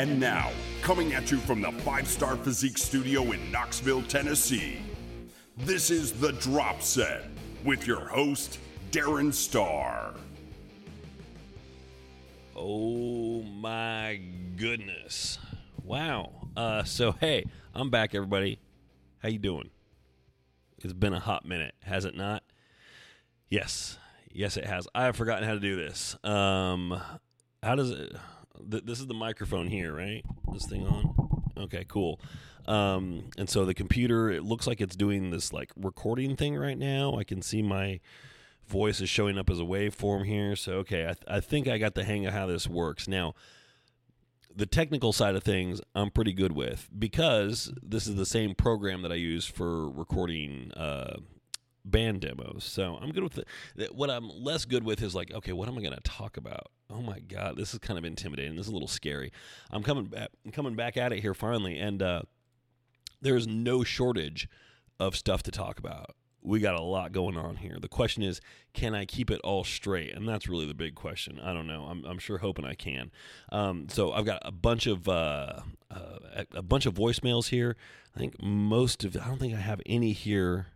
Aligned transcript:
And 0.00 0.18
now, 0.18 0.50
coming 0.80 1.12
at 1.12 1.30
you 1.30 1.36
from 1.36 1.60
the 1.60 1.70
Five 1.72 2.08
Starr 2.08 2.34
Physique 2.34 2.78
Studio 2.78 3.32
in 3.32 3.52
Knoxville, 3.52 4.02
Tennessee, 4.04 4.78
this 5.58 5.90
is 5.90 6.12
The 6.12 6.32
Drop 6.32 6.80
Set 6.80 7.26
with 7.66 7.86
your 7.86 8.08
host, 8.08 8.58
Darren 8.92 9.30
Starr. 9.30 10.14
Oh 12.56 13.42
my 13.42 14.22
goodness. 14.56 15.38
Wow. 15.84 16.48
Uh, 16.56 16.82
so 16.84 17.12
hey, 17.12 17.44
I'm 17.74 17.90
back 17.90 18.14
everybody. 18.14 18.58
How 19.18 19.28
you 19.28 19.38
doing? 19.38 19.68
It's 20.78 20.94
been 20.94 21.12
a 21.12 21.20
hot 21.20 21.44
minute, 21.44 21.74
has 21.82 22.06
it 22.06 22.16
not? 22.16 22.42
Yes. 23.50 23.98
Yes 24.32 24.56
it 24.56 24.64
has. 24.64 24.88
I 24.94 25.04
have 25.04 25.16
forgotten 25.16 25.46
how 25.46 25.52
to 25.52 25.60
do 25.60 25.76
this. 25.76 26.16
Um 26.24 26.98
how 27.62 27.74
does 27.74 27.90
it 27.90 28.16
th- 28.70 28.84
this 28.84 29.00
is 29.00 29.06
the 29.06 29.14
microphone 29.14 29.68
here, 29.68 29.94
right? 29.94 30.24
This 30.52 30.66
thing 30.66 30.86
on. 30.86 31.42
Okay, 31.56 31.84
cool. 31.88 32.20
Um 32.66 33.30
and 33.38 33.48
so 33.48 33.64
the 33.64 33.74
computer 33.74 34.30
it 34.30 34.44
looks 34.44 34.66
like 34.66 34.80
it's 34.80 34.96
doing 34.96 35.30
this 35.30 35.52
like 35.52 35.70
recording 35.76 36.36
thing 36.36 36.56
right 36.56 36.78
now. 36.78 37.16
I 37.18 37.24
can 37.24 37.42
see 37.42 37.62
my 37.62 38.00
voice 38.70 39.00
is 39.00 39.08
showing 39.08 39.36
up 39.36 39.50
as 39.50 39.58
a 39.58 39.64
waveform 39.64 40.24
here. 40.24 40.56
So, 40.56 40.74
okay, 40.74 41.02
I, 41.02 41.12
th- 41.12 41.24
I 41.26 41.40
think 41.40 41.68
I 41.68 41.76
got 41.76 41.94
the 41.94 42.04
hang 42.04 42.24
of 42.26 42.32
how 42.32 42.46
this 42.46 42.68
works. 42.68 43.08
Now, 43.08 43.34
the 44.54 44.66
technical 44.66 45.12
side 45.12 45.34
of 45.34 45.42
things, 45.42 45.80
I'm 45.94 46.10
pretty 46.10 46.32
good 46.32 46.52
with 46.52 46.88
because 46.96 47.72
this 47.82 48.06
is 48.06 48.16
the 48.16 48.26
same 48.26 48.54
program 48.54 49.02
that 49.02 49.12
I 49.12 49.16
use 49.16 49.44
for 49.44 49.90
recording 49.90 50.72
uh, 50.76 51.16
band 51.84 52.20
demos. 52.20 52.64
So 52.64 52.98
I'm 53.00 53.12
good 53.12 53.22
with 53.22 53.38
it. 53.38 53.94
What 53.94 54.10
I'm 54.10 54.28
less 54.28 54.64
good 54.64 54.84
with 54.84 55.02
is 55.02 55.14
like, 55.14 55.32
okay, 55.32 55.52
what 55.52 55.68
am 55.68 55.78
I 55.78 55.80
going 55.80 55.94
to 55.94 56.00
talk 56.00 56.36
about? 56.36 56.68
Oh 56.88 57.02
my 57.02 57.20
god, 57.20 57.56
this 57.56 57.72
is 57.72 57.78
kind 57.78 57.98
of 57.98 58.04
intimidating. 58.04 58.56
This 58.56 58.66
is 58.66 58.70
a 58.70 58.74
little 58.74 58.88
scary. 58.88 59.32
I'm 59.70 59.82
coming 59.82 60.04
back, 60.04 60.28
I'm 60.44 60.52
coming 60.52 60.74
back 60.74 60.96
at 60.96 61.12
it 61.12 61.20
here 61.20 61.34
finally, 61.34 61.78
and 61.78 62.02
uh, 62.02 62.22
there's 63.20 63.46
no 63.46 63.84
shortage 63.84 64.48
of 64.98 65.16
stuff 65.16 65.42
to 65.44 65.50
talk 65.50 65.78
about 65.78 66.14
we 66.42 66.60
got 66.60 66.74
a 66.74 66.82
lot 66.82 67.12
going 67.12 67.36
on 67.36 67.56
here. 67.56 67.76
The 67.80 67.88
question 67.88 68.22
is, 68.22 68.40
can 68.72 68.94
I 68.94 69.04
keep 69.04 69.30
it 69.30 69.40
all 69.44 69.64
straight? 69.64 70.14
And 70.14 70.26
that's 70.28 70.48
really 70.48 70.66
the 70.66 70.74
big 70.74 70.94
question. 70.94 71.38
I 71.40 71.52
don't 71.52 71.66
know. 71.66 71.84
I'm, 71.84 72.04
I'm 72.04 72.18
sure 72.18 72.38
hoping 72.38 72.64
I 72.64 72.74
can. 72.74 73.10
Um, 73.52 73.88
so 73.88 74.12
I've 74.12 74.24
got 74.24 74.40
a 74.44 74.52
bunch 74.52 74.86
of 74.86 75.08
uh, 75.08 75.60
uh, 75.90 76.44
a 76.54 76.62
bunch 76.62 76.86
of 76.86 76.94
voicemails 76.94 77.48
here. 77.48 77.76
I 78.14 78.18
think 78.18 78.42
most 78.42 79.04
of 79.04 79.16
I 79.16 79.26
don't 79.26 79.38
think 79.38 79.54
I 79.54 79.60
have 79.60 79.80
any 79.86 80.12
here. 80.12 80.68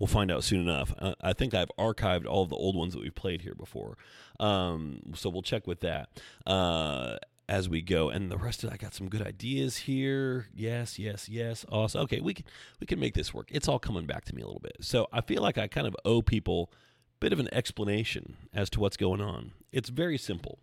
We'll 0.00 0.06
find 0.06 0.32
out 0.32 0.42
soon 0.42 0.62
enough. 0.62 0.94
Uh, 0.98 1.14
I 1.20 1.34
think 1.34 1.52
I've 1.54 1.70
archived 1.78 2.26
all 2.26 2.46
the 2.46 2.56
old 2.56 2.74
ones 2.74 2.94
that 2.94 3.02
we've 3.02 3.14
played 3.14 3.42
here 3.42 3.54
before. 3.54 3.98
Um, 4.40 5.12
so 5.14 5.28
we'll 5.28 5.42
check 5.42 5.66
with 5.66 5.80
that. 5.80 6.08
Uh, 6.46 7.18
as 7.50 7.68
we 7.68 7.82
go. 7.82 8.08
And 8.08 8.30
the 8.30 8.38
rest 8.38 8.64
of 8.64 8.72
I 8.72 8.76
got 8.76 8.94
some 8.94 9.08
good 9.08 9.20
ideas 9.20 9.76
here. 9.76 10.46
Yes, 10.54 10.98
yes, 10.98 11.28
yes. 11.28 11.66
Awesome. 11.68 12.02
Okay, 12.02 12.20
we 12.20 12.32
can 12.32 12.46
we 12.78 12.86
can 12.86 12.98
make 12.98 13.12
this 13.14 13.34
work. 13.34 13.48
It's 13.50 13.68
all 13.68 13.80
coming 13.80 14.06
back 14.06 14.24
to 14.26 14.34
me 14.34 14.40
a 14.40 14.46
little 14.46 14.60
bit. 14.60 14.78
So 14.80 15.08
I 15.12 15.20
feel 15.20 15.42
like 15.42 15.58
I 15.58 15.66
kind 15.66 15.86
of 15.86 15.96
owe 16.04 16.22
people 16.22 16.70
a 16.72 17.18
bit 17.18 17.32
of 17.32 17.40
an 17.40 17.52
explanation 17.52 18.36
as 18.54 18.70
to 18.70 18.80
what's 18.80 18.96
going 18.96 19.20
on. 19.20 19.50
It's 19.72 19.90
very 19.90 20.16
simple. 20.16 20.60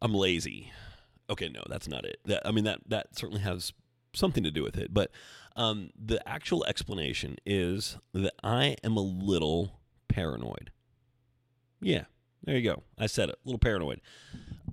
I'm 0.00 0.14
lazy. 0.14 0.72
Okay, 1.30 1.48
no, 1.48 1.62
that's 1.68 1.86
not 1.86 2.04
it. 2.04 2.18
That, 2.24 2.44
I 2.44 2.50
mean 2.50 2.64
that 2.64 2.80
that 2.88 3.16
certainly 3.16 3.42
has 3.42 3.72
something 4.14 4.42
to 4.42 4.50
do 4.50 4.62
with 4.62 4.76
it, 4.76 4.92
but 4.92 5.10
um, 5.56 5.90
the 6.00 6.26
actual 6.28 6.64
explanation 6.64 7.36
is 7.44 7.98
that 8.14 8.34
I 8.42 8.76
am 8.82 8.96
a 8.96 9.02
little 9.02 9.80
paranoid. 10.08 10.70
Yeah, 11.80 12.04
there 12.44 12.56
you 12.56 12.62
go. 12.62 12.82
I 12.98 13.06
said 13.06 13.28
it. 13.28 13.36
A 13.44 13.48
little 13.48 13.58
paranoid. 13.58 14.00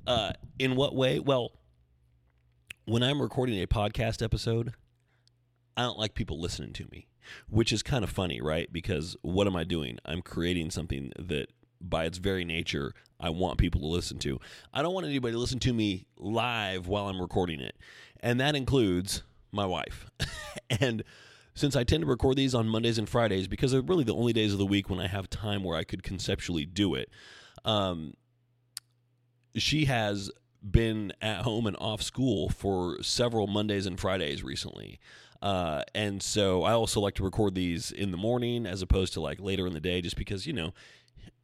Uh, 0.06 0.34
in 0.58 0.76
what 0.76 0.96
way? 0.96 1.20
Well, 1.20 1.52
when 2.86 3.04
I'm 3.04 3.22
recording 3.22 3.62
a 3.62 3.68
podcast 3.68 4.24
episode, 4.24 4.74
I 5.78 5.84
don't 5.84 6.00
like 6.00 6.14
people 6.14 6.40
listening 6.40 6.74
to 6.74 6.88
me, 6.92 7.08
which 7.50 7.72
is 7.72 7.84
kind 7.84 8.04
of 8.04 8.10
funny, 8.10 8.42
right? 8.42 8.72
Because 8.72 9.16
what 9.22 9.48
am 9.48 9.56
I 9.56 9.64
doing? 9.64 10.00
I'm 10.06 10.22
creating 10.22 10.72
something 10.72 11.12
that 11.18 11.48
by 11.82 12.06
its 12.06 12.18
very 12.18 12.44
nature, 12.44 12.94
I 13.20 13.30
want 13.30 13.58
people 13.58 13.82
to 13.82 13.88
listen 13.88 14.18
to. 14.20 14.40
I 14.74 14.82
don't 14.82 14.94
want 14.94 15.06
anybody 15.06 15.34
to 15.34 15.40
listen 15.40 15.60
to 15.60 15.74
me 15.74 16.08
live 16.18 16.88
while 16.88 17.08
I'm 17.08 17.22
recording 17.22 17.60
it. 17.60 17.76
And 18.22 18.40
that 18.40 18.56
includes 18.56 19.24
my 19.52 19.66
wife. 19.66 20.10
and 20.80 21.04
since 21.54 21.76
I 21.76 21.84
tend 21.84 22.02
to 22.02 22.08
record 22.08 22.38
these 22.38 22.56
on 22.56 22.68
Mondays 22.68 22.98
and 22.98 23.10
Fridays 23.10 23.48
because 23.48 23.72
they're 23.72 23.82
really 23.82 24.04
the 24.04 24.16
only 24.16 24.34
days 24.34 24.54
of 24.54 24.60
the 24.60 24.66
week 24.66 24.90
when 24.90 25.00
I 25.00 25.08
have 25.08 25.30
time 25.30 25.64
where 25.64 25.78
I 25.78 25.84
could 25.84 26.04
conceptually 26.04 26.66
do 26.66 26.96
it, 26.96 27.10
um, 27.66 28.14
she 29.56 29.86
has 29.86 30.32
been 30.64 31.14
at 31.22 31.42
home 31.42 31.66
and 31.68 31.76
off 31.80 32.02
school 32.02 32.50
for 32.50 33.02
several 33.02 33.48
Mondays 33.48 33.86
and 33.86 34.00
Fridays 34.00 34.44
recently. 34.44 35.00
Uh, 35.42 35.84
and 35.96 36.22
so 36.22 36.64
I 36.64 36.74
also 36.74 37.00
like 37.00 37.16
to 37.16 37.24
record 37.24 37.56
these 37.56 37.92
in 37.92 38.12
the 38.12 38.18
morning 38.18 38.66
as 38.66 38.82
opposed 38.82 39.14
to 39.14 39.22
like 39.22 39.40
later 39.40 39.66
in 39.68 39.74
the 39.74 39.80
day, 39.80 40.02
just 40.02 40.18
because, 40.18 40.46
you 40.46 40.54
know, 40.54 40.74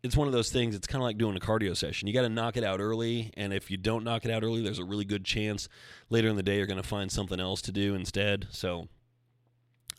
it's 0.04 0.16
one 0.16 0.28
of 0.28 0.34
those 0.34 0.52
things. 0.52 0.76
It's 0.76 0.88
kind 0.88 1.02
of 1.02 1.06
like 1.06 1.18
doing 1.18 1.36
a 1.36 1.40
cardio 1.40 1.76
session. 1.76 2.08
You 2.08 2.14
got 2.14 2.22
to 2.22 2.30
knock 2.30 2.58
it 2.58 2.64
out 2.64 2.80
early. 2.80 3.32
And 3.36 3.54
if 3.54 3.72
you 3.72 3.78
don't 3.78 4.04
knock 4.04 4.26
it 4.26 4.32
out 4.32 4.44
early, 4.44 4.62
there's 4.62 4.80
a 4.80 4.86
really 4.86 5.06
good 5.06 5.26
chance 5.26 5.68
later 6.10 6.28
in 6.28 6.36
the 6.36 6.44
day 6.44 6.58
you're 6.58 6.68
going 6.68 6.82
to 6.82 6.88
find 6.88 7.12
something 7.12 7.40
else 7.40 7.62
to 7.64 7.72
do 7.72 7.96
instead. 7.96 8.48
So 8.52 8.88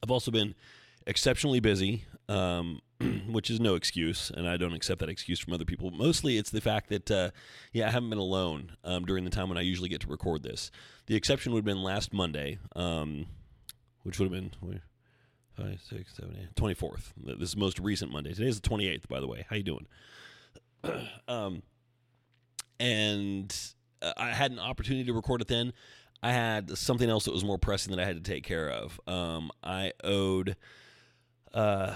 I've 0.02 0.10
also 0.10 0.30
been 0.30 0.54
exceptionally 1.06 1.60
busy. 1.60 2.04
Um, 2.28 2.80
which 3.30 3.50
is 3.50 3.60
no 3.60 3.74
excuse, 3.74 4.30
and 4.34 4.48
I 4.48 4.56
don't 4.56 4.72
accept 4.72 5.00
that 5.00 5.10
excuse 5.10 5.38
from 5.38 5.52
other 5.52 5.66
people. 5.66 5.90
Mostly, 5.90 6.38
it's 6.38 6.50
the 6.50 6.62
fact 6.62 6.88
that 6.88 7.10
uh, 7.10 7.30
yeah, 7.72 7.88
I 7.88 7.90
haven't 7.90 8.08
been 8.08 8.18
alone 8.18 8.72
um, 8.84 9.04
during 9.04 9.24
the 9.24 9.30
time 9.30 9.48
when 9.48 9.58
I 9.58 9.62
usually 9.62 9.90
get 9.90 10.00
to 10.00 10.08
record 10.08 10.42
this. 10.42 10.70
The 11.06 11.14
exception 11.14 11.52
would 11.52 11.58
have 11.58 11.66
been 11.66 11.82
last 11.82 12.12
Monday, 12.12 12.58
um, 12.74 13.26
which 14.02 14.18
would 14.18 14.32
have 14.32 14.32
been 14.32 14.80
five, 15.56 15.80
six, 15.88 16.14
seven, 16.14 16.36
eight, 16.40 16.54
24th. 16.54 17.12
This 17.16 17.50
is 17.50 17.56
most 17.56 17.78
recent 17.78 18.12
Monday. 18.12 18.34
Today 18.34 18.48
is 18.48 18.60
the 18.60 18.68
28th, 18.68 19.08
by 19.08 19.20
the 19.20 19.26
way. 19.26 19.46
How 19.48 19.56
you 19.56 19.62
doing? 19.62 19.86
um, 21.28 21.62
and 22.78 23.54
uh, 24.02 24.12
I 24.16 24.32
had 24.32 24.50
an 24.52 24.58
opportunity 24.58 25.04
to 25.04 25.12
record 25.14 25.40
it 25.40 25.48
then. 25.48 25.72
I 26.22 26.32
had 26.32 26.76
something 26.76 27.08
else 27.08 27.24
that 27.24 27.32
was 27.32 27.44
more 27.44 27.58
pressing 27.58 27.94
that 27.94 28.02
I 28.02 28.06
had 28.06 28.22
to 28.22 28.30
take 28.30 28.44
care 28.44 28.68
of. 28.68 29.00
Um, 29.06 29.50
I 29.62 29.92
owed. 30.04 30.56
Uh, 31.54 31.94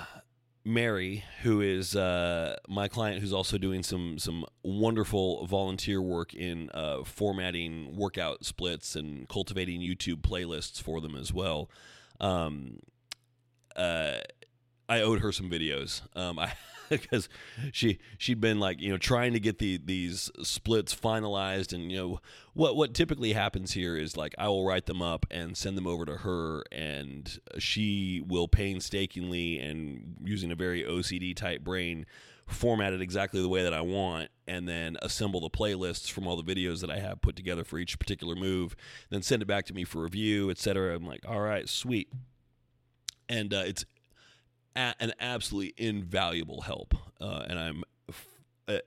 Mary, 0.62 1.25
who 1.43 1.62
is 1.62 1.97
uh, 1.97 2.56
my 2.69 2.87
client, 2.87 3.20
who's 3.20 3.32
also 3.32 3.56
doing 3.56 3.82
some 3.82 4.19
some 4.19 4.44
wonderful 4.62 5.47
volunteer 5.47 6.03
work 6.03 6.34
in 6.34 6.70
uh, 6.75 7.03
formatting 7.03 7.97
workout 7.97 8.44
splits 8.44 8.94
and 8.94 9.26
cultivating 9.28 9.81
YouTube 9.81 10.20
playlists 10.20 10.81
for 10.81 11.00
them 11.00 11.16
as 11.16 11.32
well. 11.32 11.70
Um, 12.20 12.78
uh, 13.76 14.19
I 14.88 15.00
owed 15.03 15.20
her 15.20 15.32
some 15.32 15.50
videos. 15.50 16.03
Um, 16.16 16.38
I 16.38 16.53
because 16.91 17.28
she 17.72 17.98
she'd 18.19 18.41
been 18.41 18.58
like 18.58 18.81
you 18.81 18.91
know 18.91 18.98
trying 18.98 19.32
to 19.32 19.41
get 19.41 19.58
the 19.58 19.81
these 19.82 20.31
splits 20.42 20.94
finalized 20.94 21.72
and 21.72 21.91
you 21.91 21.97
know 21.97 22.20
what 22.53 22.76
what 22.76 22.94
typically 22.94 23.32
happens 23.32 23.72
here 23.72 23.97
is 23.97 24.16
like 24.16 24.34
I 24.36 24.48
will 24.48 24.66
write 24.66 24.86
them 24.86 25.00
up 25.00 25.25
and 25.31 25.56
send 25.56 25.78
them 25.78 25.86
over 25.86 26.04
to 26.04 26.16
her 26.16 26.64
and 26.72 27.38
she 27.58 28.22
will 28.26 28.48
painstakingly 28.48 29.60
and 29.60 30.16
using 30.25 30.50
a 30.50 30.56
very 30.56 30.82
OCD 30.82 31.34
type 31.37 31.62
brain 31.62 32.06
format 32.47 32.92
it 32.92 33.00
exactly 33.00 33.41
the 33.41 33.48
way 33.48 33.62
that 33.62 33.72
I 33.72 33.82
want 33.82 34.31
and 34.48 34.69
then 34.69 34.97
assemble 35.00 35.38
the 35.38 35.50
playlists 35.50 36.10
from 36.10 36.26
all 36.26 36.37
the 36.37 36.54
videos 36.54 36.81
that 36.81 36.91
I 36.91 36.98
have 36.98 37.22
put 37.22 37.37
together 37.37 37.62
for 37.62 37.78
each 37.78 38.00
particular 38.00 38.34
move 38.34 38.75
then 39.10 39.22
send 39.22 39.42
it 39.42 39.47
back 39.47 39.66
to 39.66 39.75
me 39.75 39.84
for 39.84 40.02
review 40.02 40.50
etc 40.50 40.96
I'm 40.96 41.06
like 41.06 41.20
all 41.28 41.40
right 41.40 41.69
sweet 41.69 42.08
and 43.31 43.55
uh, 43.55 43.62
it's 43.65 43.87
an 44.77 45.12
absolutely 45.21 45.75
invaluable 45.77 46.62
help, 46.62 46.94
uh, 47.21 47.44
and 47.49 47.59
I'm 47.59 47.85
f- 48.09 48.27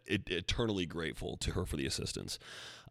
eternally 0.06 0.86
grateful 0.86 1.38
to 1.38 1.52
her 1.52 1.66
for 1.66 1.78
the 1.78 1.86
assistance 1.86 2.40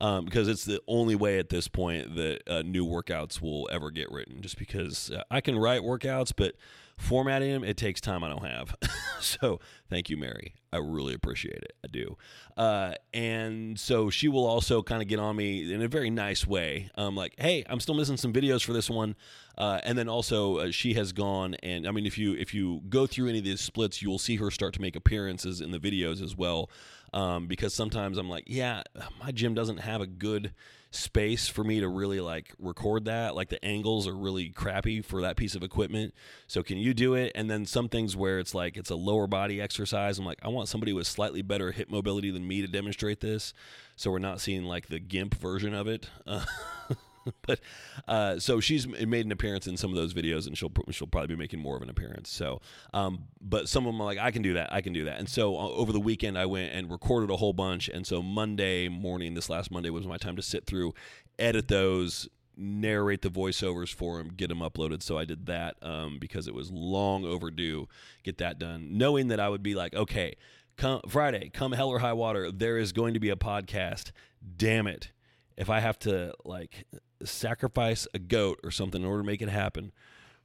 um, 0.00 0.24
because 0.24 0.48
it's 0.48 0.64
the 0.64 0.80
only 0.88 1.14
way 1.14 1.38
at 1.38 1.48
this 1.48 1.68
point 1.68 2.16
that 2.16 2.42
uh, 2.46 2.62
new 2.62 2.86
workouts 2.86 3.40
will 3.40 3.68
ever 3.70 3.90
get 3.90 4.10
written. 4.10 4.40
Just 4.40 4.58
because 4.58 5.10
uh, 5.10 5.22
I 5.30 5.40
can 5.40 5.58
write 5.58 5.82
workouts, 5.82 6.32
but 6.36 6.54
formatting 7.02 7.52
them 7.52 7.64
it 7.64 7.76
takes 7.76 8.00
time 8.00 8.22
I 8.22 8.28
don't 8.28 8.44
have. 8.44 8.74
so 9.20 9.60
thank 9.90 10.08
you, 10.08 10.16
Mary. 10.16 10.54
I 10.72 10.78
really 10.78 11.14
appreciate 11.14 11.62
it. 11.62 11.74
I 11.84 11.88
do. 11.88 12.16
Uh, 12.56 12.94
and 13.12 13.78
so 13.78 14.08
she 14.08 14.28
will 14.28 14.46
also 14.46 14.82
kind 14.82 15.02
of 15.02 15.08
get 15.08 15.18
on 15.18 15.36
me 15.36 15.72
in 15.72 15.82
a 15.82 15.88
very 15.88 16.10
nice 16.10 16.46
way. 16.46 16.90
Um, 16.94 17.14
like, 17.16 17.34
hey, 17.38 17.64
I'm 17.68 17.80
still 17.80 17.94
missing 17.94 18.16
some 18.16 18.32
videos 18.32 18.64
for 18.64 18.72
this 18.72 18.88
one. 18.88 19.16
Uh, 19.58 19.80
and 19.84 19.98
then 19.98 20.08
also 20.08 20.58
uh, 20.58 20.70
she 20.70 20.94
has 20.94 21.12
gone 21.12 21.54
and 21.62 21.86
I 21.86 21.90
mean, 21.90 22.06
if 22.06 22.16
you 22.16 22.34
if 22.34 22.54
you 22.54 22.80
go 22.88 23.06
through 23.06 23.28
any 23.28 23.38
of 23.38 23.44
these 23.44 23.60
splits, 23.60 24.00
you 24.00 24.08
will 24.08 24.18
see 24.18 24.36
her 24.36 24.50
start 24.50 24.72
to 24.74 24.80
make 24.80 24.96
appearances 24.96 25.60
in 25.60 25.72
the 25.72 25.78
videos 25.78 26.22
as 26.22 26.36
well. 26.36 26.70
Um, 27.12 27.46
because 27.46 27.74
sometimes 27.74 28.16
I'm 28.16 28.30
like, 28.30 28.44
yeah, 28.46 28.82
my 29.20 29.32
gym 29.32 29.52
doesn't 29.54 29.78
have 29.78 30.00
a 30.00 30.06
good 30.06 30.54
space 30.92 31.48
for 31.48 31.64
me 31.64 31.80
to 31.80 31.88
really 31.88 32.20
like 32.20 32.52
record 32.58 33.06
that. 33.06 33.34
Like 33.34 33.48
the 33.48 33.62
angles 33.64 34.06
are 34.06 34.14
really 34.14 34.50
crappy 34.50 35.00
for 35.00 35.22
that 35.22 35.36
piece 35.36 35.54
of 35.54 35.62
equipment. 35.62 36.14
So 36.46 36.62
can 36.62 36.76
you 36.76 36.94
do 36.94 37.14
it? 37.14 37.32
And 37.34 37.50
then 37.50 37.64
some 37.64 37.88
things 37.88 38.14
where 38.14 38.38
it's 38.38 38.54
like 38.54 38.76
it's 38.76 38.90
a 38.90 38.94
lower 38.94 39.26
body 39.26 39.60
exercise. 39.60 40.18
I'm 40.18 40.26
like, 40.26 40.38
I 40.42 40.48
want 40.48 40.68
somebody 40.68 40.92
with 40.92 41.06
slightly 41.06 41.42
better 41.42 41.72
hip 41.72 41.90
mobility 41.90 42.30
than 42.30 42.46
me 42.46 42.60
to 42.60 42.68
demonstrate 42.68 43.20
this. 43.20 43.54
So 43.96 44.10
we're 44.10 44.18
not 44.18 44.40
seeing 44.40 44.64
like 44.64 44.88
the 44.88 45.00
GIMP 45.00 45.34
version 45.34 45.74
of 45.74 45.88
it. 45.88 46.08
Uh, 46.26 46.44
but 47.46 47.60
uh, 48.08 48.38
so 48.38 48.60
she's 48.60 48.86
made 48.86 49.26
an 49.26 49.32
appearance 49.32 49.66
in 49.66 49.76
some 49.76 49.90
of 49.90 49.96
those 49.96 50.14
videos, 50.14 50.46
and 50.46 50.56
she'll 50.56 50.72
she'll 50.90 51.06
probably 51.06 51.28
be 51.28 51.36
making 51.36 51.60
more 51.60 51.76
of 51.76 51.82
an 51.82 51.90
appearance. 51.90 52.30
So, 52.30 52.60
um, 52.92 53.24
but 53.40 53.68
some 53.68 53.86
of 53.86 53.92
them 53.92 54.00
are 54.00 54.04
like, 54.04 54.18
I 54.18 54.30
can 54.30 54.42
do 54.42 54.54
that, 54.54 54.72
I 54.72 54.80
can 54.80 54.92
do 54.92 55.04
that. 55.04 55.18
And 55.18 55.28
so 55.28 55.56
uh, 55.56 55.68
over 55.68 55.92
the 55.92 56.00
weekend, 56.00 56.38
I 56.38 56.46
went 56.46 56.72
and 56.72 56.90
recorded 56.90 57.30
a 57.30 57.36
whole 57.36 57.52
bunch. 57.52 57.88
And 57.88 58.06
so 58.06 58.22
Monday 58.22 58.88
morning, 58.88 59.34
this 59.34 59.48
last 59.48 59.70
Monday, 59.70 59.90
was 59.90 60.06
my 60.06 60.16
time 60.16 60.36
to 60.36 60.42
sit 60.42 60.66
through, 60.66 60.94
edit 61.38 61.68
those, 61.68 62.28
narrate 62.56 63.22
the 63.22 63.30
voiceovers 63.30 63.92
for 63.92 64.18
them, 64.18 64.32
get 64.36 64.48
them 64.48 64.60
uploaded. 64.60 65.02
So 65.02 65.18
I 65.18 65.24
did 65.24 65.46
that 65.46 65.76
um, 65.82 66.18
because 66.18 66.46
it 66.46 66.54
was 66.54 66.70
long 66.70 67.24
overdue. 67.24 67.88
Get 68.22 68.38
that 68.38 68.58
done, 68.58 68.88
knowing 68.96 69.28
that 69.28 69.40
I 69.40 69.48
would 69.48 69.62
be 69.62 69.74
like, 69.74 69.94
okay, 69.94 70.36
come 70.76 71.00
Friday, 71.08 71.50
come 71.52 71.72
hell 71.72 71.88
or 71.88 71.98
high 71.98 72.12
water, 72.12 72.50
there 72.50 72.78
is 72.78 72.92
going 72.92 73.14
to 73.14 73.20
be 73.20 73.30
a 73.30 73.36
podcast. 73.36 74.12
Damn 74.56 74.86
it. 74.86 75.12
If 75.56 75.70
I 75.70 75.80
have 75.80 75.98
to 76.00 76.34
like 76.44 76.86
sacrifice 77.24 78.06
a 78.14 78.18
goat 78.18 78.60
or 78.64 78.70
something 78.70 79.02
in 79.02 79.06
order 79.06 79.22
to 79.22 79.26
make 79.26 79.42
it 79.42 79.48
happen, 79.48 79.92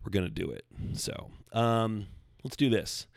we're 0.03 0.11
going 0.11 0.25
to 0.25 0.31
do 0.31 0.51
it. 0.51 0.65
So, 0.93 1.31
um, 1.53 2.07
let's 2.43 2.55
do 2.55 2.69
this. 2.69 3.07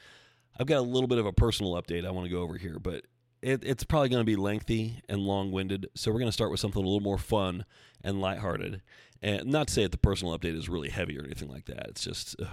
I've 0.58 0.66
got 0.66 0.78
a 0.78 0.82
little 0.82 1.08
bit 1.08 1.18
of 1.18 1.26
a 1.26 1.32
personal 1.32 1.74
update 1.74 2.06
I 2.06 2.10
want 2.10 2.26
to 2.26 2.30
go 2.30 2.42
over 2.42 2.56
here, 2.56 2.78
but 2.78 3.04
it, 3.42 3.64
it's 3.64 3.84
probably 3.84 4.08
going 4.08 4.20
to 4.20 4.24
be 4.24 4.36
lengthy 4.36 5.00
and 5.08 5.20
long 5.20 5.52
winded. 5.52 5.88
So, 5.94 6.10
we're 6.10 6.18
going 6.18 6.28
to 6.28 6.32
start 6.32 6.50
with 6.50 6.60
something 6.60 6.82
a 6.82 6.86
little 6.86 7.00
more 7.00 7.18
fun 7.18 7.64
and 8.02 8.20
lighthearted. 8.20 8.82
And 9.22 9.46
not 9.46 9.68
to 9.68 9.74
say 9.74 9.82
that 9.82 9.92
the 9.92 9.98
personal 9.98 10.36
update 10.36 10.56
is 10.56 10.68
really 10.68 10.88
heavy 10.88 11.18
or 11.18 11.24
anything 11.24 11.48
like 11.48 11.66
that. 11.66 11.88
It's 11.88 12.02
just, 12.02 12.36
ugh. 12.40 12.48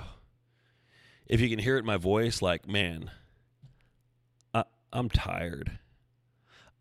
if 1.25 1.39
you 1.39 1.50
can 1.50 1.60
hear 1.60 1.78
it 1.78 1.80
in 1.80 1.86
my 1.86 1.98
voice, 1.98 2.42
like, 2.42 2.68
man, 2.68 3.12
I, 4.54 4.66
I'm 4.92 5.10
tired. 5.10 5.80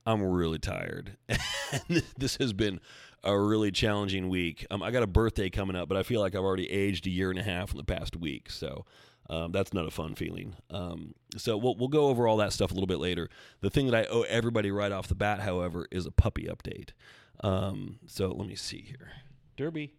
I'm 0.06 0.22
really 0.22 0.58
tired. 0.58 1.16
this 2.16 2.36
has 2.36 2.52
been 2.52 2.80
a 3.24 3.38
really 3.38 3.72
challenging 3.72 4.28
week. 4.28 4.64
Um, 4.70 4.82
I 4.82 4.92
got 4.92 5.02
a 5.02 5.06
birthday 5.08 5.50
coming 5.50 5.74
up, 5.74 5.88
but 5.88 5.98
I 5.98 6.04
feel 6.04 6.20
like 6.20 6.34
I've 6.34 6.44
already 6.44 6.70
aged 6.70 7.06
a 7.06 7.10
year 7.10 7.30
and 7.30 7.38
a 7.38 7.42
half 7.42 7.72
in 7.72 7.76
the 7.76 7.84
past 7.84 8.16
week. 8.16 8.50
So 8.50 8.86
um, 9.28 9.50
that's 9.50 9.74
not 9.74 9.86
a 9.86 9.90
fun 9.90 10.14
feeling. 10.14 10.54
Um, 10.70 11.14
so 11.36 11.56
we'll, 11.56 11.74
we'll 11.74 11.88
go 11.88 12.06
over 12.06 12.28
all 12.28 12.36
that 12.36 12.52
stuff 12.52 12.70
a 12.70 12.74
little 12.74 12.86
bit 12.86 13.00
later. 13.00 13.28
The 13.60 13.70
thing 13.70 13.86
that 13.86 13.96
I 13.96 14.04
owe 14.04 14.22
everybody 14.22 14.70
right 14.70 14.92
off 14.92 15.08
the 15.08 15.16
bat, 15.16 15.40
however, 15.40 15.88
is 15.90 16.06
a 16.06 16.12
puppy 16.12 16.44
update. 16.44 16.90
Um, 17.40 17.98
so 18.06 18.28
let 18.28 18.46
me 18.46 18.54
see 18.54 18.82
here. 18.82 19.10
Derby. 19.56 19.94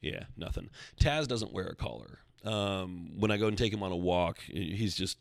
Yeah, 0.00 0.24
nothing. 0.36 0.70
Taz 1.00 1.28
doesn't 1.28 1.52
wear 1.52 1.66
a 1.66 1.76
collar. 1.76 2.18
Um, 2.44 3.12
when 3.18 3.30
I 3.30 3.36
go 3.36 3.46
and 3.46 3.58
take 3.58 3.72
him 3.72 3.82
on 3.82 3.92
a 3.92 3.96
walk, 3.96 4.40
he's 4.40 4.94
just, 4.94 5.18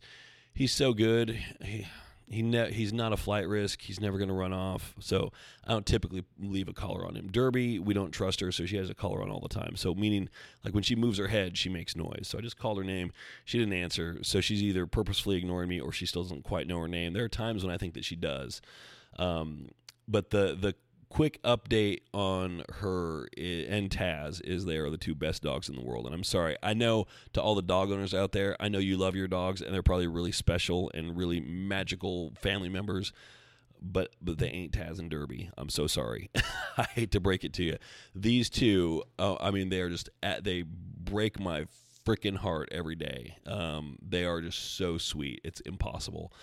he's 0.54 0.72
so 0.72 0.94
good. 0.94 1.40
He, 1.64 1.88
he 2.30 2.42
ne- 2.42 2.72
he's 2.72 2.92
not 2.92 3.14
a 3.14 3.18
flight 3.18 3.48
risk. 3.48 3.82
He's 3.82 4.00
never 4.00 4.18
going 4.18 4.28
to 4.28 4.34
run 4.34 4.54
off. 4.54 4.94
So 5.00 5.32
I 5.66 5.72
don't 5.72 5.86
typically 5.86 6.26
leave 6.40 6.68
a 6.68 6.74
collar 6.74 7.06
on 7.06 7.16
him. 7.16 7.28
Derby, 7.32 7.80
we 7.80 7.94
don't 7.94 8.12
trust 8.12 8.42
her, 8.42 8.52
so 8.52 8.66
she 8.66 8.76
has 8.78 8.90
a 8.90 8.94
collar 8.94 9.22
on 9.22 9.30
all 9.30 9.40
the 9.40 9.48
time. 9.48 9.76
So 9.76 9.94
meaning, 9.94 10.30
like 10.64 10.74
when 10.74 10.84
she 10.84 10.96
moves 10.96 11.18
her 11.20 11.28
head, 11.28 11.58
she 11.58 11.70
makes 11.70 11.96
noise. 11.96 12.28
So 12.28 12.38
I 12.38 12.42
just 12.42 12.58
called 12.58 12.78
her 12.78 12.84
name. 12.84 13.12
She 13.46 13.58
didn't 13.58 13.74
answer. 13.74 14.20
So 14.24 14.42
she's 14.42 14.62
either 14.62 14.86
purposefully 14.86 15.38
ignoring 15.38 15.70
me 15.70 15.80
or 15.80 15.92
she 15.92 16.06
still 16.06 16.24
doesn't 16.24 16.44
quite 16.44 16.68
know 16.68 16.80
her 16.80 16.88
name. 16.88 17.14
There 17.14 17.24
are 17.24 17.30
times 17.30 17.64
when 17.64 17.74
I 17.74 17.78
think 17.78 17.94
that 17.94 18.04
she 18.04 18.16
does. 18.16 18.62
Um, 19.18 19.70
but 20.08 20.30
the 20.30 20.58
the 20.60 20.76
quick 21.10 21.42
update 21.44 22.02
on 22.14 22.64
her 22.80 23.28
and 23.38 23.90
Taz 23.90 24.42
is 24.44 24.66
they 24.66 24.78
are 24.78 24.90
the 24.90 24.98
two 24.98 25.16
best 25.16 25.44
dogs 25.44 25.70
in 25.70 25.76
the 25.76 25.82
world. 25.82 26.06
And 26.06 26.14
I'm 26.14 26.24
sorry, 26.24 26.58
I 26.62 26.74
know 26.74 27.06
to 27.34 27.42
all 27.42 27.56
the 27.56 27.62
dog 27.62 27.92
owners 27.92 28.14
out 28.14 28.32
there, 28.32 28.56
I 28.60 28.70
know 28.70 28.80
you 28.80 28.98
love 28.98 29.16
your 29.16 29.28
dogs 29.28 29.62
and 29.62 29.74
they're 29.74 29.84
probably 29.84 30.08
really 30.08 30.32
special 30.32 30.92
and 30.94 31.18
really 31.18 31.40
magical 31.40 32.34
family 32.40 32.70
members. 32.70 33.14
But 33.80 34.16
but 34.22 34.40
they 34.40 34.50
ain't 34.50 34.72
Taz 34.72 34.98
and 34.98 35.10
Derby. 35.10 35.52
I'm 35.56 35.70
so 35.70 35.86
sorry. 35.86 36.32
I 36.78 36.84
hate 36.84 37.12
to 37.12 37.20
break 37.20 37.44
it 37.44 37.54
to 37.54 37.64
you. 37.64 37.78
These 38.16 38.50
two, 38.50 39.04
oh, 39.20 39.38
I 39.40 39.52
mean, 39.52 39.70
they 39.70 39.82
are 39.82 39.90
just 39.90 40.10
at, 40.24 40.44
they 40.44 40.64
break 40.64 41.40
my 41.40 41.68
freaking 42.04 42.38
heart 42.38 42.70
every 42.72 42.96
day. 42.96 43.38
Um, 43.46 43.98
they 44.02 44.26
are 44.26 44.42
just 44.42 44.78
so 44.78 44.98
sweet. 44.98 45.42
It's 45.44 45.60
impossible. 45.62 46.34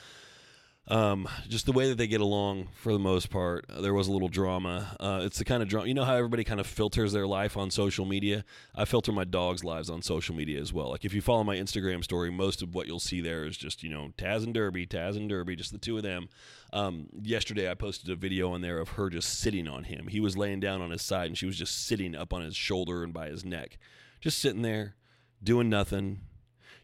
Um, 0.87 1.27
just 1.49 1.65
the 1.65 1.73
way 1.73 1.89
that 1.89 1.97
they 1.97 2.07
get 2.07 2.21
along 2.21 2.69
for 2.75 2.93
the 2.93 2.99
most 2.99 3.31
part. 3.31 3.65
Uh, 3.71 3.81
there 3.81 3.95
was 3.95 4.07
a 4.07 4.13
little 4.13 4.29
drama. 4.29 4.95
Uh, 5.01 5.21
it's 5.23 5.39
the 5.39 5.45
kind 5.45 5.63
of 5.63 5.69
drama, 5.69 5.89
you 5.89 5.95
know 5.95 6.05
how 6.05 6.15
everybody 6.15 6.45
kind 6.45 6.61
of 6.61 6.67
filters 6.67 7.13
their 7.13 7.27
life 7.27 7.57
on 7.57 7.71
social 7.71 8.05
media? 8.05 8.45
I 8.75 8.85
filter 8.85 9.11
my 9.11 9.25
dog's 9.25 9.65
lives 9.65 9.89
on 9.89 10.03
social 10.03 10.35
media 10.35 10.61
as 10.61 10.75
well. 10.75 10.91
Like 10.91 11.07
if 11.07 11.15
you 11.15 11.23
follow 11.23 11.43
my 11.43 11.57
Instagram 11.57 12.05
story, 12.05 12.31
most 12.31 12.61
of 12.61 12.75
what 12.75 12.87
you'll 12.87 13.01
see 13.01 13.23
there 13.23 13.47
is 13.47 13.57
just, 13.57 13.83
you 13.83 13.89
know, 13.89 14.13
Taz 14.19 14.45
and 14.45 14.53
Derby, 14.53 14.87
Taz 14.87 15.17
and 15.17 15.29
Derby, 15.29 15.57
just 15.57 15.73
the 15.73 15.79
two 15.79 15.97
of 15.97 16.03
them. 16.03 16.29
Um, 16.75 17.07
yesterday 17.23 17.71
I 17.71 17.75
posted 17.75 18.11
a 18.11 18.17
video 18.17 18.53
on 18.53 18.61
there 18.61 18.79
of 18.79 18.91
her 18.91 19.09
just 19.09 19.39
sitting 19.39 19.67
on 19.67 19.85
him. 19.85 20.09
He 20.09 20.21
was 20.21 20.37
laying 20.37 20.61
down 20.61 20.83
on 20.83 20.91
his 20.91 21.03
side 21.03 21.29
and 21.29 21.39
she 21.39 21.47
was 21.47 21.57
just 21.57 21.87
sitting 21.87 22.15
up 22.15 22.35
on 22.35 22.43
his 22.43 22.57
shoulder 22.57 23.03
and 23.03 23.15
by 23.15 23.29
his 23.29 23.43
neck. 23.43 23.79
Just 24.21 24.39
sitting 24.39 24.63
there, 24.63 24.97
doing 25.43 25.71
nothing, 25.71 26.21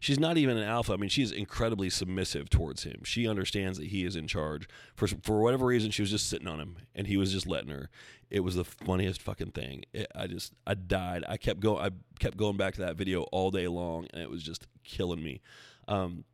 she's 0.01 0.19
not 0.19 0.37
even 0.37 0.57
an 0.57 0.67
alpha. 0.67 0.91
I 0.91 0.97
mean, 0.97 1.09
she's 1.09 1.31
incredibly 1.31 1.89
submissive 1.89 2.49
towards 2.49 2.83
him. 2.83 3.03
She 3.05 3.27
understands 3.27 3.77
that 3.77 3.87
he 3.87 4.03
is 4.03 4.17
in 4.17 4.27
charge. 4.27 4.67
For 4.95 5.07
for 5.07 5.39
whatever 5.39 5.65
reason, 5.65 5.91
she 5.91 6.01
was 6.01 6.11
just 6.11 6.27
sitting 6.27 6.47
on 6.47 6.59
him, 6.59 6.75
and 6.93 7.07
he 7.07 7.15
was 7.15 7.31
just 7.31 7.47
letting 7.47 7.69
her. 7.69 7.89
It 8.29 8.41
was 8.41 8.55
the 8.55 8.65
funniest 8.65 9.21
fucking 9.21 9.51
thing. 9.51 9.85
It, 9.93 10.07
I 10.13 10.27
just 10.27 10.53
I 10.67 10.73
died. 10.73 11.23
I 11.29 11.37
kept 11.37 11.61
going. 11.61 11.85
I 11.85 11.91
kept 12.19 12.35
going 12.35 12.57
back 12.57 12.73
to 12.73 12.81
that 12.81 12.97
video 12.97 13.21
all 13.31 13.51
day 13.51 13.67
long, 13.67 14.07
and 14.13 14.21
it 14.21 14.29
was 14.29 14.43
just 14.43 14.67
killing 14.83 15.23
me. 15.23 15.41
Um, 15.87 16.25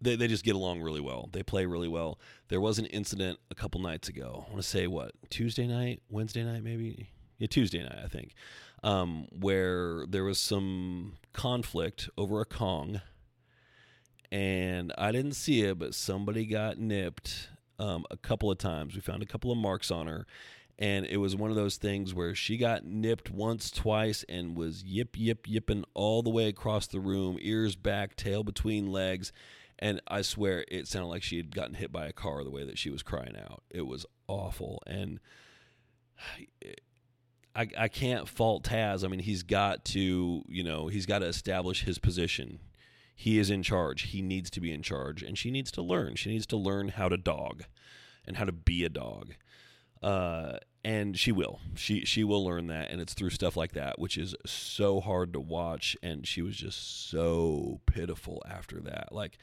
they, 0.00 0.14
they 0.14 0.28
just 0.28 0.44
get 0.44 0.54
along 0.54 0.82
really 0.82 1.00
well. 1.00 1.30
They 1.32 1.42
play 1.42 1.66
really 1.66 1.88
well. 1.88 2.20
There 2.48 2.60
was 2.60 2.78
an 2.78 2.86
incident 2.86 3.38
a 3.50 3.54
couple 3.54 3.80
nights 3.80 4.08
ago. 4.08 4.44
I 4.46 4.50
want 4.50 4.62
to 4.62 4.68
say 4.68 4.86
what 4.86 5.12
Tuesday 5.30 5.66
night, 5.66 6.02
Wednesday 6.10 6.44
night, 6.44 6.62
maybe. 6.62 7.08
Yeah, 7.38 7.46
Tuesday 7.48 7.82
night, 7.82 7.98
I 8.04 8.08
think 8.08 8.34
um, 8.82 9.26
where 9.32 10.06
there 10.06 10.24
was 10.24 10.40
some 10.40 11.14
conflict 11.36 12.08
over 12.16 12.40
a 12.40 12.46
Kong, 12.46 13.02
and 14.32 14.92
I 14.96 15.12
didn't 15.12 15.34
see 15.34 15.62
it, 15.62 15.78
but 15.78 15.94
somebody 15.94 16.46
got 16.46 16.78
nipped 16.78 17.50
um, 17.78 18.04
a 18.10 18.16
couple 18.16 18.50
of 18.50 18.58
times. 18.58 18.94
We 18.94 19.00
found 19.02 19.22
a 19.22 19.26
couple 19.26 19.52
of 19.52 19.58
marks 19.58 19.90
on 19.90 20.06
her, 20.06 20.26
and 20.78 21.06
it 21.06 21.18
was 21.18 21.36
one 21.36 21.50
of 21.50 21.56
those 21.56 21.76
things 21.76 22.14
where 22.14 22.34
she 22.34 22.56
got 22.56 22.84
nipped 22.84 23.30
once, 23.30 23.70
twice, 23.70 24.24
and 24.28 24.56
was 24.56 24.82
yip, 24.82 25.16
yip, 25.18 25.46
yipping 25.46 25.84
all 25.94 26.22
the 26.22 26.30
way 26.30 26.48
across 26.48 26.86
the 26.86 27.00
room, 27.00 27.36
ears 27.40 27.76
back, 27.76 28.16
tail 28.16 28.42
between 28.42 28.90
legs. 28.90 29.30
And 29.78 30.00
I 30.08 30.22
swear 30.22 30.64
it 30.68 30.88
sounded 30.88 31.08
like 31.08 31.22
she 31.22 31.36
had 31.36 31.54
gotten 31.54 31.74
hit 31.74 31.92
by 31.92 32.06
a 32.06 32.12
car 32.12 32.42
the 32.44 32.50
way 32.50 32.64
that 32.64 32.78
she 32.78 32.88
was 32.88 33.02
crying 33.02 33.36
out. 33.38 33.62
It 33.70 33.86
was 33.86 34.06
awful. 34.26 34.82
And 34.86 35.20
I, 37.56 37.68
I 37.78 37.88
can't 37.88 38.28
fault 38.28 38.64
Taz. 38.64 39.02
I 39.02 39.08
mean, 39.08 39.20
he's 39.20 39.42
got 39.42 39.84
to, 39.86 40.44
you 40.46 40.62
know, 40.62 40.88
he's 40.88 41.06
got 41.06 41.20
to 41.20 41.26
establish 41.26 41.84
his 41.84 41.98
position. 41.98 42.60
He 43.14 43.38
is 43.38 43.50
in 43.50 43.62
charge. 43.62 44.02
He 44.02 44.20
needs 44.20 44.50
to 44.50 44.60
be 44.60 44.70
in 44.70 44.82
charge, 44.82 45.22
and 45.22 45.38
she 45.38 45.50
needs 45.50 45.70
to 45.72 45.82
learn. 45.82 46.16
She 46.16 46.28
needs 46.28 46.46
to 46.48 46.56
learn 46.56 46.88
how 46.88 47.08
to 47.08 47.16
dog, 47.16 47.64
and 48.26 48.36
how 48.36 48.44
to 48.44 48.52
be 48.52 48.84
a 48.84 48.90
dog. 48.90 49.34
Uh, 50.02 50.58
and 50.84 51.18
she 51.18 51.32
will. 51.32 51.60
She 51.74 52.04
she 52.04 52.22
will 52.24 52.44
learn 52.44 52.66
that, 52.66 52.90
and 52.90 53.00
it's 53.00 53.14
through 53.14 53.30
stuff 53.30 53.56
like 53.56 53.72
that, 53.72 53.98
which 53.98 54.18
is 54.18 54.34
so 54.44 55.00
hard 55.00 55.32
to 55.32 55.40
watch. 55.40 55.96
And 56.02 56.26
she 56.26 56.42
was 56.42 56.56
just 56.56 57.08
so 57.08 57.80
pitiful 57.86 58.42
after 58.46 58.80
that. 58.80 59.12
Like, 59.12 59.38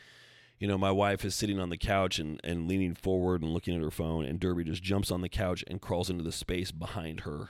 you 0.60 0.68
know, 0.68 0.78
my 0.78 0.92
wife 0.92 1.26
is 1.26 1.34
sitting 1.34 1.60
on 1.60 1.70
the 1.70 1.78
couch 1.78 2.20
and, 2.20 2.40
and 2.44 2.68
leaning 2.68 2.94
forward 2.94 3.42
and 3.42 3.52
looking 3.52 3.76
at 3.76 3.82
her 3.82 3.92
phone, 3.92 4.24
and 4.24 4.40
Derby 4.40 4.66
just 4.66 4.84
jumps 4.84 5.10
on 5.10 5.22
the 5.22 5.30
couch 5.30 5.64
and 5.66 5.82
crawls 5.82 6.12
into 6.12 6.24
the 6.24 6.32
space 6.32 6.72
behind 6.72 7.22
her 7.22 7.50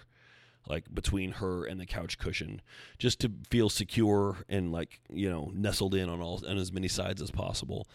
like 0.67 0.93
between 0.93 1.34
her 1.34 1.65
and 1.65 1.79
the 1.79 1.86
couch 1.86 2.17
cushion 2.17 2.62
just 2.98 3.20
to 3.20 3.32
feel 3.50 3.70
secure 3.70 4.38
and 4.48 4.72
like 4.72 5.00
you 5.12 5.29
know 5.29 5.51
nestled 5.53 5.96
in 5.96 6.10
on 6.10 6.22
all 6.22 6.41
on 6.48 6.58
as 6.58 6.72
many 6.72 6.88
sides 6.88 7.22
as 7.22 7.32
possible. 7.32 7.88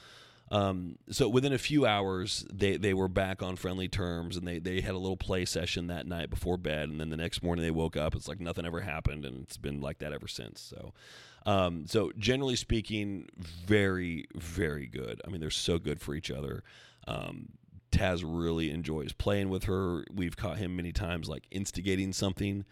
Um, 0.50 0.96
so 1.10 1.28
within 1.28 1.52
a 1.52 1.58
few 1.58 1.84
hours 1.84 2.46
they, 2.50 2.78
they 2.78 2.94
were 2.94 3.08
back 3.08 3.42
on 3.42 3.56
friendly 3.56 3.86
terms 3.86 4.34
and 4.34 4.48
they, 4.48 4.58
they 4.58 4.80
had 4.80 4.94
a 4.94 4.98
little 4.98 5.16
play 5.16 5.44
session 5.44 5.88
that 5.88 6.06
night 6.06 6.30
before 6.30 6.56
bed 6.56 6.88
and 6.88 6.98
then 6.98 7.10
the 7.10 7.18
next 7.18 7.42
morning 7.42 7.62
they 7.62 7.70
woke 7.70 7.98
up. 7.98 8.14
It's 8.14 8.28
like 8.28 8.40
nothing 8.40 8.64
ever 8.64 8.80
happened 8.80 9.26
and 9.26 9.42
it's 9.42 9.58
been 9.58 9.82
like 9.82 9.98
that 9.98 10.12
ever 10.12 10.26
since. 10.26 10.60
So 10.60 10.94
um, 11.44 11.86
so 11.86 12.12
generally 12.18 12.56
speaking 12.56 13.28
very 13.36 14.26
very 14.34 14.86
good. 14.86 15.20
I 15.26 15.30
mean 15.30 15.40
they're 15.40 15.50
so 15.50 15.78
good 15.78 16.00
for 16.00 16.14
each 16.14 16.30
other. 16.30 16.62
Um, 17.06 17.50
Taz 17.90 18.22
really 18.24 18.70
enjoys 18.70 19.12
playing 19.12 19.48
with 19.48 19.64
her. 19.64 20.04
We've 20.12 20.36
caught 20.36 20.58
him 20.58 20.76
many 20.76 20.92
times 20.92 21.28
like 21.28 21.46
instigating 21.50 22.12
something, 22.12 22.64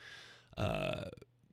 uh, 0.57 1.05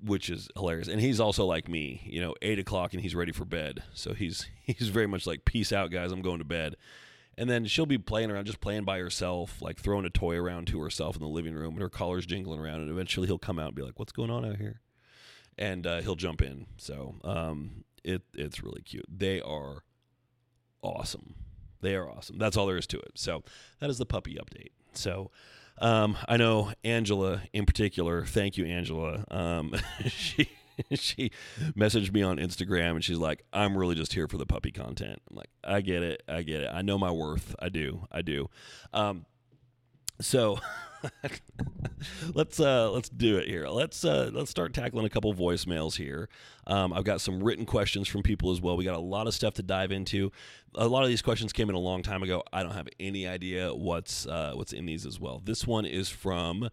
which 0.04 0.30
is 0.30 0.50
hilarious. 0.56 0.88
And 0.88 1.00
he's 1.00 1.20
also 1.20 1.46
like 1.46 1.68
me, 1.68 2.02
you 2.06 2.22
know, 2.22 2.36
eight 2.42 2.60
o'clock 2.60 2.94
and 2.94 3.02
he's 3.02 3.16
ready 3.16 3.32
for 3.32 3.46
bed. 3.46 3.84
So 3.94 4.14
he's 4.14 4.48
he's 4.64 4.90
very 4.90 5.08
much 5.08 5.26
like, 5.26 5.46
"Peace 5.46 5.72
out, 5.72 5.92
guys. 5.92 6.12
I'm 6.12 6.22
going 6.22 6.40
to 6.40 6.46
bed." 6.46 6.76
And 7.36 7.50
then 7.50 7.66
she'll 7.66 7.88
be 7.88 7.98
playing 7.98 8.30
around, 8.30 8.46
just 8.46 8.62
playing 8.62 8.84
by 8.84 9.00
herself, 9.00 9.60
like 9.60 9.80
throwing 9.80 10.06
a 10.06 10.10
toy 10.12 10.36
around 10.36 10.68
to 10.68 10.80
herself 10.82 11.16
in 11.16 11.22
the 11.24 11.28
living 11.28 11.56
room, 11.56 11.74
and 11.74 11.82
her 11.82 11.90
collar's 11.90 12.28
jingling 12.28 12.60
around. 12.60 12.82
And 12.82 12.92
eventually, 12.92 13.26
he'll 13.26 13.40
come 13.40 13.58
out 13.58 13.68
and 13.68 13.76
be 13.76 13.82
like, 13.82 13.98
"What's 13.98 14.12
going 14.12 14.30
on 14.30 14.46
out 14.46 14.58
here?" 14.58 14.82
And 15.58 15.88
uh, 15.88 16.02
he'll 16.02 16.16
jump 16.16 16.42
in. 16.42 16.68
So 16.78 17.16
um, 17.24 17.86
it 18.04 18.22
it's 18.34 18.62
really 18.62 18.82
cute. 18.82 19.06
They 19.10 19.42
are 19.42 19.84
awesome. 20.84 21.36
They 21.84 21.96
are 21.96 22.10
awesome. 22.10 22.38
That's 22.40 22.58
all 22.58 22.66
there 22.66 22.78
is 22.78 22.88
to 22.88 22.98
it. 22.98 23.12
So 23.16 23.44
that 23.80 23.90
is 23.90 23.98
the 23.98 24.06
puppy 24.06 24.36
update. 24.36 24.72
So 24.94 25.30
um, 25.80 26.18
I 26.28 26.38
know 26.38 26.72
Angela 26.84 27.44
in 27.54 27.66
particular. 27.66 28.26
Thank 28.26 28.58
you, 28.58 28.66
Angela. 28.66 29.26
Um, 29.30 29.76
she 30.08 30.50
she 30.92 31.32
messaged 31.78 32.12
me 32.12 32.22
on 32.24 32.38
Instagram 32.38 32.92
and 32.92 33.04
she's 33.04 33.18
like, 33.18 33.44
"I'm 33.54 33.78
really 33.78 33.96
just 33.96 34.14
here 34.14 34.28
for 34.28 34.38
the 34.38 34.46
puppy 34.46 34.72
content." 34.72 35.22
I'm 35.30 35.38
like, 35.38 35.50
"I 35.64 35.82
get 35.82 36.04
it, 36.04 36.24
I 36.28 36.42
get 36.44 36.62
it. 36.62 36.70
I 36.74 36.82
know 36.82 36.98
my 36.98 37.12
worth. 37.12 37.56
I 37.60 37.70
do, 37.70 38.08
I 38.12 38.22
do." 38.22 38.50
Um, 38.94 39.26
so 40.20 40.60
let's 42.34 42.60
uh, 42.60 42.92
let's 42.92 43.10
do 43.10 43.38
it 43.38 43.48
here. 43.48 43.68
Let's 43.68 44.06
uh, 44.06 44.30
let's 44.34 44.50
start 44.50 44.74
tackling 44.74 45.06
a 45.06 45.10
couple 45.10 45.34
voicemails 45.34 45.96
here. 45.96 46.30
Um, 46.68 46.94
I've 46.94 47.04
got 47.04 47.22
some 47.22 47.44
written 47.44 47.66
questions 47.66 48.08
from 48.08 48.24
people 48.24 48.52
as 48.52 48.62
well. 48.62 48.78
We 48.78 48.86
got 48.86 48.96
a 48.96 49.02
lot 49.02 49.28
of 49.28 49.34
stuff 49.34 49.54
to 49.56 49.64
dive 49.64 49.92
into. 49.92 50.32
A 50.76 50.88
lot 50.88 51.04
of 51.04 51.10
these 51.10 51.22
questions 51.22 51.54
came 51.54 51.70
in 51.70 51.76
a 51.76 51.80
long 51.80 52.04
time 52.04 52.24
ago. 52.24 52.44
I 52.52 52.64
don't 52.64 52.74
have 52.74 52.88
any 53.00 53.28
idea 53.28 53.74
what's 53.74 54.26
uh, 54.26 54.54
what's 54.56 54.74
in 54.74 54.86
these 54.86 55.06
as 55.06 55.20
well. 55.20 55.42
This 55.44 55.68
one 55.68 55.86
is 55.86 56.10
from 56.10 56.70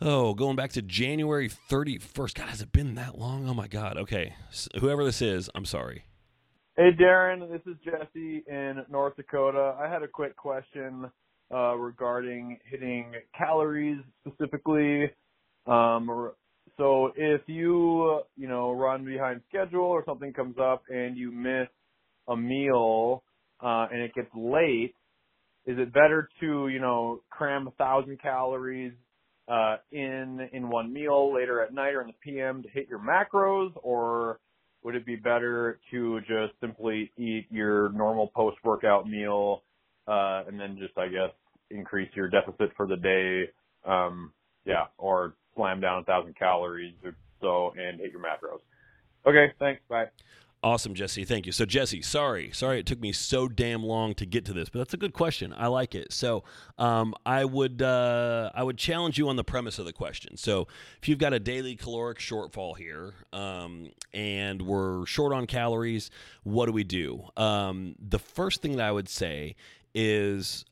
oh, 0.00 0.34
going 0.34 0.56
back 0.56 0.72
to 0.72 0.82
January 0.82 1.48
31st. 1.48 2.34
God, 2.34 2.48
has 2.48 2.60
it 2.60 2.72
been 2.72 2.94
that 2.94 3.18
long? 3.18 3.48
Oh 3.48 3.54
my 3.54 3.68
God. 3.68 3.96
Okay, 3.96 4.34
so 4.50 4.68
whoever 4.80 5.04
this 5.04 5.22
is, 5.22 5.50
I'm 5.54 5.64
sorry. 5.64 6.04
Hey 6.76 6.90
Darren, 6.98 7.50
this 7.50 7.60
is 7.66 7.78
Jesse 7.84 8.44
in 8.46 8.82
North 8.90 9.16
Dakota. 9.16 9.76
I 9.78 9.88
had 9.88 10.02
a 10.02 10.08
quick 10.08 10.36
question 10.36 11.10
uh, 11.52 11.74
regarding 11.76 12.58
hitting 12.64 13.12
calories 13.36 13.98
specifically. 14.26 15.10
Um, 15.66 16.32
so 16.76 17.12
if 17.16 17.42
you, 17.46 18.22
you 18.36 18.48
know, 18.48 18.72
run 18.72 19.04
behind 19.04 19.42
schedule 19.48 19.82
or 19.82 20.02
something 20.06 20.32
comes 20.32 20.56
up 20.60 20.84
and 20.88 21.16
you 21.16 21.30
miss 21.30 21.68
a 22.28 22.36
meal 22.36 23.22
uh, 23.60 23.86
and 23.92 24.00
it 24.00 24.14
gets 24.14 24.30
late, 24.34 24.94
is 25.66 25.78
it 25.78 25.92
better 25.92 26.28
to, 26.40 26.68
you 26.68 26.80
know, 26.80 27.20
cram 27.30 27.68
a 27.68 27.70
thousand 27.72 28.20
calories 28.20 28.92
uh, 29.48 29.76
in 29.90 30.48
in 30.52 30.68
one 30.70 30.92
meal 30.92 31.32
later 31.34 31.62
at 31.62 31.74
night 31.74 31.94
or 31.94 32.00
in 32.00 32.08
the 32.08 32.12
PM 32.22 32.62
to 32.62 32.68
hit 32.70 32.88
your 32.88 32.98
macros, 32.98 33.70
or 33.82 34.40
would 34.82 34.94
it 34.94 35.06
be 35.06 35.16
better 35.16 35.78
to 35.90 36.20
just 36.20 36.58
simply 36.60 37.12
eat 37.16 37.46
your 37.50 37.90
normal 37.92 38.28
post 38.34 38.56
workout 38.64 39.06
meal 39.06 39.62
uh, 40.08 40.42
and 40.48 40.58
then 40.58 40.76
just, 40.80 40.96
I 40.98 41.08
guess, 41.08 41.30
increase 41.72 42.10
your 42.14 42.28
deficit 42.28 42.70
for 42.76 42.86
the 42.86 42.96
day, 42.96 43.50
um, 43.84 44.32
yeah, 44.64 44.86
or 44.98 45.34
slam 45.56 45.80
down 45.80 46.00
a 46.00 46.04
thousand 46.04 46.36
calories 46.36 46.94
or 47.04 47.14
so 47.40 47.74
and 47.78 48.00
hit 48.00 48.12
your 48.12 48.20
macros. 48.20 48.60
Okay, 49.26 49.52
thanks. 49.58 49.80
Bye. 49.88 50.06
Awesome, 50.64 50.94
Jesse. 50.94 51.24
Thank 51.24 51.46
you. 51.46 51.50
So, 51.50 51.64
Jesse, 51.64 52.02
sorry, 52.02 52.52
sorry 52.52 52.78
it 52.78 52.86
took 52.86 53.00
me 53.00 53.10
so 53.10 53.48
damn 53.48 53.82
long 53.82 54.14
to 54.14 54.24
get 54.24 54.44
to 54.44 54.52
this, 54.52 54.68
but 54.68 54.78
that's 54.78 54.94
a 54.94 54.96
good 54.96 55.12
question. 55.12 55.52
I 55.56 55.66
like 55.66 55.96
it. 55.96 56.12
So, 56.12 56.44
um, 56.78 57.16
I 57.26 57.44
would 57.44 57.82
uh, 57.82 58.50
I 58.54 58.62
would 58.62 58.78
challenge 58.78 59.18
you 59.18 59.28
on 59.28 59.34
the 59.34 59.42
premise 59.42 59.80
of 59.80 59.86
the 59.86 59.92
question. 59.92 60.36
So, 60.36 60.68
if 61.00 61.08
you've 61.08 61.18
got 61.18 61.32
a 61.32 61.40
daily 61.40 61.74
caloric 61.74 62.20
shortfall 62.20 62.76
here, 62.76 63.14
um, 63.32 63.90
and 64.14 64.62
we're 64.62 65.04
short 65.04 65.32
on 65.32 65.48
calories, 65.48 66.12
what 66.44 66.66
do 66.66 66.72
we 66.72 66.84
do? 66.84 67.24
Um, 67.36 67.96
the 67.98 68.20
first 68.20 68.62
thing 68.62 68.76
that 68.76 68.86
I 68.86 68.92
would 68.92 69.08
say 69.08 69.56
is 69.96 70.64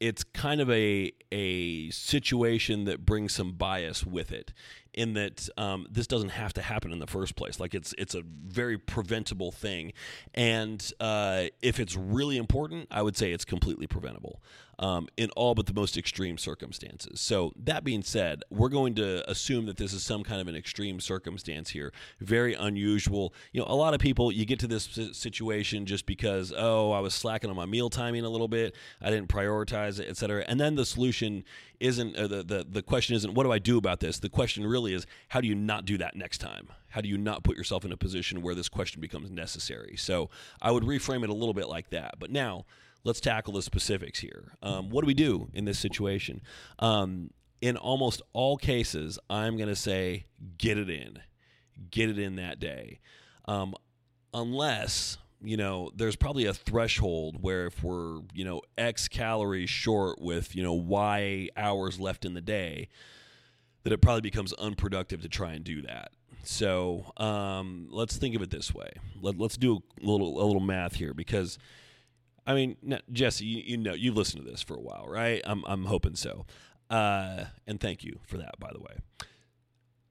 it's 0.00 0.24
kind 0.24 0.60
of 0.60 0.70
a 0.70 1.12
a 1.32 1.90
situation 1.90 2.84
that 2.84 3.04
brings 3.04 3.32
some 3.32 3.52
bias 3.52 4.04
with 4.06 4.32
it 4.32 4.52
in 4.94 5.14
that 5.14 5.48
um, 5.56 5.86
this 5.90 6.06
doesn't 6.06 6.30
have 6.30 6.52
to 6.54 6.62
happen 6.62 6.92
in 6.92 6.98
the 6.98 7.06
first 7.06 7.36
place. 7.36 7.60
Like 7.60 7.74
it's 7.74 7.94
it's 7.98 8.14
a 8.14 8.22
very 8.22 8.78
preventable 8.78 9.52
thing. 9.52 9.92
And 10.34 10.90
uh, 11.00 11.46
if 11.62 11.78
it's 11.80 11.96
really 11.96 12.36
important 12.36 12.88
i 12.90 13.02
would 13.02 13.16
say 13.16 13.32
it's 13.32 13.44
completely 13.44 13.86
preventable 13.86 14.40
um, 14.78 15.08
in 15.16 15.30
all 15.30 15.54
but 15.54 15.66
the 15.66 15.74
most 15.74 15.96
extreme 15.96 16.38
circumstances. 16.38 17.20
So, 17.20 17.52
that 17.64 17.84
being 17.84 18.02
said, 18.02 18.42
we're 18.50 18.68
going 18.68 18.94
to 18.96 19.28
assume 19.30 19.66
that 19.66 19.76
this 19.76 19.92
is 19.92 20.02
some 20.02 20.22
kind 20.22 20.40
of 20.40 20.48
an 20.48 20.56
extreme 20.56 21.00
circumstance 21.00 21.70
here, 21.70 21.92
very 22.20 22.54
unusual. 22.54 23.34
You 23.52 23.60
know, 23.60 23.66
a 23.68 23.74
lot 23.74 23.94
of 23.94 24.00
people, 24.00 24.30
you 24.30 24.44
get 24.44 24.60
to 24.60 24.66
this 24.66 24.88
situation 25.12 25.86
just 25.86 26.06
because, 26.06 26.52
oh, 26.56 26.92
I 26.92 27.00
was 27.00 27.14
slacking 27.14 27.50
on 27.50 27.56
my 27.56 27.66
meal 27.66 27.90
timing 27.90 28.24
a 28.24 28.28
little 28.28 28.48
bit, 28.48 28.74
I 29.00 29.10
didn't 29.10 29.28
prioritize 29.28 29.98
it, 29.98 30.06
et 30.08 30.16
cetera. 30.16 30.44
And 30.46 30.60
then 30.60 30.76
the 30.76 30.86
solution 30.86 31.44
isn't, 31.80 32.16
uh, 32.16 32.26
the, 32.26 32.42
the, 32.42 32.66
the 32.68 32.82
question 32.82 33.16
isn't, 33.16 33.34
what 33.34 33.44
do 33.44 33.52
I 33.52 33.58
do 33.58 33.78
about 33.78 34.00
this? 34.00 34.18
The 34.18 34.28
question 34.28 34.66
really 34.66 34.94
is, 34.94 35.06
how 35.28 35.40
do 35.40 35.48
you 35.48 35.54
not 35.54 35.84
do 35.84 35.98
that 35.98 36.16
next 36.16 36.38
time? 36.38 36.68
How 36.90 37.00
do 37.00 37.08
you 37.08 37.18
not 37.18 37.44
put 37.44 37.56
yourself 37.56 37.84
in 37.84 37.92
a 37.92 37.96
position 37.96 38.42
where 38.42 38.54
this 38.54 38.68
question 38.68 39.00
becomes 39.00 39.30
necessary? 39.30 39.96
So, 39.96 40.30
I 40.62 40.70
would 40.70 40.84
reframe 40.84 41.22
it 41.22 41.30
a 41.30 41.34
little 41.34 41.54
bit 41.54 41.68
like 41.68 41.90
that. 41.90 42.14
But 42.18 42.30
now, 42.30 42.64
let's 43.08 43.20
tackle 43.20 43.54
the 43.54 43.62
specifics 43.62 44.20
here. 44.20 44.52
Um, 44.62 44.90
what 44.90 45.00
do 45.00 45.06
we 45.06 45.14
do 45.14 45.48
in 45.54 45.64
this 45.64 45.78
situation? 45.78 46.42
Um, 46.78 47.30
in 47.62 47.78
almost 47.78 48.20
all 48.34 48.58
cases, 48.58 49.18
I'm 49.30 49.56
going 49.56 49.70
to 49.70 49.74
say 49.74 50.26
get 50.58 50.76
it 50.76 50.90
in, 50.90 51.18
get 51.90 52.10
it 52.10 52.18
in 52.18 52.36
that 52.36 52.60
day, 52.60 53.00
um, 53.46 53.74
unless 54.34 55.16
you 55.40 55.56
know 55.56 55.90
there's 55.96 56.16
probably 56.16 56.44
a 56.44 56.52
threshold 56.52 57.38
where 57.40 57.66
if 57.66 57.82
we're 57.82 58.20
you 58.34 58.44
know 58.44 58.60
X 58.76 59.08
calories 59.08 59.70
short 59.70 60.20
with 60.20 60.54
you 60.54 60.62
know 60.62 60.74
Y 60.74 61.48
hours 61.56 61.98
left 61.98 62.26
in 62.26 62.34
the 62.34 62.42
day, 62.42 62.88
that 63.84 63.92
it 63.92 64.02
probably 64.02 64.20
becomes 64.20 64.52
unproductive 64.52 65.22
to 65.22 65.30
try 65.30 65.52
and 65.54 65.64
do 65.64 65.80
that. 65.82 66.12
So 66.44 67.10
um, 67.16 67.88
let's 67.90 68.18
think 68.18 68.36
of 68.36 68.42
it 68.42 68.50
this 68.50 68.72
way. 68.74 68.90
Let, 69.20 69.40
us 69.40 69.56
do 69.56 69.82
a 70.02 70.06
little 70.06 70.42
a 70.42 70.44
little 70.44 70.60
math 70.60 70.96
here 70.96 71.14
because 71.14 71.58
I 72.48 72.54
mean, 72.54 72.76
Jesse, 73.12 73.44
you, 73.44 73.62
you, 73.64 73.76
know, 73.76 73.92
you've 73.92 74.16
listened 74.16 74.42
to 74.42 74.50
this 74.50 74.62
for 74.62 74.74
a 74.74 74.80
while, 74.80 75.04
right? 75.06 75.42
I'm, 75.44 75.62
I'm 75.66 75.84
hoping 75.84 76.16
so. 76.16 76.46
Uh, 76.88 77.44
and 77.66 77.78
thank 77.78 78.02
you 78.02 78.20
for 78.26 78.38
that, 78.38 78.58
by 78.58 78.70
the 78.72 78.80
way. 78.80 78.96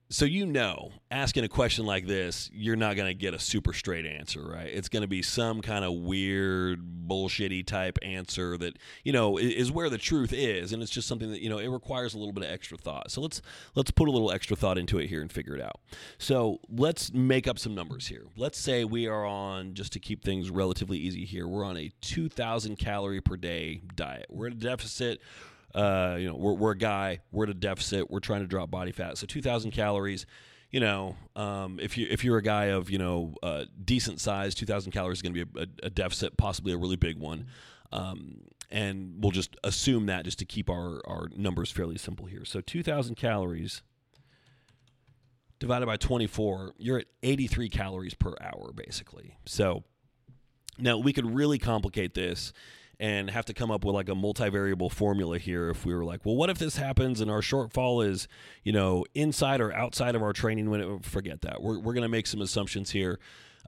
So 0.09 0.23
you 0.23 0.45
know, 0.45 0.91
asking 1.11 1.43
a 1.43 1.49
question 1.49 1.85
like 1.85 2.07
this, 2.07 2.49
you're 2.53 2.77
not 2.77 2.95
going 2.95 3.09
to 3.09 3.13
get 3.13 3.33
a 3.33 3.39
super 3.39 3.73
straight 3.73 4.05
answer, 4.05 4.41
right? 4.41 4.67
It's 4.67 4.87
going 4.87 5.01
to 5.01 5.07
be 5.07 5.21
some 5.21 5.61
kind 5.61 5.83
of 5.83 5.93
weird, 5.95 6.81
bullshitty 7.07 7.65
type 7.65 7.97
answer 8.01 8.57
that 8.57 8.77
you 9.03 9.11
know 9.11 9.37
is 9.37 9.69
where 9.69 9.89
the 9.89 9.97
truth 9.97 10.31
is, 10.31 10.71
and 10.71 10.81
it's 10.81 10.91
just 10.91 11.09
something 11.09 11.29
that 11.31 11.41
you 11.41 11.49
know 11.49 11.57
it 11.57 11.67
requires 11.67 12.13
a 12.13 12.17
little 12.17 12.31
bit 12.31 12.45
of 12.45 12.51
extra 12.51 12.77
thought. 12.77 13.11
So 13.11 13.19
let's 13.19 13.41
let's 13.75 13.91
put 13.91 14.07
a 14.07 14.11
little 14.11 14.31
extra 14.31 14.55
thought 14.55 14.77
into 14.77 14.97
it 14.97 15.07
here 15.07 15.21
and 15.21 15.29
figure 15.29 15.55
it 15.55 15.61
out. 15.61 15.81
So 16.19 16.61
let's 16.69 17.11
make 17.11 17.45
up 17.45 17.59
some 17.59 17.75
numbers 17.75 18.07
here. 18.07 18.23
Let's 18.37 18.57
say 18.57 18.85
we 18.85 19.07
are 19.07 19.25
on 19.25 19.73
just 19.73 19.91
to 19.93 19.99
keep 19.99 20.23
things 20.23 20.49
relatively 20.49 20.97
easy 20.97 21.25
here. 21.25 21.47
We're 21.47 21.65
on 21.65 21.75
a 21.75 21.91
2,000 21.99 22.77
calorie 22.77 23.21
per 23.21 23.35
day 23.35 23.81
diet. 23.95 24.27
We're 24.29 24.47
in 24.47 24.53
a 24.53 24.57
deficit 24.57 25.19
uh, 25.75 26.17
you 26.19 26.27
know, 26.27 26.35
we're, 26.35 26.53
we're 26.53 26.71
a 26.71 26.77
guy, 26.77 27.19
we're 27.31 27.45
at 27.45 27.49
a 27.49 27.53
deficit, 27.53 28.09
we're 28.09 28.19
trying 28.19 28.41
to 28.41 28.47
drop 28.47 28.71
body 28.71 28.91
fat. 28.91 29.17
So 29.17 29.27
2,000 29.27 29.71
calories, 29.71 30.25
you 30.71 30.79
know, 30.79 31.15
um, 31.35 31.79
if 31.81 31.97
you 31.97 32.07
if 32.09 32.23
you're 32.23 32.37
a 32.37 32.43
guy 32.43 32.65
of 32.65 32.89
you 32.89 32.97
know 32.97 33.35
uh, 33.41 33.65
decent 33.83 34.19
size, 34.19 34.53
2,000 34.53 34.91
calories 34.91 35.19
is 35.19 35.21
going 35.21 35.33
to 35.33 35.45
be 35.45 35.61
a, 35.61 35.85
a, 35.87 35.89
deficit, 35.89 36.35
possibly 36.35 36.73
a 36.73 36.77
really 36.77 36.97
big 36.97 37.17
one. 37.17 37.47
Um, 37.91 38.41
and 38.69 39.15
we'll 39.19 39.31
just 39.31 39.55
assume 39.63 40.07
that 40.07 40.25
just 40.25 40.39
to 40.39 40.45
keep 40.45 40.69
our, 40.69 41.01
our 41.07 41.29
numbers 41.37 41.71
fairly 41.71 41.97
simple 41.97 42.25
here. 42.25 42.43
So 42.43 42.59
2,000 42.59 43.15
calories 43.15 43.81
divided 45.59 45.85
by 45.85 45.97
24, 45.97 46.73
you're 46.77 46.99
at 46.99 47.05
83 47.23 47.69
calories 47.69 48.13
per 48.13 48.33
hour, 48.41 48.71
basically. 48.75 49.37
So 49.45 49.83
now 50.77 50.97
we 50.97 51.13
could 51.13 51.33
really 51.33 51.57
complicate 51.57 52.13
this 52.13 52.51
and 52.99 53.29
have 53.29 53.45
to 53.45 53.53
come 53.53 53.69
up 53.69 53.85
with 53.85 53.93
like 53.93 54.09
a 54.09 54.13
multivariable 54.13 54.91
formula 54.91 55.37
here 55.37 55.69
if 55.69 55.85
we 55.85 55.93
were 55.93 56.03
like, 56.03 56.25
well, 56.25 56.35
what 56.35 56.49
if 56.49 56.57
this 56.57 56.77
happens 56.77 57.21
and 57.21 57.29
our 57.29 57.41
shortfall 57.41 58.05
is, 58.05 58.27
you 58.63 58.71
know, 58.71 59.05
inside 59.13 59.61
or 59.61 59.71
outside 59.73 60.15
of 60.15 60.23
our 60.23 60.33
training? 60.33 60.69
When 60.69 60.99
forget 60.99 61.41
that. 61.41 61.61
We're, 61.61 61.79
we're 61.79 61.93
going 61.93 62.03
to 62.03 62.09
make 62.09 62.27
some 62.27 62.41
assumptions 62.41 62.91
here. 62.91 63.19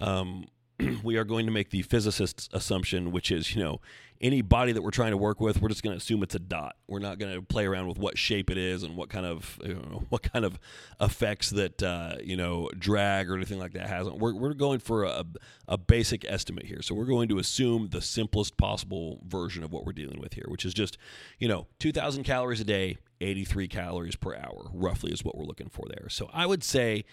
Um, 0.01 0.47
we 1.03 1.17
are 1.17 1.23
going 1.23 1.45
to 1.45 1.51
make 1.51 1.69
the 1.69 1.81
physicist's 1.81 2.49
assumption, 2.53 3.11
which 3.11 3.31
is, 3.31 3.55
you 3.55 3.63
know, 3.63 3.81
any 4.21 4.41
body 4.41 4.73
that 4.73 4.81
we're 4.81 4.91
trying 4.91 5.11
to 5.11 5.17
work 5.17 5.39
with, 5.39 5.61
we're 5.61 5.69
just 5.69 5.81
going 5.81 5.93
to 5.93 5.97
assume 5.97 6.23
it's 6.23 6.35
a 6.35 6.39
dot. 6.39 6.75
We're 6.87 6.99
not 6.99 7.19
going 7.19 7.33
to 7.33 7.41
play 7.41 7.65
around 7.65 7.87
with 7.87 7.97
what 7.97 8.17
shape 8.17 8.49
it 8.49 8.57
is 8.57 8.83
and 8.83 8.97
what 8.97 9.09
kind 9.09 9.25
of 9.25 9.57
you 9.63 9.75
know, 9.75 10.03
what 10.09 10.23
kind 10.23 10.43
of 10.43 10.59
effects 10.99 11.51
that 11.51 11.81
uh, 11.81 12.15
you 12.21 12.35
know 12.35 12.69
drag 12.77 13.29
or 13.29 13.35
anything 13.35 13.59
like 13.59 13.73
that 13.73 13.87
has. 13.87 14.09
We're 14.09 14.33
we're 14.33 14.53
going 14.53 14.79
for 14.79 15.05
a, 15.05 15.25
a 15.67 15.77
basic 15.77 16.25
estimate 16.25 16.65
here. 16.65 16.81
So 16.81 16.95
we're 16.95 17.05
going 17.05 17.29
to 17.29 17.39
assume 17.39 17.89
the 17.91 18.01
simplest 18.01 18.57
possible 18.57 19.21
version 19.25 19.63
of 19.63 19.71
what 19.71 19.85
we're 19.85 19.93
dealing 19.93 20.19
with 20.19 20.33
here, 20.33 20.45
which 20.47 20.65
is 20.65 20.73
just 20.73 20.97
you 21.39 21.47
know 21.47 21.67
2,000 21.79 22.23
calories 22.23 22.59
a 22.59 22.65
day, 22.65 22.97
83 23.21 23.67
calories 23.69 24.15
per 24.17 24.35
hour, 24.35 24.69
roughly 24.73 25.11
is 25.11 25.23
what 25.23 25.37
we're 25.37 25.45
looking 25.45 25.69
for 25.69 25.85
there. 25.87 26.09
So 26.09 26.29
I 26.33 26.45
would 26.45 26.63
say, 26.63 27.05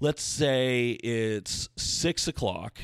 let's 0.00 0.22
say 0.22 0.90
it's 0.90 1.68
six 1.76 2.26
o'clock 2.26 2.78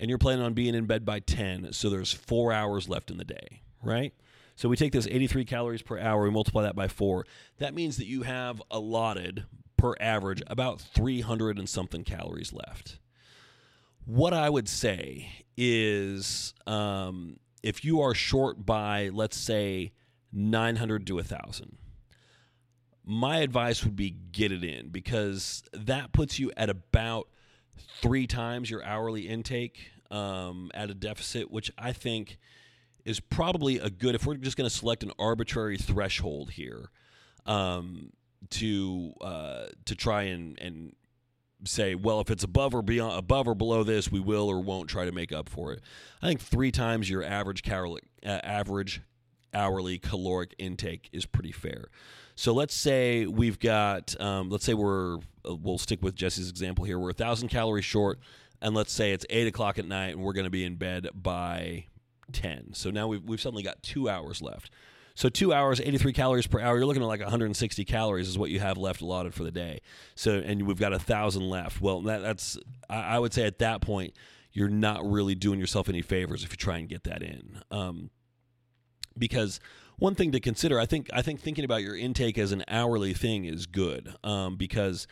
and 0.00 0.08
you're 0.08 0.18
planning 0.18 0.44
on 0.44 0.54
being 0.54 0.74
in 0.74 0.86
bed 0.86 1.04
by 1.04 1.20
10, 1.20 1.72
so 1.72 1.88
there's 1.88 2.12
four 2.12 2.52
hours 2.52 2.88
left 2.88 3.10
in 3.10 3.18
the 3.18 3.24
day, 3.24 3.62
right? 3.82 4.12
So 4.56 4.68
we 4.68 4.76
take 4.76 4.92
this 4.92 5.06
83 5.06 5.44
calories 5.44 5.82
per 5.82 5.98
hour, 5.98 6.24
we 6.24 6.30
multiply 6.30 6.62
that 6.62 6.74
by 6.74 6.88
four. 6.88 7.24
That 7.58 7.74
means 7.74 7.98
that 7.98 8.06
you 8.06 8.22
have 8.22 8.60
allotted 8.70 9.44
per 9.76 9.94
average 10.00 10.42
about 10.48 10.80
300 10.80 11.58
and 11.58 11.68
something 11.68 12.02
calories 12.02 12.52
left. 12.52 12.98
What 14.04 14.32
I 14.32 14.50
would 14.50 14.68
say 14.68 15.44
is 15.56 16.54
um, 16.66 17.38
if 17.62 17.84
you 17.84 18.00
are 18.00 18.14
short 18.14 18.66
by, 18.66 19.10
let's 19.12 19.36
say, 19.36 19.92
900 20.32 21.06
to 21.06 21.14
1,000, 21.16 21.78
my 23.04 23.38
advice 23.38 23.84
would 23.84 23.96
be 23.96 24.10
get 24.10 24.52
it 24.52 24.64
in 24.64 24.88
because 24.88 25.62
that 25.72 26.12
puts 26.12 26.38
you 26.38 26.52
at 26.56 26.70
about 26.70 27.28
three 28.00 28.26
times 28.26 28.70
your 28.70 28.84
hourly 28.84 29.28
intake 29.28 29.90
um, 30.10 30.70
at 30.74 30.90
a 30.90 30.94
deficit, 30.94 31.50
which 31.50 31.70
I 31.76 31.92
think 31.92 32.38
is 33.04 33.18
probably 33.18 33.78
a 33.78 33.90
good. 33.90 34.14
If 34.14 34.26
we're 34.26 34.36
just 34.36 34.56
going 34.56 34.68
to 34.68 34.74
select 34.74 35.02
an 35.02 35.12
arbitrary 35.18 35.78
threshold 35.78 36.50
here 36.50 36.90
um, 37.46 38.12
to 38.50 39.14
uh, 39.20 39.66
to 39.86 39.94
try 39.94 40.24
and 40.24 40.58
and 40.60 40.94
say, 41.64 41.94
well, 41.94 42.20
if 42.20 42.30
it's 42.30 42.44
above 42.44 42.74
or 42.74 42.82
beyond, 42.82 43.18
above 43.18 43.46
or 43.46 43.54
below 43.54 43.84
this, 43.84 44.10
we 44.10 44.20
will 44.20 44.48
or 44.48 44.60
won't 44.60 44.88
try 44.88 45.04
to 45.04 45.12
make 45.12 45.32
up 45.32 45.48
for 45.48 45.72
it. 45.72 45.80
I 46.20 46.26
think 46.26 46.40
three 46.40 46.72
times 46.72 47.08
your 47.08 47.22
average 47.22 47.62
caloric, 47.62 48.04
uh, 48.24 48.40
average 48.42 49.00
hourly 49.54 49.98
caloric 49.98 50.54
intake 50.58 51.08
is 51.12 51.26
pretty 51.26 51.52
fair. 51.52 51.86
So 52.34 52.52
let's 52.52 52.74
say 52.74 53.26
we've 53.26 53.58
got, 53.58 54.18
um, 54.20 54.50
let's 54.50 54.64
say 54.64 54.74
we're, 54.74 55.18
uh, 55.48 55.54
we'll 55.54 55.78
stick 55.78 56.02
with 56.02 56.14
Jesse's 56.14 56.48
example 56.48 56.84
here. 56.84 56.98
We're 56.98 57.10
a 57.10 57.14
thousand 57.14 57.48
calories 57.48 57.84
short, 57.84 58.18
and 58.60 58.74
let's 58.74 58.92
say 58.92 59.12
it's 59.12 59.26
eight 59.30 59.46
o'clock 59.46 59.78
at 59.78 59.86
night, 59.86 60.14
and 60.14 60.22
we're 60.22 60.32
going 60.32 60.44
to 60.44 60.50
be 60.50 60.64
in 60.64 60.76
bed 60.76 61.08
by 61.14 61.86
ten. 62.32 62.72
So 62.74 62.90
now 62.90 63.08
we've 63.08 63.22
we've 63.22 63.40
suddenly 63.40 63.62
got 63.62 63.82
two 63.82 64.08
hours 64.08 64.40
left. 64.40 64.70
So 65.14 65.28
two 65.28 65.52
hours, 65.52 65.80
83 65.80 66.12
calories 66.12 66.46
per 66.46 66.60
hour. 66.60 66.76
You're 66.76 66.86
looking 66.86 67.02
at 67.02 67.08
like 67.08 67.20
160 67.20 67.84
calories 67.84 68.28
is 68.28 68.38
what 68.38 68.50
you 68.50 68.60
have 68.60 68.78
left 68.78 69.02
allotted 69.02 69.34
for 69.34 69.44
the 69.44 69.50
day. 69.50 69.80
So 70.14 70.38
and 70.38 70.66
we've 70.66 70.78
got 70.78 70.92
a 70.92 70.98
thousand 70.98 71.48
left. 71.48 71.80
Well, 71.80 72.00
that, 72.02 72.22
that's 72.22 72.58
I, 72.88 73.00
I, 73.00 73.18
would 73.18 73.34
say 73.34 73.44
at 73.44 73.58
that 73.58 73.82
point 73.82 74.14
you're 74.52 74.68
not 74.68 75.04
really 75.04 75.34
doing 75.34 75.58
yourself 75.58 75.88
any 75.88 76.02
favors 76.02 76.44
if 76.44 76.50
you 76.50 76.56
try 76.56 76.78
and 76.78 76.88
get 76.88 77.04
that 77.04 77.22
in. 77.22 77.60
Um, 77.70 78.10
because 79.18 79.60
one 79.98 80.14
thing 80.14 80.32
to 80.32 80.40
consider, 80.40 80.80
I 80.80 80.86
think, 80.86 81.08
I 81.12 81.22
think 81.22 81.40
thinking 81.40 81.64
about 81.64 81.82
your 81.82 81.96
intake 81.96 82.38
as 82.38 82.52
an 82.52 82.64
hourly 82.68 83.14
thing 83.14 83.44
is 83.44 83.66
good 83.66 84.14
um, 84.24 84.56
because 84.56 85.06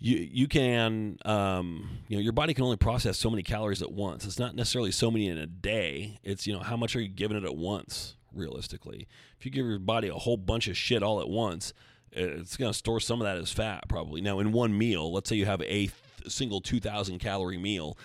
you 0.00 0.16
you 0.30 0.46
can 0.46 1.18
um, 1.24 1.98
you 2.08 2.16
know 2.16 2.22
your 2.22 2.32
body 2.32 2.54
can 2.54 2.64
only 2.64 2.76
process 2.76 3.18
so 3.18 3.30
many 3.30 3.42
calories 3.42 3.82
at 3.82 3.92
once. 3.92 4.24
It's 4.24 4.38
not 4.38 4.54
necessarily 4.54 4.92
so 4.92 5.10
many 5.10 5.28
in 5.28 5.38
a 5.38 5.46
day. 5.46 6.18
It's 6.22 6.46
you 6.46 6.52
know 6.52 6.60
how 6.60 6.76
much 6.76 6.94
are 6.94 7.00
you 7.00 7.08
giving 7.08 7.36
it 7.36 7.44
at 7.44 7.56
once 7.56 8.14
realistically. 8.32 9.08
If 9.38 9.44
you 9.44 9.50
give 9.50 9.66
your 9.66 9.78
body 9.78 10.08
a 10.08 10.14
whole 10.14 10.36
bunch 10.36 10.68
of 10.68 10.76
shit 10.76 11.02
all 11.02 11.20
at 11.20 11.28
once, 11.28 11.72
it's 12.12 12.56
going 12.56 12.72
to 12.72 12.78
store 12.78 13.00
some 13.00 13.20
of 13.20 13.24
that 13.24 13.38
as 13.38 13.50
fat 13.50 13.88
probably. 13.88 14.20
Now 14.20 14.38
in 14.38 14.52
one 14.52 14.76
meal, 14.76 15.12
let's 15.12 15.28
say 15.28 15.36
you 15.36 15.46
have 15.46 15.62
a 15.62 15.64
th- 15.66 15.92
single 16.28 16.60
2000 16.60 17.18
calorie 17.18 17.58
meal, 17.58 17.98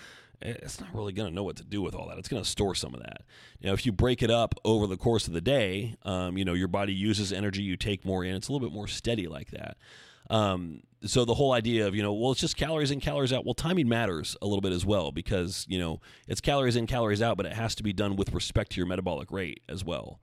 it's 0.44 0.80
not 0.80 0.94
really 0.94 1.12
going 1.12 1.28
to 1.28 1.34
know 1.34 1.42
what 1.42 1.56
to 1.56 1.64
do 1.64 1.80
with 1.80 1.94
all 1.94 2.08
that. 2.08 2.18
It's 2.18 2.28
going 2.28 2.42
to 2.42 2.48
store 2.48 2.74
some 2.74 2.94
of 2.94 3.00
that. 3.00 3.22
You 3.60 3.68
know, 3.68 3.72
if 3.72 3.86
you 3.86 3.92
break 3.92 4.22
it 4.22 4.30
up 4.30 4.54
over 4.64 4.86
the 4.86 4.96
course 4.96 5.26
of 5.26 5.32
the 5.32 5.40
day, 5.40 5.96
um, 6.02 6.36
you 6.36 6.44
know, 6.44 6.52
your 6.52 6.68
body 6.68 6.92
uses 6.92 7.32
energy, 7.32 7.62
you 7.62 7.76
take 7.76 8.04
more 8.04 8.24
in. 8.24 8.34
It's 8.36 8.48
a 8.48 8.52
little 8.52 8.66
bit 8.66 8.74
more 8.74 8.86
steady 8.86 9.26
like 9.26 9.50
that. 9.50 9.76
Um, 10.30 10.82
so 11.06 11.24
the 11.24 11.34
whole 11.34 11.52
idea 11.52 11.86
of 11.86 11.94
you 11.94 12.02
know 12.02 12.12
well 12.12 12.32
it's 12.32 12.40
just 12.40 12.56
calories 12.56 12.90
in 12.90 12.98
calories 12.98 13.32
out 13.32 13.44
well 13.44 13.54
timing 13.54 13.88
matters 13.88 14.36
a 14.40 14.46
little 14.46 14.62
bit 14.62 14.72
as 14.72 14.86
well 14.86 15.12
because 15.12 15.66
you 15.68 15.78
know 15.78 16.00
it's 16.26 16.40
calories 16.40 16.76
in 16.76 16.86
calories 16.86 17.20
out 17.20 17.36
but 17.36 17.44
it 17.44 17.52
has 17.52 17.74
to 17.74 17.82
be 17.82 17.92
done 17.92 18.16
with 18.16 18.32
respect 18.32 18.72
to 18.72 18.78
your 18.78 18.86
metabolic 18.86 19.30
rate 19.30 19.60
as 19.68 19.84
well 19.84 20.18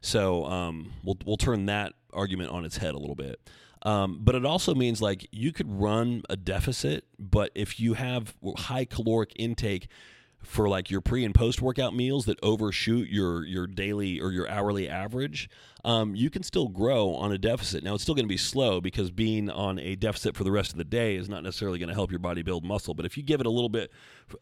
so 0.00 0.44
um, 0.46 0.92
we'll, 1.04 1.16
we'll 1.24 1.36
turn 1.36 1.66
that 1.66 1.92
argument 2.12 2.50
on 2.50 2.64
its 2.64 2.76
head 2.76 2.94
a 2.94 2.98
little 2.98 3.14
bit 3.14 3.40
um, 3.82 4.18
but 4.22 4.34
it 4.34 4.44
also 4.44 4.74
means 4.74 5.00
like 5.02 5.28
you 5.30 5.52
could 5.52 5.70
run 5.70 6.22
a 6.28 6.36
deficit, 6.36 7.04
but 7.18 7.50
if 7.54 7.78
you 7.78 7.94
have 7.94 8.34
high 8.56 8.84
caloric 8.84 9.32
intake 9.36 9.88
for 10.46 10.68
like 10.68 10.90
your 10.90 11.00
pre 11.00 11.24
and 11.24 11.34
post 11.34 11.60
workout 11.60 11.94
meals 11.94 12.24
that 12.26 12.38
overshoot 12.42 13.08
your 13.08 13.44
your 13.44 13.66
daily 13.66 14.20
or 14.20 14.30
your 14.30 14.48
hourly 14.48 14.88
average, 14.88 15.50
um, 15.84 16.14
you 16.14 16.30
can 16.30 16.42
still 16.42 16.68
grow 16.68 17.14
on 17.14 17.32
a 17.32 17.38
deficit. 17.38 17.82
Now 17.82 17.94
it's 17.94 18.02
still 18.02 18.14
going 18.14 18.24
to 18.24 18.28
be 18.28 18.36
slow 18.36 18.80
because 18.80 19.10
being 19.10 19.50
on 19.50 19.78
a 19.78 19.96
deficit 19.96 20.36
for 20.36 20.44
the 20.44 20.50
rest 20.50 20.70
of 20.70 20.78
the 20.78 20.84
day 20.84 21.16
is 21.16 21.28
not 21.28 21.42
necessarily 21.42 21.78
going 21.78 21.88
to 21.88 21.94
help 21.94 22.10
your 22.10 22.20
body 22.20 22.42
build 22.42 22.64
muscle. 22.64 22.94
But 22.94 23.06
if 23.06 23.16
you 23.16 23.22
give 23.22 23.40
it 23.40 23.46
a 23.46 23.50
little 23.50 23.68
bit 23.68 23.92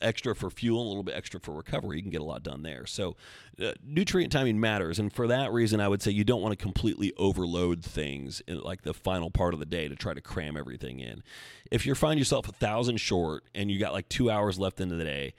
extra 0.01 0.35
for 0.37 0.51
fuel, 0.51 0.83
a 0.83 0.88
little 0.88 1.03
bit 1.03 1.14
extra 1.14 1.40
for 1.40 1.53
recovery, 1.53 1.97
you 1.97 2.03
can 2.03 2.11
get 2.11 2.21
a 2.21 2.25
lot 2.25 2.43
done 2.43 2.62
there. 2.62 2.87
So 2.87 3.17
uh, 3.61 3.73
nutrient 3.85 4.33
timing 4.33 4.61
matters, 4.61 4.99
and 4.99 5.12
for 5.12 5.27
that 5.27 5.53
reason, 5.53 5.81
I 5.81 5.88
would 5.88 6.03
say 6.03 6.11
you 6.11 6.25
don't 6.25 6.43
want 6.43 6.53
to 6.53 6.62
completely 6.62 7.12
overload 7.17 7.83
things 7.83 8.43
in 8.47 8.61
like 8.61 8.83
the 8.83 8.95
final 8.95 9.31
part 9.31 9.55
of 9.55 9.61
the 9.61 9.67
day 9.67 9.88
to 9.88 9.97
try 9.97 10.12
to 10.14 10.21
cram 10.21 10.57
everything 10.57 11.01
in. 11.01 11.23
If 11.71 11.87
you 11.87 11.95
find 11.95 12.19
yourself 12.19 12.49
a 12.49 12.53
thousand 12.53 12.99
short 12.99 13.45
and 13.55 13.71
you 13.71 13.79
got 13.79 13.93
like 13.93 14.09
two 14.09 14.31
hours 14.31 14.59
left 14.59 14.81
into 14.81 14.97
the 14.97 15.05
day 15.05 15.35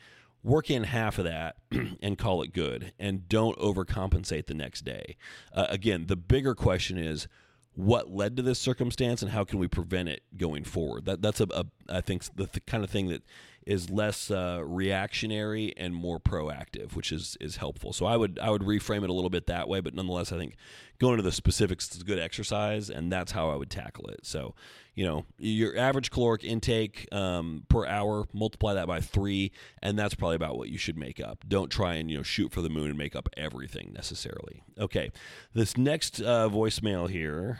work 0.46 0.70
in 0.70 0.84
half 0.84 1.18
of 1.18 1.26
that 1.26 1.56
and 2.02 2.18
call 2.18 2.44
it 2.44 2.54
good 2.54 2.94
and 3.00 3.28
don't 3.28 3.58
overcompensate 3.58 4.46
the 4.46 4.54
next 4.54 4.86
day. 4.86 5.18
Uh, 5.52 5.66
again, 5.70 6.06
the 6.06 6.16
bigger 6.16 6.54
question 6.54 6.98
is 6.98 7.28
what 7.74 8.12
led 8.12 8.38
to 8.38 8.44
this 8.44 8.60
circumstance 8.60 9.22
and 9.22 9.32
how 9.32 9.44
can 9.44 9.60
we 9.60 9.68
prevent 9.68 10.08
it 10.08 10.22
going 10.38 10.64
forward? 10.64 11.06
That 11.06 11.22
that's 11.22 11.42
a, 11.42 11.48
a 11.52 11.66
I 11.90 12.02
think 12.02 12.24
the, 12.36 12.46
the 12.46 12.60
kind 12.62 12.84
of 12.84 12.90
thing 12.90 13.08
that 13.08 13.24
is 13.66 13.90
less 13.90 14.30
uh, 14.30 14.62
reactionary 14.64 15.74
and 15.76 15.96
more 15.96 16.20
proactive, 16.20 16.96
which 16.96 17.12
is 17.12 17.36
is 17.40 17.58
helpful. 17.58 17.94
So 17.94 18.06
I 18.06 18.16
would 18.16 18.40
I 18.40 18.50
would 18.50 18.62
reframe 18.62 19.04
it 19.04 19.10
a 19.10 19.14
little 19.14 19.30
bit 19.30 19.48
that 19.48 19.68
way, 19.68 19.80
but 19.80 19.94
nonetheless, 19.94 20.32
I 20.32 20.38
think 20.38 20.56
going 21.00 21.14
into 21.14 21.24
the 21.24 21.32
specifics 21.32 21.94
is 21.94 22.02
a 22.02 22.06
good 22.06 22.20
exercise, 22.20 22.90
and 22.90 23.12
that's 23.12 23.32
how 23.32 23.50
I 23.50 23.56
would 23.56 23.70
tackle 23.70 24.08
it. 24.08 24.20
So, 24.26 24.54
you 24.94 25.04
know, 25.04 25.26
your 25.38 25.78
average 25.78 26.12
caloric 26.12 26.44
intake 26.44 27.08
um, 27.12 27.66
per 27.68 27.86
hour, 27.86 28.26
multiply 28.34 28.76
that 28.76 28.88
by 28.88 29.02
three, 29.02 29.52
and 29.82 29.98
that's 29.98 30.16
probably 30.16 30.36
about 30.36 30.58
what 30.58 30.70
you 30.70 30.78
should 30.78 30.98
make 30.98 31.20
up. 31.20 31.44
Don't 31.48 31.72
try 31.72 31.96
and 31.96 32.10
you 32.10 32.18
know 32.18 32.24
shoot 32.24 32.52
for 32.52 32.62
the 32.62 32.70
moon 32.70 32.90
and 32.90 32.98
make 32.98 33.16
up 33.16 33.30
everything 33.36 33.92
necessarily. 33.94 34.64
Okay, 34.80 35.12
this 35.54 35.76
next 35.76 36.22
uh, 36.22 36.50
voicemail 36.50 37.10
here. 37.10 37.60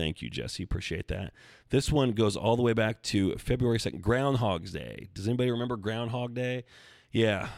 Thank 0.00 0.22
you, 0.22 0.30
Jesse. 0.30 0.62
Appreciate 0.62 1.08
that. 1.08 1.34
This 1.68 1.92
one 1.92 2.12
goes 2.12 2.34
all 2.34 2.56
the 2.56 2.62
way 2.62 2.72
back 2.72 3.02
to 3.02 3.34
February 3.36 3.76
2nd, 3.76 4.00
Groundhog's 4.00 4.72
Day. 4.72 5.10
Does 5.12 5.28
anybody 5.28 5.50
remember 5.50 5.76
Groundhog 5.76 6.32
Day? 6.32 6.64
Yeah, 7.12 7.48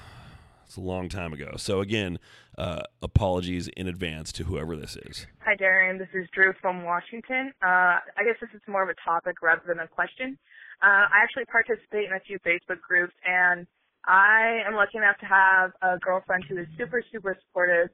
it's 0.67 0.77
a 0.77 0.81
long 0.81 1.09
time 1.09 1.33
ago. 1.33 1.53
So, 1.57 1.79
again, 1.79 2.19
uh, 2.59 2.81
apologies 3.01 3.69
in 3.77 3.87
advance 3.87 4.33
to 4.33 4.43
whoever 4.43 4.75
this 4.75 4.97
is. 4.97 5.29
Hi, 5.45 5.55
Darren. 5.55 6.01
This 6.01 6.09
is 6.15 6.27
Drew 6.35 6.53
from 6.61 6.83
Washington. 6.83 7.53
Uh, 7.63 8.03
I 8.19 8.25
guess 8.27 8.35
this 8.41 8.51
is 8.53 8.61
more 8.67 8.83
of 8.83 8.89
a 8.89 9.09
topic 9.09 9.41
rather 9.41 9.63
than 9.65 9.79
a 9.79 9.87
question. 9.87 10.37
Uh, 10.83 11.07
I 11.15 11.23
actually 11.23 11.45
participate 11.45 12.07
in 12.09 12.13
a 12.13 12.21
few 12.27 12.41
Facebook 12.41 12.81
groups, 12.81 13.15
and 13.25 13.69
I 14.05 14.63
am 14.67 14.75
lucky 14.75 14.99
enough 14.99 15.19
to 15.19 15.27
have 15.27 15.71
a 15.81 15.97
girlfriend 16.01 16.43
who 16.49 16.59
is 16.59 16.67
super, 16.77 17.05
super 17.13 17.39
supportive. 17.47 17.91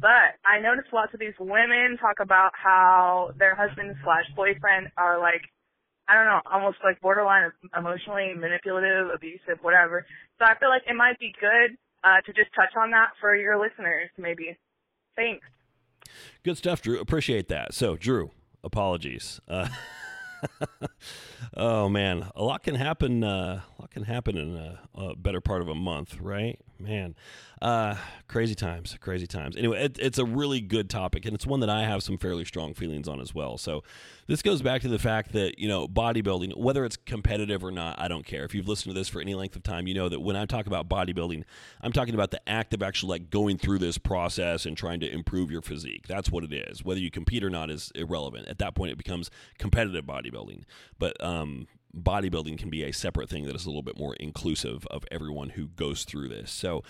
But 0.00 0.36
I 0.44 0.60
notice 0.60 0.84
lots 0.92 1.14
of 1.14 1.20
these 1.20 1.34
women 1.40 1.96
talk 2.00 2.20
about 2.20 2.52
how 2.52 3.32
their 3.38 3.54
husband 3.54 3.96
slash 4.04 4.24
boyfriend 4.34 4.88
are 4.96 5.18
like, 5.18 5.42
I 6.08 6.14
don't 6.14 6.26
know, 6.26 6.40
almost 6.50 6.78
like 6.84 7.00
borderline 7.00 7.50
emotionally 7.76 8.34
manipulative, 8.36 9.08
abusive, 9.14 9.58
whatever. 9.62 10.06
So 10.38 10.44
I 10.44 10.58
feel 10.58 10.68
like 10.68 10.82
it 10.88 10.94
might 10.94 11.18
be 11.18 11.32
good 11.40 11.76
uh, 12.04 12.20
to 12.24 12.32
just 12.32 12.54
touch 12.54 12.76
on 12.76 12.90
that 12.90 13.10
for 13.20 13.34
your 13.34 13.58
listeners, 13.58 14.10
maybe. 14.18 14.56
Thanks. 15.16 15.44
Good 16.44 16.58
stuff, 16.58 16.82
Drew. 16.82 17.00
Appreciate 17.00 17.48
that. 17.48 17.74
So, 17.74 17.96
Drew, 17.96 18.30
apologies. 18.62 19.40
Uh, 19.48 19.68
oh 21.56 21.88
man, 21.88 22.30
a 22.34 22.44
lot 22.44 22.62
can 22.62 22.74
happen. 22.74 23.24
Uh, 23.24 23.62
a 23.78 23.80
lot 23.80 23.90
can 23.90 24.04
happen 24.04 24.36
in 24.36 24.56
a, 24.56 24.80
a, 24.94 25.16
better 25.16 25.40
part 25.40 25.62
of 25.62 25.68
a 25.68 25.74
month, 25.74 26.20
right? 26.20 26.60
Man, 26.78 27.14
uh, 27.62 27.94
crazy 28.28 28.54
times, 28.54 28.96
crazy 29.00 29.26
times. 29.26 29.56
Anyway, 29.56 29.82
it, 29.82 29.98
it's 29.98 30.18
a 30.18 30.26
really 30.26 30.60
good 30.60 30.90
topic, 30.90 31.24
and 31.24 31.34
it's 31.34 31.46
one 31.46 31.60
that 31.60 31.70
I 31.70 31.84
have 31.84 32.02
some 32.02 32.18
fairly 32.18 32.44
strong 32.44 32.74
feelings 32.74 33.08
on 33.08 33.18
as 33.18 33.34
well. 33.34 33.56
So, 33.56 33.82
this 34.26 34.42
goes 34.42 34.60
back 34.60 34.82
to 34.82 34.88
the 34.88 34.98
fact 34.98 35.32
that 35.32 35.58
you 35.58 35.68
know 35.68 35.88
bodybuilding, 35.88 36.54
whether 36.56 36.84
it's 36.84 36.98
competitive 36.98 37.64
or 37.64 37.70
not, 37.70 37.98
I 37.98 38.08
don't 38.08 38.26
care. 38.26 38.44
If 38.44 38.54
you've 38.54 38.68
listened 38.68 38.94
to 38.94 39.00
this 39.00 39.08
for 39.08 39.22
any 39.22 39.34
length 39.34 39.56
of 39.56 39.62
time, 39.62 39.86
you 39.86 39.94
know 39.94 40.10
that 40.10 40.20
when 40.20 40.36
I 40.36 40.44
talk 40.44 40.66
about 40.66 40.86
bodybuilding, 40.86 41.44
I'm 41.80 41.92
talking 41.92 42.14
about 42.14 42.30
the 42.30 42.46
act 42.46 42.74
of 42.74 42.82
actually 42.82 43.10
like 43.10 43.30
going 43.30 43.56
through 43.56 43.78
this 43.78 43.96
process 43.96 44.66
and 44.66 44.76
trying 44.76 45.00
to 45.00 45.10
improve 45.10 45.50
your 45.50 45.62
physique. 45.62 46.06
That's 46.06 46.30
what 46.30 46.44
it 46.44 46.52
is. 46.52 46.84
Whether 46.84 47.00
you 47.00 47.10
compete 47.10 47.42
or 47.42 47.50
not 47.50 47.70
is 47.70 47.90
irrelevant. 47.94 48.48
At 48.48 48.58
that 48.58 48.74
point, 48.74 48.92
it 48.92 48.98
becomes 48.98 49.30
competitive 49.58 50.04
bodybuilding. 50.04 50.64
But 50.98 51.22
um, 51.24 51.68
bodybuilding 51.96 52.58
can 52.58 52.70
be 52.70 52.82
a 52.82 52.92
separate 52.92 53.28
thing 53.28 53.46
that 53.46 53.56
is 53.56 53.64
a 53.64 53.68
little 53.68 53.82
bit 53.82 53.98
more 53.98 54.14
inclusive 54.16 54.86
of 54.88 55.04
everyone 55.10 55.50
who 55.50 55.68
goes 55.68 56.04
through 56.04 56.28
this. 56.28 56.50
So, 56.50 56.82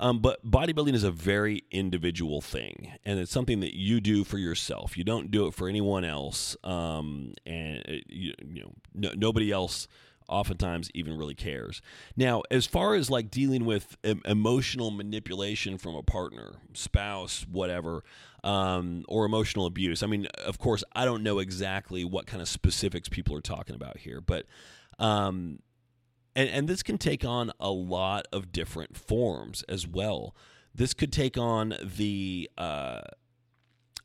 um, 0.00 0.20
but 0.20 0.44
bodybuilding 0.48 0.94
is 0.94 1.04
a 1.04 1.10
very 1.10 1.64
individual 1.70 2.40
thing, 2.40 2.92
and 3.04 3.18
it's 3.18 3.32
something 3.32 3.60
that 3.60 3.76
you 3.76 4.00
do 4.00 4.24
for 4.24 4.38
yourself. 4.38 4.96
You 4.96 5.04
don't 5.04 5.30
do 5.30 5.46
it 5.46 5.54
for 5.54 5.68
anyone 5.68 6.04
else, 6.04 6.56
um, 6.64 7.34
and 7.44 7.78
uh, 7.88 7.92
you, 8.08 8.34
you 8.44 8.62
know, 8.62 8.72
no, 8.94 9.12
nobody 9.14 9.50
else 9.50 9.88
oftentimes 10.28 10.90
even 10.94 11.16
really 11.16 11.34
cares. 11.34 11.82
Now, 12.16 12.42
as 12.50 12.66
far 12.66 12.94
as 12.94 13.10
like 13.10 13.30
dealing 13.30 13.64
with 13.64 13.96
em- 14.04 14.22
emotional 14.24 14.90
manipulation 14.90 15.78
from 15.78 15.94
a 15.94 16.02
partner, 16.02 16.54
spouse, 16.72 17.46
whatever, 17.50 18.04
um, 18.44 19.04
or 19.08 19.24
emotional 19.24 19.66
abuse, 19.66 20.02
I 20.02 20.06
mean, 20.06 20.26
of 20.44 20.58
course, 20.58 20.84
I 20.92 21.04
don't 21.04 21.24
know 21.24 21.40
exactly 21.40 22.04
what 22.04 22.26
kind 22.26 22.40
of 22.40 22.48
specifics 22.48 23.08
people 23.08 23.36
are 23.36 23.42
talking 23.42 23.74
about 23.74 23.98
here, 23.98 24.20
but. 24.20 24.46
Um, 24.98 25.58
and, 26.36 26.48
and 26.48 26.68
this 26.68 26.82
can 26.82 26.98
take 26.98 27.24
on 27.24 27.52
a 27.60 27.70
lot 27.70 28.26
of 28.32 28.52
different 28.52 28.96
forms 28.96 29.62
as 29.68 29.86
well. 29.86 30.34
This 30.74 30.94
could 30.94 31.12
take 31.12 31.38
on 31.38 31.74
the 31.82 32.50
uh, 32.58 33.02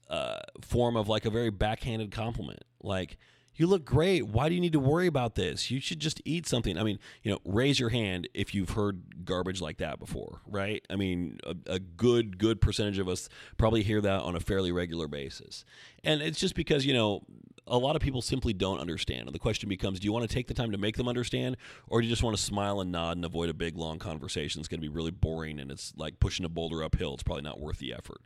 uh, 0.10 0.39
form 0.62 0.95
of 0.95 1.08
like 1.08 1.25
a 1.25 1.30
very 1.30 1.49
backhanded 1.49 2.12
compliment, 2.12 2.63
like 2.82 3.17
you 3.60 3.67
look 3.67 3.84
great. 3.84 4.26
Why 4.26 4.48
do 4.48 4.56
you 4.56 4.62
need 4.62 4.72
to 4.72 4.80
worry 4.80 5.06
about 5.06 5.36
this? 5.36 5.69
You 5.69 5.82
should 5.82 6.00
just 6.00 6.22
eat 6.24 6.48
something. 6.48 6.78
I 6.78 6.84
mean, 6.84 6.98
you 7.24 7.32
know, 7.32 7.39
raise 7.43 7.78
your 7.78 7.89
hand 7.89 8.30
if 8.34 8.56
you've 8.56 8.69
heard 8.69 9.26
garbage 9.26 9.60
like 9.60 9.78
that 9.80 10.00
before, 10.00 10.39
right? 10.48 10.82
I 10.89 10.95
mean, 10.95 11.39
a, 11.43 11.74
a, 11.74 11.80
good, 11.80 12.38
good 12.38 12.62
percentage 12.62 13.00
of 13.00 13.10
us 13.10 13.28
probably 13.58 13.84
hear 13.84 14.00
that 14.00 14.22
on 14.22 14.38
a 14.38 14.39
fairly 14.39 14.72
regular 14.72 15.10
basis. 15.10 15.65
And 16.06 16.22
it's 16.22 16.39
just 16.39 16.56
because, 16.56 16.86
you 16.86 16.93
know, 16.93 17.24
a 17.67 17.78
lot 17.78 17.98
of 17.98 18.02
people 18.02 18.22
simply 18.22 18.54
don't 18.54 18.80
understand. 18.80 19.24
And 19.28 19.36
the 19.36 19.39
question 19.39 19.67
becomes 19.67 20.00
do 20.00 20.06
you 20.06 20.13
want 20.13 20.28
to 20.28 20.34
take 20.34 20.48
the 20.48 20.54
time 20.54 20.72
to 20.72 20.78
make 20.78 20.95
them 20.95 21.10
understand, 21.10 21.58
or 21.89 22.00
do 22.00 22.08
you 22.08 22.13
just 22.13 22.24
want 22.24 22.38
to 22.38 22.41
smile 22.41 22.80
and 22.80 22.93
nod 22.93 23.17
and 23.17 23.26
avoid 23.26 23.50
a 23.50 23.54
big, 23.54 23.76
long 23.76 24.00
conversation? 24.00 24.62
It's 24.62 24.69
going 24.69 24.80
to 24.80 24.88
be 24.88 24.93
really 24.93 25.12
boring 25.12 25.60
and 25.60 25.69
it's 25.69 25.91
like 25.98 26.22
pushing 26.22 26.45
a 26.45 26.50
boulder 26.50 26.82
uphill. 26.82 27.13
It's 27.13 27.24
probably 27.24 27.43
not 27.43 27.60
worth 27.60 27.80
the 27.80 27.93
effort. 27.93 28.22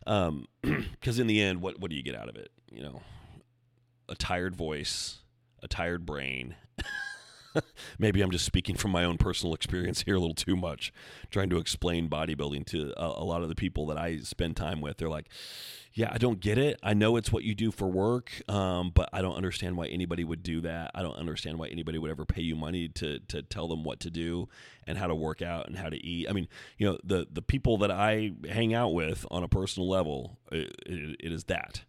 Because 0.00 0.28
um, 0.28 0.48
in 1.20 1.28
the 1.28 1.40
end, 1.40 1.62
what, 1.62 1.78
what 1.78 1.88
do 1.88 1.96
you 1.96 2.02
get 2.02 2.16
out 2.16 2.28
of 2.28 2.34
it? 2.34 2.50
You 2.68 2.82
know, 2.82 3.02
a 4.08 4.14
tired 4.14 4.54
voice, 4.54 5.18
a 5.62 5.68
tired 5.68 6.06
brain. 6.06 6.56
Maybe 7.98 8.20
I'm 8.20 8.30
just 8.30 8.44
speaking 8.44 8.76
from 8.76 8.90
my 8.90 9.04
own 9.04 9.18
personal 9.18 9.54
experience 9.54 10.02
here 10.02 10.16
a 10.16 10.18
little 10.18 10.34
too 10.34 10.56
much, 10.56 10.92
trying 11.30 11.50
to 11.50 11.58
explain 11.58 12.08
bodybuilding 12.08 12.66
to 12.66 12.92
a, 12.96 13.06
a, 13.06 13.24
lot 13.24 13.42
of 13.42 13.48
the 13.48 13.54
people 13.54 13.86
that 13.86 13.96
I 13.98 14.18
spend 14.18 14.56
time 14.56 14.80
with. 14.80 14.98
They're 14.98 15.08
like, 15.08 15.28
"Yeah, 15.94 16.10
I 16.12 16.18
don't 16.18 16.40
get 16.40 16.58
it. 16.58 16.78
I 16.82 16.94
know 16.94 17.16
it's 17.16 17.32
what 17.32 17.44
you 17.44 17.54
do 17.54 17.70
for 17.70 17.88
work, 17.88 18.30
um, 18.50 18.90
but 18.94 19.08
I 19.12 19.22
don't 19.22 19.36
understand 19.36 19.76
why 19.76 19.86
anybody 19.86 20.24
would 20.24 20.42
do 20.42 20.60
that. 20.62 20.90
I 20.94 21.02
don't 21.02 21.16
understand 21.16 21.58
why 21.58 21.68
anybody 21.68 21.98
would 21.98 22.10
ever 22.10 22.24
pay 22.24 22.42
you 22.42 22.56
money 22.56 22.88
to 22.88 23.20
to 23.20 23.42
tell 23.42 23.68
them 23.68 23.84
what 23.84 24.00
to 24.00 24.10
do 24.10 24.48
and 24.86 24.98
how 24.98 25.06
to 25.06 25.14
work 25.14 25.42
out 25.42 25.66
and 25.66 25.76
how 25.76 25.88
to 25.88 25.96
eat. 25.96 26.28
I 26.28 26.32
mean, 26.32 26.48
you 26.78 26.86
know, 26.86 26.98
the 27.02 27.26
the 27.30 27.42
people 27.42 27.78
that 27.78 27.90
I 27.90 28.32
hang 28.48 28.74
out 28.74 28.92
with 28.92 29.24
on 29.30 29.42
a 29.42 29.48
personal 29.48 29.88
level, 29.88 30.38
it, 30.52 30.74
it, 30.84 31.16
it 31.20 31.32
is 31.32 31.44
that." 31.44 31.84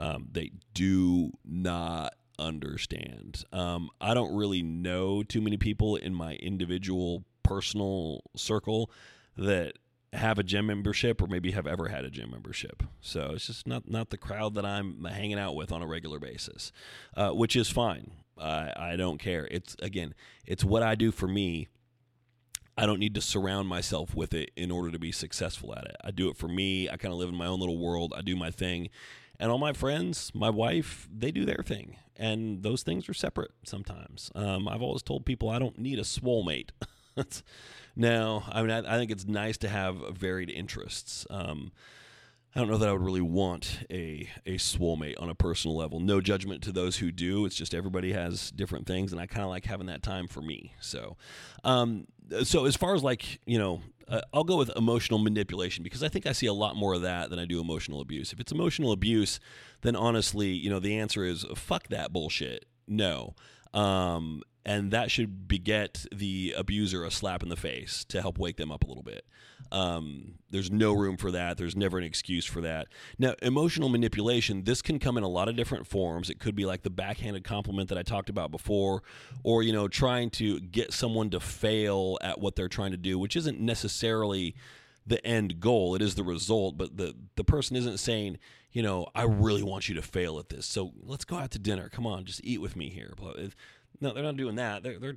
Um, 0.00 0.28
they 0.32 0.50
do 0.74 1.30
not 1.44 2.14
understand. 2.38 3.44
Um, 3.52 3.90
I 4.00 4.14
don't 4.14 4.34
really 4.34 4.62
know 4.62 5.22
too 5.22 5.42
many 5.42 5.58
people 5.58 5.94
in 5.94 6.14
my 6.14 6.34
individual 6.36 7.24
personal 7.42 8.22
circle 8.34 8.90
that 9.36 9.74
have 10.14 10.38
a 10.38 10.42
gym 10.42 10.66
membership 10.66 11.22
or 11.22 11.26
maybe 11.26 11.52
have 11.52 11.66
ever 11.66 11.88
had 11.88 12.04
a 12.04 12.10
gym 12.10 12.30
membership. 12.30 12.82
So 13.00 13.32
it's 13.34 13.46
just 13.46 13.66
not 13.66 13.88
not 13.88 14.10
the 14.10 14.16
crowd 14.16 14.54
that 14.54 14.64
I'm 14.64 15.04
hanging 15.04 15.38
out 15.38 15.54
with 15.54 15.70
on 15.70 15.82
a 15.82 15.86
regular 15.86 16.18
basis, 16.18 16.72
uh, 17.16 17.30
which 17.30 17.54
is 17.54 17.68
fine. 17.68 18.10
I, 18.38 18.72
I 18.76 18.96
don't 18.96 19.18
care. 19.18 19.46
It's 19.50 19.76
again, 19.82 20.14
it's 20.46 20.64
what 20.64 20.82
I 20.82 20.94
do 20.94 21.12
for 21.12 21.28
me. 21.28 21.68
I 22.76 22.86
don't 22.86 22.98
need 22.98 23.14
to 23.16 23.20
surround 23.20 23.68
myself 23.68 24.14
with 24.14 24.32
it 24.32 24.52
in 24.56 24.70
order 24.70 24.90
to 24.90 24.98
be 24.98 25.12
successful 25.12 25.74
at 25.74 25.84
it. 25.84 25.96
I 26.02 26.10
do 26.10 26.30
it 26.30 26.36
for 26.38 26.48
me. 26.48 26.88
I 26.88 26.96
kind 26.96 27.12
of 27.12 27.18
live 27.18 27.28
in 27.28 27.34
my 27.34 27.46
own 27.46 27.60
little 27.60 27.76
world. 27.76 28.14
I 28.16 28.22
do 28.22 28.34
my 28.36 28.50
thing, 28.50 28.88
and 29.40 29.50
all 29.50 29.58
my 29.58 29.72
friends, 29.72 30.30
my 30.34 30.50
wife, 30.50 31.08
they 31.12 31.32
do 31.32 31.46
their 31.46 31.64
thing, 31.64 31.96
and 32.16 32.62
those 32.62 32.82
things 32.82 33.08
are 33.08 33.14
separate 33.14 33.52
sometimes. 33.64 34.30
Um, 34.34 34.68
I've 34.68 34.82
always 34.82 35.02
told 35.02 35.24
people 35.24 35.48
I 35.48 35.58
don't 35.58 35.78
need 35.78 35.98
a 35.98 36.04
swole 36.04 36.44
mate. 36.44 36.72
no, 37.96 38.44
I 38.52 38.60
mean 38.60 38.70
I, 38.70 38.94
I, 38.94 38.98
think 38.98 39.10
it's 39.10 39.26
nice 39.26 39.56
to 39.58 39.68
have 39.68 39.96
varied 40.14 40.50
interests. 40.50 41.26
Um, 41.30 41.72
I 42.54 42.58
don't 42.58 42.68
know 42.68 42.76
that 42.78 42.88
I 42.88 42.92
would 42.92 43.02
really 43.02 43.22
want 43.22 43.86
a 43.90 44.28
a 44.44 44.58
swole 44.58 44.96
mate 44.96 45.16
on 45.18 45.30
a 45.30 45.34
personal 45.34 45.74
level. 45.74 46.00
No 46.00 46.20
judgment 46.20 46.62
to 46.64 46.72
those 46.72 46.98
who 46.98 47.10
do. 47.10 47.46
It's 47.46 47.56
just 47.56 47.74
everybody 47.74 48.12
has 48.12 48.50
different 48.50 48.86
things, 48.86 49.10
and 49.10 49.20
I 49.20 49.26
kind 49.26 49.44
of 49.44 49.48
like 49.48 49.64
having 49.64 49.86
that 49.86 50.02
time 50.02 50.28
for 50.28 50.42
me. 50.42 50.74
So, 50.80 51.16
um, 51.64 52.08
so 52.42 52.66
as 52.66 52.76
far 52.76 52.94
as 52.94 53.02
like 53.02 53.40
you 53.46 53.58
know 53.58 53.80
uh, 54.10 54.20
I'll 54.34 54.44
go 54.44 54.56
with 54.56 54.70
emotional 54.76 55.18
manipulation 55.18 55.84
because 55.84 56.02
I 56.02 56.08
think 56.08 56.26
I 56.26 56.32
see 56.32 56.46
a 56.46 56.52
lot 56.52 56.76
more 56.76 56.94
of 56.94 57.02
that 57.02 57.30
than 57.30 57.38
I 57.38 57.44
do 57.44 57.60
emotional 57.60 58.00
abuse. 58.00 58.32
If 58.32 58.40
it's 58.40 58.52
emotional 58.52 58.92
abuse, 58.92 59.38
then 59.82 59.94
honestly, 59.94 60.48
you 60.48 60.68
know, 60.68 60.80
the 60.80 60.98
answer 60.98 61.24
is 61.24 61.46
fuck 61.54 61.88
that 61.88 62.12
bullshit. 62.12 62.66
No. 62.88 63.34
Um, 63.72 64.42
and 64.64 64.90
that 64.90 65.10
should 65.10 65.48
beget 65.48 66.04
the 66.12 66.54
abuser 66.56 67.04
a 67.04 67.10
slap 67.10 67.42
in 67.42 67.48
the 67.48 67.56
face 67.56 68.04
to 68.06 68.20
help 68.20 68.38
wake 68.38 68.56
them 68.56 68.70
up 68.70 68.84
a 68.84 68.86
little 68.86 69.02
bit. 69.02 69.24
Um, 69.72 70.34
there's 70.50 70.70
no 70.70 70.92
room 70.92 71.16
for 71.16 71.30
that. 71.30 71.56
There's 71.56 71.76
never 71.76 71.96
an 71.96 72.04
excuse 72.04 72.44
for 72.44 72.60
that. 72.60 72.88
Now, 73.18 73.34
emotional 73.40 73.88
manipulation, 73.88 74.64
this 74.64 74.82
can 74.82 74.98
come 74.98 75.16
in 75.16 75.22
a 75.22 75.28
lot 75.28 75.48
of 75.48 75.56
different 75.56 75.86
forms. 75.86 76.28
It 76.28 76.40
could 76.40 76.56
be 76.56 76.66
like 76.66 76.82
the 76.82 76.90
backhanded 76.90 77.44
compliment 77.44 77.88
that 77.88 77.98
I 77.98 78.02
talked 78.02 78.28
about 78.28 78.50
before, 78.50 79.02
or, 79.44 79.62
you 79.62 79.72
know, 79.72 79.86
trying 79.86 80.30
to 80.30 80.60
get 80.60 80.92
someone 80.92 81.30
to 81.30 81.40
fail 81.40 82.18
at 82.20 82.40
what 82.40 82.56
they're 82.56 82.68
trying 82.68 82.90
to 82.90 82.96
do, 82.96 83.18
which 83.18 83.36
isn't 83.36 83.60
necessarily 83.60 84.56
the 85.06 85.24
end 85.26 85.60
goal. 85.60 85.94
It 85.94 86.02
is 86.02 86.16
the 86.16 86.24
result, 86.24 86.76
but 86.76 86.96
the, 86.96 87.14
the 87.36 87.44
person 87.44 87.76
isn't 87.76 87.98
saying, 87.98 88.38
you 88.72 88.82
know, 88.82 89.06
I 89.14 89.24
really 89.24 89.62
want 89.62 89.88
you 89.88 89.94
to 89.96 90.02
fail 90.02 90.38
at 90.38 90.48
this. 90.48 90.66
So 90.66 90.92
let's 91.02 91.24
go 91.24 91.36
out 91.36 91.50
to 91.52 91.58
dinner. 91.58 91.88
Come 91.88 92.06
on, 92.06 92.24
just 92.24 92.40
eat 92.44 92.60
with 92.60 92.76
me 92.76 92.88
here. 92.90 93.14
No, 94.00 94.12
they're 94.12 94.22
not 94.22 94.36
doing 94.36 94.56
that. 94.56 94.82
They're, 94.82 94.98
they're 94.98 95.16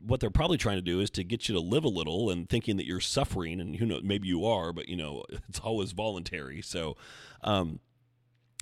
what 0.00 0.20
they're 0.20 0.30
probably 0.30 0.58
trying 0.58 0.76
to 0.76 0.82
do 0.82 1.00
is 1.00 1.10
to 1.10 1.24
get 1.24 1.48
you 1.48 1.54
to 1.54 1.60
live 1.60 1.84
a 1.84 1.88
little 1.88 2.30
and 2.30 2.48
thinking 2.48 2.76
that 2.76 2.86
you're 2.86 3.00
suffering 3.00 3.60
and 3.60 3.76
who 3.76 3.86
knows 3.86 4.02
maybe 4.04 4.28
you 4.28 4.46
are 4.46 4.72
but 4.72 4.88
you 4.88 4.96
know 4.96 5.24
it's 5.48 5.60
always 5.60 5.92
voluntary. 5.92 6.62
So 6.62 6.96
um 7.42 7.80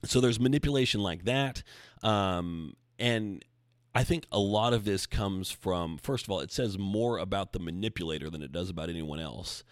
so 0.04 0.20
there's 0.20 0.40
manipulation 0.40 1.02
like 1.02 1.24
that. 1.24 1.62
Um 2.02 2.74
and 2.98 3.44
I 3.94 4.04
think 4.04 4.26
a 4.30 4.38
lot 4.38 4.72
of 4.72 4.84
this 4.84 5.06
comes 5.06 5.50
from 5.50 5.98
first 5.98 6.24
of 6.24 6.30
all 6.30 6.40
it 6.40 6.52
says 6.52 6.78
more 6.78 7.18
about 7.18 7.52
the 7.52 7.58
manipulator 7.58 8.30
than 8.30 8.42
it 8.42 8.52
does 8.52 8.70
about 8.70 8.88
anyone 8.88 9.20
else. 9.20 9.64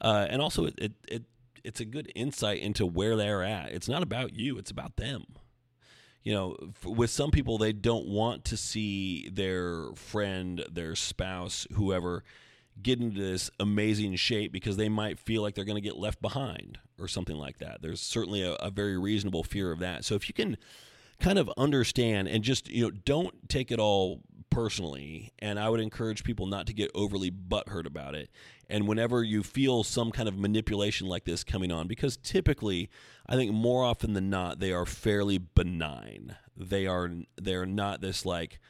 Uh, 0.00 0.26
and 0.30 0.40
also 0.40 0.64
it, 0.64 0.74
it, 0.78 0.92
it 1.08 1.24
it's 1.62 1.80
a 1.80 1.84
good 1.84 2.10
insight 2.14 2.62
into 2.62 2.86
where 2.86 3.16
they're 3.16 3.42
at. 3.42 3.72
It's 3.72 3.88
not 3.88 4.02
about 4.02 4.34
you 4.34 4.56
it's 4.58 4.70
about 4.70 4.96
them 4.96 5.24
you 6.22 6.32
know, 6.32 6.56
with 6.84 7.10
some 7.10 7.30
people, 7.30 7.58
they 7.58 7.72
don't 7.72 8.06
want 8.06 8.44
to 8.46 8.56
see 8.56 9.28
their 9.30 9.92
friend, 9.94 10.64
their 10.70 10.94
spouse, 10.94 11.66
whoever, 11.72 12.24
get 12.82 13.00
into 13.00 13.20
this 13.20 13.50
amazing 13.58 14.16
shape 14.16 14.52
because 14.52 14.76
they 14.76 14.88
might 14.88 15.18
feel 15.18 15.42
like 15.42 15.54
they're 15.54 15.64
going 15.64 15.82
to 15.82 15.88
get 15.88 15.96
left 15.96 16.20
behind 16.20 16.78
or 16.98 17.08
something 17.08 17.36
like 17.36 17.58
that. 17.58 17.82
There's 17.82 18.00
certainly 18.00 18.42
a, 18.42 18.52
a 18.54 18.70
very 18.70 18.98
reasonable 18.98 19.44
fear 19.44 19.72
of 19.72 19.78
that. 19.80 20.04
So 20.04 20.14
if 20.14 20.28
you 20.28 20.34
can 20.34 20.56
kind 21.18 21.38
of 21.38 21.50
understand 21.56 22.28
and 22.28 22.42
just, 22.42 22.68
you 22.68 22.84
know, 22.84 22.90
don't 22.90 23.48
take 23.48 23.70
it 23.70 23.78
all 23.78 24.20
personally. 24.50 25.32
And 25.38 25.58
I 25.58 25.68
would 25.68 25.80
encourage 25.80 26.24
people 26.24 26.46
not 26.46 26.66
to 26.66 26.72
get 26.72 26.90
overly 26.94 27.30
butthurt 27.30 27.86
about 27.86 28.14
it. 28.14 28.30
And 28.68 28.86
whenever 28.86 29.22
you 29.22 29.42
feel 29.42 29.82
some 29.82 30.10
kind 30.10 30.28
of 30.28 30.38
manipulation 30.38 31.06
like 31.06 31.24
this 31.24 31.42
coming 31.42 31.72
on, 31.72 31.88
because 31.88 32.16
typically, 32.16 32.90
I 33.26 33.36
think 33.36 33.52
more 33.52 33.84
often 33.84 34.12
than 34.12 34.30
not, 34.30 34.60
they 34.60 34.72
are 34.72 34.86
fairly 34.86 35.38
benign. 35.38 36.36
They 36.56 36.86
are 36.86 37.10
they 37.40 37.54
are 37.54 37.66
not 37.66 38.00
this 38.00 38.26
like 38.26 38.60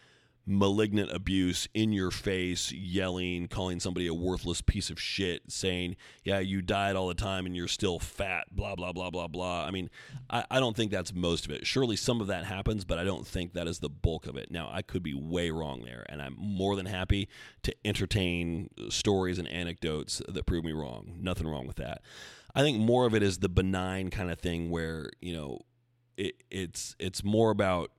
malignant 0.46 1.12
abuse 1.12 1.68
in 1.74 1.92
your 1.92 2.11
face, 2.11 2.72
yelling, 2.72 3.46
calling 3.48 3.81
somebody 3.81 4.07
a 4.07 4.14
worthless 4.14 4.61
piece 4.61 4.90
of 4.90 5.00
shit, 5.00 5.42
saying, 5.48 5.96
Yeah, 6.24 6.40
you 6.40 6.62
diet 6.62 6.96
all 6.96 7.09
the 7.09 7.14
time 7.14 7.46
and 7.46 7.55
you're 7.55 7.68
still 7.68 7.98
fat, 7.98 8.46
blah, 8.50 8.74
blah, 8.74 8.92
blah, 8.92 9.11
blah, 9.11 9.29
blah. 9.29 9.64
I 9.64 9.70
mean, 9.70 9.90
I, 10.29 10.44
I 10.50 10.61
don't 10.61 10.76
think 10.76 10.90
that's 10.90 11.14
most 11.14 11.44
of 11.44 11.50
it. 11.50 11.66
Surely 11.66 11.96
some 11.96 12.20
of 12.20 12.26
that 12.29 12.44
happens, 12.44 12.85
but 12.85 12.98
I 12.98 13.05
don't 13.05 13.26
think 13.26 13.53
that 13.53 13.68
is 13.68 13.79
the 13.79 13.90
bulk 13.90 14.26
of 14.26 14.37
it. 14.37 14.50
Now, 14.50 14.70
I 14.72 14.83
could 14.83 15.03
be 15.03 15.14
way 15.14 15.50
wrong 15.50 15.83
there, 15.85 16.05
and 16.09 16.20
I'm 16.20 16.37
more 16.38 16.76
than 16.76 16.87
happy 16.87 17.29
to 17.62 17.74
entertain 17.85 18.70
stories 18.88 19.38
and 19.38 19.48
anecdotes 19.48 20.22
that 20.29 20.46
prove 20.46 20.64
me 20.64 20.72
wrong. 20.72 21.18
Nothing 21.20 21.46
wrong 21.46 21.66
with 21.66 21.76
that. 21.76 22.03
I 22.55 22.62
think 22.62 22.79
more 22.79 23.07
of 23.07 23.14
it 23.14 23.22
is 23.22 23.38
the 23.38 23.48
benign 23.48 24.11
kind 24.11 24.31
of 24.31 24.40
thing 24.40 24.70
where, 24.70 25.11
you 25.20 25.33
know, 25.33 25.61
it, 26.16 26.42
it's 26.50 26.96
it's 26.98 27.24
more 27.24 27.50
about 27.50 27.92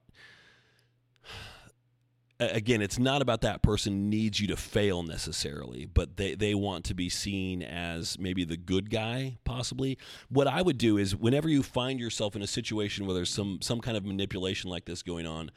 again, 2.50 2.82
it's 2.82 2.98
not 2.98 3.22
about 3.22 3.40
that 3.42 3.62
person 3.62 4.08
needs 4.10 4.40
you 4.40 4.46
to 4.48 4.56
fail 4.56 5.02
necessarily, 5.02 5.86
but 5.86 6.16
they, 6.16 6.34
they 6.34 6.54
want 6.54 6.84
to 6.86 6.94
be 6.94 7.08
seen 7.08 7.62
as 7.62 8.18
maybe 8.18 8.44
the 8.44 8.56
good 8.56 8.90
guy, 8.90 9.38
possibly. 9.44 9.98
What 10.28 10.46
I 10.46 10.62
would 10.62 10.78
do 10.78 10.98
is 10.98 11.14
whenever 11.16 11.48
you 11.48 11.62
find 11.62 12.00
yourself 12.00 12.36
in 12.36 12.42
a 12.42 12.46
situation 12.46 13.06
where 13.06 13.14
there's 13.14 13.30
some 13.30 13.60
some 13.60 13.80
kind 13.80 13.96
of 13.96 14.04
manipulation 14.04 14.70
like 14.70 14.84
this 14.84 15.02
going 15.02 15.26
on, 15.26 15.50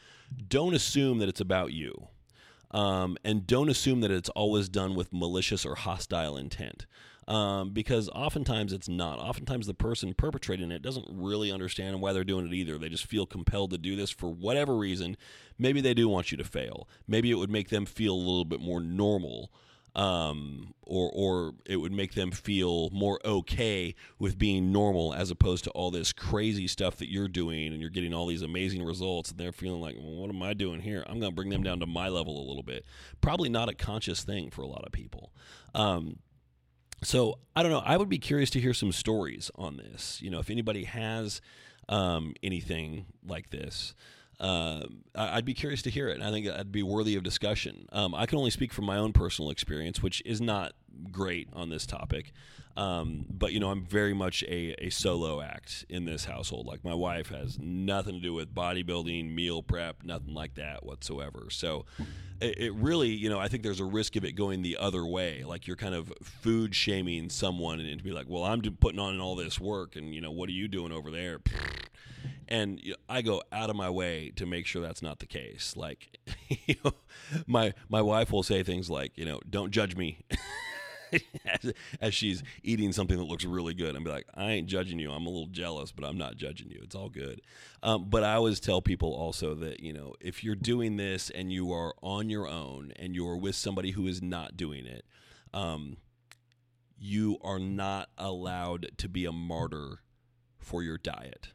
don't 0.48 0.74
assume 0.74 1.20
that 1.20 1.30
it's 1.30 1.42
about 1.42 1.72
you. 1.72 2.08
Um, 2.72 3.18
and 3.24 3.48
don't 3.48 3.70
assume 3.70 4.02
that 4.02 4.12
it's 4.12 4.30
always 4.30 4.68
done 4.68 4.96
with 4.96 5.14
malicious 5.14 5.66
or 5.66 5.76
hostile 5.76 6.36
intent. 6.36 6.86
Um, 7.28 7.72
because 7.72 8.10
oftentimes 8.10 8.74
it's 8.74 8.88
not. 8.88 9.20
Oftentimes 9.20 9.68
the 9.68 9.74
person 9.74 10.14
perpetrating 10.14 10.72
it 10.72 10.82
doesn't 10.82 11.08
really 11.10 11.52
understand 11.52 12.02
why 12.02 12.14
they're 12.14 12.24
doing 12.24 12.48
it 12.48 12.54
either. 12.54 12.78
They 12.78 12.90
just 12.90 13.06
feel 13.06 13.26
compelled 13.26 13.72
to 13.72 13.78
do 13.78 13.96
this 13.96 14.12
for 14.12 14.30
whatever 14.30 14.76
reason. 14.76 15.18
Maybe 15.58 15.82
they 15.82 15.94
do 15.94 16.08
want 16.08 16.32
you 16.32 16.38
to 16.38 16.44
fail. 16.44 16.88
Maybe 17.08 17.32
it 17.32 17.36
would 17.36 17.50
make 17.50 17.70
them 17.70 17.86
feel 17.86 18.14
a 18.14 18.16
little 18.16 18.46
bit 18.46 18.62
more 18.62 18.80
normal 18.80 19.52
um, 19.96 20.74
or 20.82 21.10
or 21.14 21.54
it 21.66 21.78
would 21.78 21.94
make 21.94 22.14
them 22.14 22.30
feel 22.32 22.90
more 22.92 23.20
okay 23.24 23.96
with 24.20 24.38
being 24.38 24.72
normal 24.72 25.14
as 25.14 25.32
opposed 25.32 25.64
to 25.64 25.70
all 25.72 25.90
this 25.90 26.12
crazy 26.12 26.68
stuff 26.68 26.98
that 26.98 27.10
you're 27.10 27.30
doing 27.30 27.68
and 27.68 27.80
you're 27.80 27.90
getting 27.90 28.14
all 28.14 28.28
these 28.28 28.42
amazing 28.42 28.84
results 28.84 29.32
and 29.32 29.40
they're 29.40 29.54
feeling 29.54 29.82
like 29.82 29.96
well, 29.98 30.16
what 30.16 30.30
am 30.30 30.44
I 30.44 30.54
doing 30.54 30.82
here? 30.82 31.04
I'm 31.08 31.20
going 31.20 31.32
to 31.32 31.36
bring 31.36 31.50
them 31.50 31.64
down 31.64 31.80
to 31.80 31.86
my 31.86 32.10
level 32.10 32.38
a 32.38 32.46
little 32.46 32.64
bit. 32.64 32.86
Probably 33.22 33.48
not 33.48 33.70
a 33.70 33.74
conscious 33.74 34.24
thing 34.24 34.50
for 34.50 34.62
a 34.62 34.68
lot 34.68 34.84
of 34.86 34.92
people. 34.92 35.32
Um, 35.74 36.20
so 37.06 37.40
I 37.56 37.64
don't 37.64 37.72
know. 37.72 37.84
I 37.86 37.98
would 37.98 38.10
be 38.10 38.18
curious 38.18 38.50
to 38.52 38.60
hear 38.60 38.74
some 38.74 38.92
stories 38.92 39.52
on 39.56 39.78
this. 39.78 40.22
You 40.22 40.30
know, 40.30 40.40
if 40.40 40.50
anybody 40.50 40.86
has 40.86 41.42
um, 41.90 42.34
anything 42.44 43.06
like 43.26 43.50
this. 43.50 43.94
Uh, 44.40 44.82
I'd 45.16 45.46
be 45.46 45.54
curious 45.54 45.82
to 45.84 45.90
hear 45.90 46.10
it. 46.10 46.22
I 46.22 46.30
think 46.30 46.46
that'd 46.46 46.72
be 46.72 46.84
worthy 46.84 47.16
of 47.16 47.24
discussion. 47.24 47.88
Um, 47.92 48.14
I 48.14 48.26
can 48.26 48.38
only 48.38 48.50
speak 48.50 48.74
from 48.74 48.86
my 48.86 48.98
own 48.98 49.14
personal 49.14 49.50
experience, 49.50 50.04
which 50.04 50.22
is 50.26 50.42
not 50.42 50.74
great 51.12 51.48
on 51.54 51.70
this 51.70 51.86
topic. 51.86 52.32
Um, 52.78 53.26
but 53.30 53.54
you 53.54 53.60
know, 53.60 53.70
I'm 53.70 53.86
very 53.86 54.14
much 54.14 54.44
a, 54.44 54.76
a 54.86 54.90
solo 54.90 55.42
act 55.42 55.86
in 55.88 56.06
this 56.06 56.26
household. 56.26 56.68
Like 56.68 56.84
my 56.84 56.94
wife 56.94 57.30
has 57.30 57.58
nothing 57.58 58.16
to 58.16 58.20
do 58.20 58.34
with 58.34 58.54
bodybuilding, 58.54 59.34
meal 59.34 59.64
prep, 59.64 60.04
nothing 60.04 60.34
like 60.34 60.56
that 60.56 60.86
whatsoever. 60.86 61.48
So 61.50 61.86
it, 62.42 62.58
it 62.58 62.74
really, 62.74 63.10
you 63.10 63.30
know, 63.30 63.40
I 63.40 63.48
think 63.48 63.64
there's 63.64 63.80
a 63.80 63.86
risk 63.86 64.18
of 64.18 64.26
it 64.26 64.34
going 64.34 64.62
the 64.62 64.78
other 64.78 65.06
way. 65.06 65.44
Like 65.46 65.68
you're 65.68 65.78
kind 65.78 65.96
of 65.96 66.12
food 66.22 66.76
shaming 66.76 67.30
someone 67.30 67.80
and 67.80 67.98
to 67.98 68.04
be 68.04 68.12
like, 68.12 68.28
well, 68.28 68.44
I'm 68.44 68.62
putting 68.62 69.00
on 69.00 69.22
all 69.22 69.36
this 69.36 69.60
work, 69.60 69.96
and 69.96 70.14
you 70.14 70.20
know, 70.20 70.32
what 70.32 70.50
are 70.50 70.54
you 70.54 70.68
doing 70.68 70.92
over 70.92 71.12
there? 71.12 71.40
and 72.48 72.82
I 73.10 73.22
go 73.22 73.42
out 73.52 73.70
of 73.70 73.76
my 73.76 73.90
way 73.90 74.32
to 74.36 74.46
make 74.46 74.66
sure 74.66 74.82
that's 74.82 75.02
not 75.02 75.20
the 75.20 75.26
case. 75.26 75.76
Like, 75.76 76.18
you 76.50 76.76
know, 76.84 76.92
my 77.48 77.74
my 77.90 78.02
wife 78.02 78.32
will 78.32 78.44
say 78.44 78.64
things 78.64 78.90
like, 78.90 79.18
you 79.18 79.26
know, 79.26 79.40
don't 79.50 79.72
judge 79.72 79.96
me. 79.96 80.20
as, 81.46 81.74
as, 82.02 82.14
she's 82.14 82.44
eating 82.64 82.92
something 82.92 83.18
that 83.18 83.24
looks 83.24 83.46
really 83.46 83.74
good, 83.74 83.96
and 83.96 84.04
be 84.04 84.12
like, 84.12 84.28
I 84.34 84.52
ain't 84.52 84.68
judging 84.68 85.00
you. 85.00 85.12
I'm 85.12 85.26
a 85.26 85.30
little 85.30 85.48
jealous, 85.48 85.92
but 85.92 86.06
I'm 86.06 86.18
not 86.18 86.38
judging 86.38 86.70
you. 86.70 86.80
It's 86.84 86.96
all 86.96 87.10
good. 87.10 87.42
Um, 87.84 88.06
but 88.10 88.24
I 88.24 88.34
always 88.34 88.60
tell 88.60 88.82
people 88.82 89.14
also 89.14 89.56
that 89.56 89.80
you 89.82 89.94
know 89.94 90.14
if 90.20 90.44
you're 90.44 90.56
doing 90.56 90.98
this 90.98 91.30
and 91.30 91.52
you 91.52 91.72
are 91.72 91.94
on 92.02 92.30
your 92.30 92.48
own 92.48 92.94
and 92.98 93.16
you're 93.16 93.38
with 93.38 93.56
somebody 93.56 93.92
who 93.92 94.08
is 94.08 94.22
not 94.22 94.58
doing 94.58 94.86
it, 94.86 95.06
um, 95.54 95.98
you 96.98 97.38
are 97.42 97.60
not 97.60 98.10
allowed 98.18 98.92
to 98.98 99.10
be 99.10 99.26
a 99.26 99.32
martyr 99.32 100.00
for 100.58 100.82
your 100.82 100.98
diet 100.98 101.50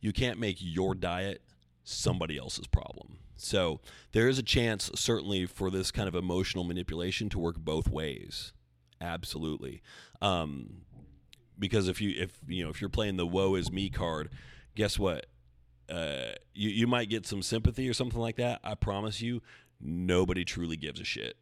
you 0.00 0.12
can't 0.12 0.38
make 0.38 0.56
your 0.60 0.94
diet 0.94 1.42
somebody 1.84 2.38
else's 2.38 2.66
problem. 2.66 3.18
So 3.36 3.80
there 4.12 4.28
is 4.28 4.38
a 4.38 4.42
chance, 4.42 4.90
certainly, 4.94 5.46
for 5.46 5.70
this 5.70 5.90
kind 5.90 6.08
of 6.08 6.14
emotional 6.14 6.64
manipulation 6.64 7.28
to 7.30 7.38
work 7.38 7.56
both 7.58 7.88
ways. 7.88 8.52
Absolutely, 9.00 9.82
um, 10.20 10.82
because 11.58 11.88
if 11.88 12.00
you 12.00 12.14
if 12.20 12.38
you 12.46 12.64
know 12.64 12.70
if 12.70 12.80
you're 12.80 12.90
playing 12.90 13.16
the 13.16 13.26
"woe 13.26 13.54
is 13.54 13.70
me" 13.70 13.90
card, 13.90 14.30
guess 14.74 14.98
what? 14.98 15.26
Uh, 15.88 16.32
you 16.54 16.70
you 16.70 16.86
might 16.86 17.08
get 17.08 17.26
some 17.26 17.42
sympathy 17.42 17.88
or 17.88 17.94
something 17.94 18.20
like 18.20 18.36
that. 18.36 18.60
I 18.64 18.74
promise 18.74 19.20
you, 19.20 19.42
nobody 19.80 20.44
truly 20.44 20.76
gives 20.76 21.00
a 21.00 21.04
shit 21.04 21.36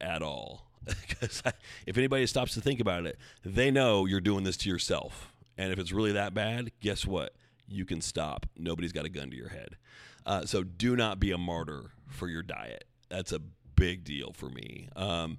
at 0.00 0.22
all. 0.22 0.68
Because 1.08 1.44
if 1.86 1.96
anybody 1.96 2.26
stops 2.26 2.54
to 2.54 2.60
think 2.60 2.80
about 2.80 3.06
it, 3.06 3.16
they 3.44 3.70
know 3.70 4.04
you're 4.04 4.20
doing 4.20 4.42
this 4.42 4.56
to 4.58 4.68
yourself. 4.68 5.32
And 5.56 5.72
if 5.72 5.78
it's 5.78 5.92
really 5.92 6.10
that 6.10 6.34
bad, 6.34 6.72
guess 6.80 7.06
what? 7.06 7.34
you 7.72 7.84
can 7.84 8.00
stop. 8.00 8.46
Nobody's 8.56 8.92
got 8.92 9.04
a 9.04 9.08
gun 9.08 9.30
to 9.30 9.36
your 9.36 9.48
head. 9.48 9.76
Uh, 10.24 10.44
so 10.44 10.62
do 10.62 10.94
not 10.94 11.18
be 11.18 11.32
a 11.32 11.38
martyr 11.38 11.90
for 12.08 12.28
your 12.28 12.42
diet. 12.42 12.84
That's 13.08 13.32
a 13.32 13.40
big 13.74 14.04
deal 14.04 14.32
for 14.32 14.48
me. 14.48 14.88
Um, 14.94 15.38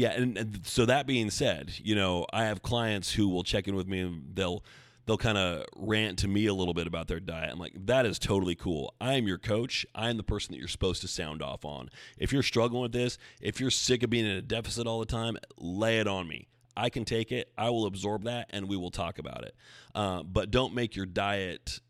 yeah, 0.00 0.12
and, 0.12 0.38
and, 0.38 0.66
so 0.66 0.86
that 0.86 1.06
being 1.06 1.28
said, 1.28 1.72
you 1.76 1.94
know, 1.94 2.24
I 2.32 2.44
have 2.44 2.62
clients 2.62 3.12
who 3.12 3.28
will 3.28 3.44
check 3.44 3.68
in 3.68 3.76
with 3.76 3.86
me 3.86 4.00
and 4.00 4.34
they'll 4.34 4.64
they'll 5.04 5.18
kind 5.18 5.36
of 5.36 5.66
rant 5.76 6.20
to 6.20 6.28
me 6.28 6.46
a 6.46 6.54
little 6.54 6.72
bit 6.72 6.86
about 6.86 7.06
their 7.06 7.20
diet. 7.20 7.50
I'm 7.52 7.58
like, 7.58 7.74
that 7.86 8.06
is 8.06 8.18
totally 8.18 8.54
cool. 8.54 8.94
I 8.98 9.14
am 9.14 9.26
your 9.26 9.36
coach. 9.36 9.84
I 9.94 10.08
am 10.08 10.16
the 10.16 10.22
person 10.22 10.52
that 10.52 10.58
you're 10.58 10.68
supposed 10.68 11.02
to 11.02 11.08
sound 11.08 11.42
off 11.42 11.66
on. 11.66 11.90
If 12.16 12.32
you're 12.32 12.42
struggling 12.42 12.80
with 12.80 12.92
this, 12.92 13.18
if 13.42 13.60
you're 13.60 13.70
sick 13.70 14.02
of 14.02 14.08
being 14.08 14.24
in 14.24 14.36
a 14.36 14.42
deficit 14.42 14.86
all 14.86 15.00
the 15.00 15.06
time, 15.06 15.36
lay 15.58 15.98
it 15.98 16.06
on 16.06 16.26
me. 16.26 16.48
I 16.76 16.88
can 16.88 17.04
take 17.04 17.30
it. 17.30 17.52
I 17.58 17.68
will 17.68 17.84
absorb 17.84 18.24
that, 18.24 18.48
and 18.50 18.68
we 18.68 18.78
will 18.78 18.90
talk 18.90 19.18
about 19.18 19.44
it. 19.44 19.54
Uh, 19.94 20.22
but 20.22 20.50
don't 20.50 20.74
make 20.74 20.96
your 20.96 21.06
diet 21.06 21.80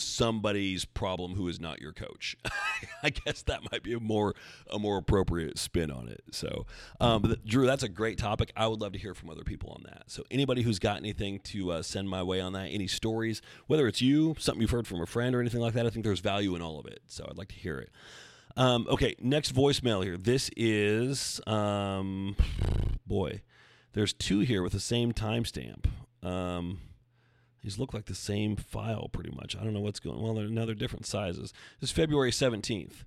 somebody's 0.00 0.84
problem 0.84 1.34
who 1.34 1.48
is 1.48 1.60
not 1.60 1.80
your 1.80 1.92
coach. 1.92 2.36
I 3.02 3.10
guess 3.10 3.42
that 3.42 3.70
might 3.70 3.82
be 3.82 3.92
a 3.92 4.00
more 4.00 4.34
a 4.68 4.78
more 4.78 4.98
appropriate 4.98 5.58
spin 5.58 5.90
on 5.90 6.08
it. 6.08 6.22
So, 6.32 6.66
um, 7.00 7.22
but 7.22 7.44
Drew, 7.44 7.66
that's 7.66 7.82
a 7.82 7.88
great 7.88 8.18
topic. 8.18 8.52
I 8.56 8.66
would 8.66 8.80
love 8.80 8.92
to 8.92 8.98
hear 8.98 9.14
from 9.14 9.30
other 9.30 9.44
people 9.44 9.70
on 9.70 9.84
that. 9.84 10.04
So, 10.06 10.24
anybody 10.30 10.62
who's 10.62 10.78
got 10.78 10.98
anything 10.98 11.40
to 11.40 11.72
uh, 11.72 11.82
send 11.82 12.08
my 12.08 12.22
way 12.22 12.40
on 12.40 12.52
that, 12.54 12.66
any 12.66 12.86
stories, 12.86 13.42
whether 13.66 13.86
it's 13.86 14.02
you, 14.02 14.34
something 14.38 14.60
you've 14.60 14.70
heard 14.70 14.86
from 14.86 15.00
a 15.00 15.06
friend, 15.06 15.34
or 15.34 15.40
anything 15.40 15.60
like 15.60 15.74
that, 15.74 15.86
I 15.86 15.90
think 15.90 16.04
there's 16.04 16.20
value 16.20 16.54
in 16.54 16.62
all 16.62 16.78
of 16.78 16.86
it. 16.86 17.00
So, 17.06 17.26
I'd 17.28 17.38
like 17.38 17.48
to 17.48 17.56
hear 17.56 17.78
it. 17.78 17.90
Um, 18.56 18.86
okay, 18.90 19.14
next 19.20 19.54
voicemail 19.54 20.04
here. 20.04 20.16
This 20.16 20.50
is, 20.56 21.40
um, 21.46 22.36
boy, 23.06 23.42
there's 23.92 24.12
two 24.12 24.40
here 24.40 24.62
with 24.62 24.72
the 24.72 24.80
same 24.80 25.12
timestamp. 25.12 25.86
Um, 26.22 26.80
these 27.62 27.78
look 27.78 27.92
like 27.92 28.06
the 28.06 28.14
same 28.14 28.56
file 28.56 29.08
pretty 29.12 29.30
much. 29.30 29.56
I 29.56 29.64
don't 29.64 29.74
know 29.74 29.80
what's 29.80 30.00
going. 30.00 30.20
Well, 30.20 30.34
they're 30.34 30.48
now 30.48 30.66
they're 30.66 30.74
different 30.74 31.06
sizes. 31.06 31.52
This 31.80 31.90
is 31.90 31.96
February 31.96 32.32
seventeenth. 32.32 33.04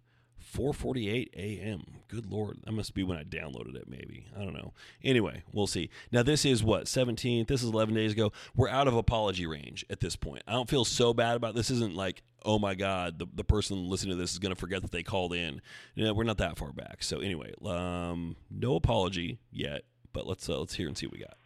4:48 0.53 1.29
a.m. 1.35 1.83
Good 2.07 2.31
lord, 2.31 2.59
that 2.63 2.73
must 2.73 2.93
be 2.93 3.03
when 3.03 3.17
I 3.17 3.23
downloaded 3.23 3.75
it 3.75 3.87
maybe. 3.87 4.27
I 4.37 4.43
don't 4.43 4.53
know. 4.53 4.73
Anyway, 5.03 5.43
we'll 5.51 5.67
see. 5.67 5.89
Now 6.11 6.21
this 6.21 6.45
is 6.45 6.63
what 6.63 6.85
17th. 6.85 7.47
This 7.47 7.63
is 7.63 7.69
11 7.69 7.95
days 7.95 8.11
ago. 8.11 8.31
We're 8.55 8.69
out 8.69 8.87
of 8.87 8.95
apology 8.95 9.47
range 9.47 9.83
at 9.89 9.99
this 9.99 10.15
point. 10.15 10.43
I 10.47 10.51
don't 10.51 10.69
feel 10.69 10.85
so 10.85 11.13
bad 11.13 11.35
about 11.35 11.55
this 11.55 11.71
isn't 11.71 11.95
like, 11.95 12.21
"Oh 12.45 12.59
my 12.59 12.75
god, 12.75 13.17
the, 13.17 13.25
the 13.33 13.43
person 13.43 13.89
listening 13.89 14.15
to 14.15 14.21
this 14.21 14.31
is 14.31 14.39
going 14.39 14.53
to 14.53 14.59
forget 14.59 14.83
that 14.83 14.91
they 14.91 15.03
called 15.03 15.33
in." 15.33 15.61
You 15.95 16.05
know, 16.05 16.13
we're 16.13 16.23
not 16.23 16.37
that 16.37 16.57
far 16.57 16.71
back. 16.71 17.01
So 17.01 17.19
anyway, 17.19 17.53
um 17.65 18.35
no 18.51 18.75
apology 18.75 19.39
yet, 19.51 19.83
but 20.11 20.27
let's 20.27 20.47
uh, 20.47 20.59
let's 20.59 20.75
hear 20.75 20.87
and 20.87 20.97
see 20.97 21.07
what 21.07 21.13
we 21.13 21.19
got. 21.19 21.37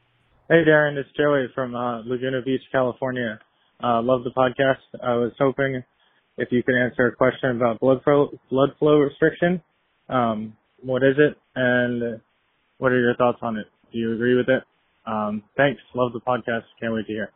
Hey, 0.49 0.63
Darren, 0.65 0.95
it's 0.95 1.09
Joey 1.17 1.47
from 1.53 1.75
uh, 1.75 2.03
Laguna 2.03 2.41
Beach, 2.41 2.61
California. 2.71 3.37
Uh, 3.83 4.01
love 4.01 4.23
the 4.23 4.29
podcast. 4.29 4.79
I 5.03 5.13
was 5.15 5.33
hoping 5.37 5.83
if 6.37 6.47
you 6.53 6.63
could 6.63 6.81
answer 6.81 7.07
a 7.07 7.13
question 7.13 7.57
about 7.57 7.81
blood 7.81 8.01
flow, 8.05 8.29
blood 8.49 8.69
flow 8.79 8.99
restriction. 8.99 9.61
Um, 10.07 10.55
what 10.81 11.03
is 11.03 11.15
it, 11.17 11.35
and 11.57 12.21
what 12.77 12.93
are 12.93 12.99
your 13.01 13.13
thoughts 13.17 13.39
on 13.41 13.57
it? 13.57 13.65
Do 13.91 13.99
you 13.99 14.13
agree 14.13 14.37
with 14.37 14.47
it? 14.47 14.63
Um, 15.05 15.43
thanks. 15.57 15.81
Love 15.93 16.13
the 16.13 16.21
podcast. 16.21 16.63
Can't 16.79 16.93
wait 16.93 17.07
to 17.07 17.11
hear. 17.11 17.31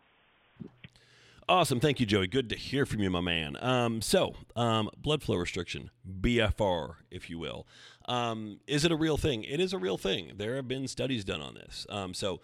Awesome. 1.49 1.81
Thank 1.81 1.99
you, 1.99 2.05
Joey. 2.05 2.27
Good 2.27 2.47
to 2.47 2.55
hear 2.55 2.85
from 2.85 3.01
you, 3.01 3.09
my 3.09 3.19
man. 3.19 3.57
Um, 3.59 4.01
so, 4.01 4.35
um, 4.55 4.89
blood 4.97 5.21
flow 5.21 5.35
restriction, 5.35 5.89
BFR, 6.09 6.93
if 7.11 7.29
you 7.29 7.37
will. 7.37 7.67
Um, 8.05 8.61
is 8.67 8.85
it 8.85 8.91
a 8.93 8.95
real 8.95 9.17
thing? 9.17 9.43
It 9.43 9.59
is 9.59 9.73
a 9.73 9.77
real 9.77 9.97
thing. 9.97 10.31
There 10.37 10.55
have 10.55 10.69
been 10.69 10.87
studies 10.87 11.25
done 11.25 11.41
on 11.41 11.55
this. 11.55 11.85
Um, 11.89 12.13
so, 12.13 12.39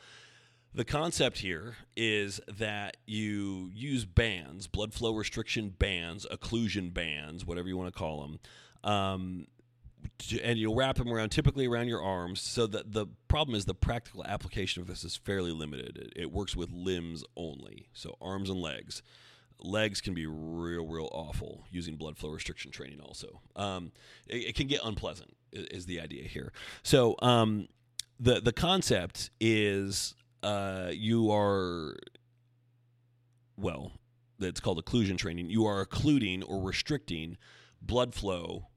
the 0.74 0.86
concept 0.86 1.40
here 1.40 1.76
is 1.96 2.40
that 2.58 2.98
you 3.06 3.72
use 3.74 4.06
bands, 4.06 4.68
blood 4.68 4.94
flow 4.94 5.16
restriction 5.16 5.70
bands, 5.70 6.26
occlusion 6.32 6.94
bands, 6.94 7.46
whatever 7.46 7.68
you 7.68 7.78
want 7.78 7.94
to 7.94 7.98
call 7.98 8.22
them, 8.22 8.40
um, 8.84 9.48
to, 10.20 10.42
and 10.42 10.60
you'll 10.60 10.76
wrap 10.76 10.98
them 10.98 11.12
around, 11.12 11.30
typically 11.30 11.68
around 11.68 11.88
your 11.88 12.04
arms. 12.04 12.42
So 12.42 12.68
that 12.68 12.94
the 12.94 13.08
problem 13.28 13.56
is 13.56 13.66
the 13.66 13.74
practical 13.74 14.24
application 14.26 14.82
of 14.82 14.88
this 14.88 15.04
is 15.04 15.16
fairly 15.16 15.52
limited. 15.52 15.98
It, 15.98 16.14
it 16.16 16.32
works 16.32 16.56
with 16.56 16.72
limbs 16.72 17.24
only, 17.36 17.88
so 17.94 18.16
arms 18.22 18.50
and 18.50 18.62
legs. 18.62 19.02
Legs 19.60 20.02
can 20.02 20.14
be 20.14 20.28
real, 20.28 20.86
real 20.86 21.10
awful 21.12 21.64
using 21.72 21.96
blood 21.96 22.18
flow 22.18 22.30
restriction 22.30 22.70
training. 22.70 23.00
Also, 23.02 23.42
um, 23.56 23.92
it, 24.28 24.50
it, 24.50 24.56
can 24.56 24.68
get 24.68 24.82
unpleasant. 24.84 25.36
Is 25.52 25.88
the 25.88 26.00
idea 26.00 26.26
here? 26.26 26.52
So 26.84 27.16
um, 27.24 27.68
the 28.20 28.40
the 28.40 28.54
concept 28.54 29.32
is 29.40 30.14
uh, 30.44 30.90
you 30.92 31.32
are, 31.32 31.96
well, 33.58 33.92
that's 34.40 34.60
called 34.60 34.84
occlusion 34.84 35.18
training. 35.18 35.50
You 35.50 35.66
are 35.66 35.82
occluding 35.82 36.44
or 36.44 36.62
restricting 36.62 37.38
blood 37.82 38.14
flow 38.14 38.68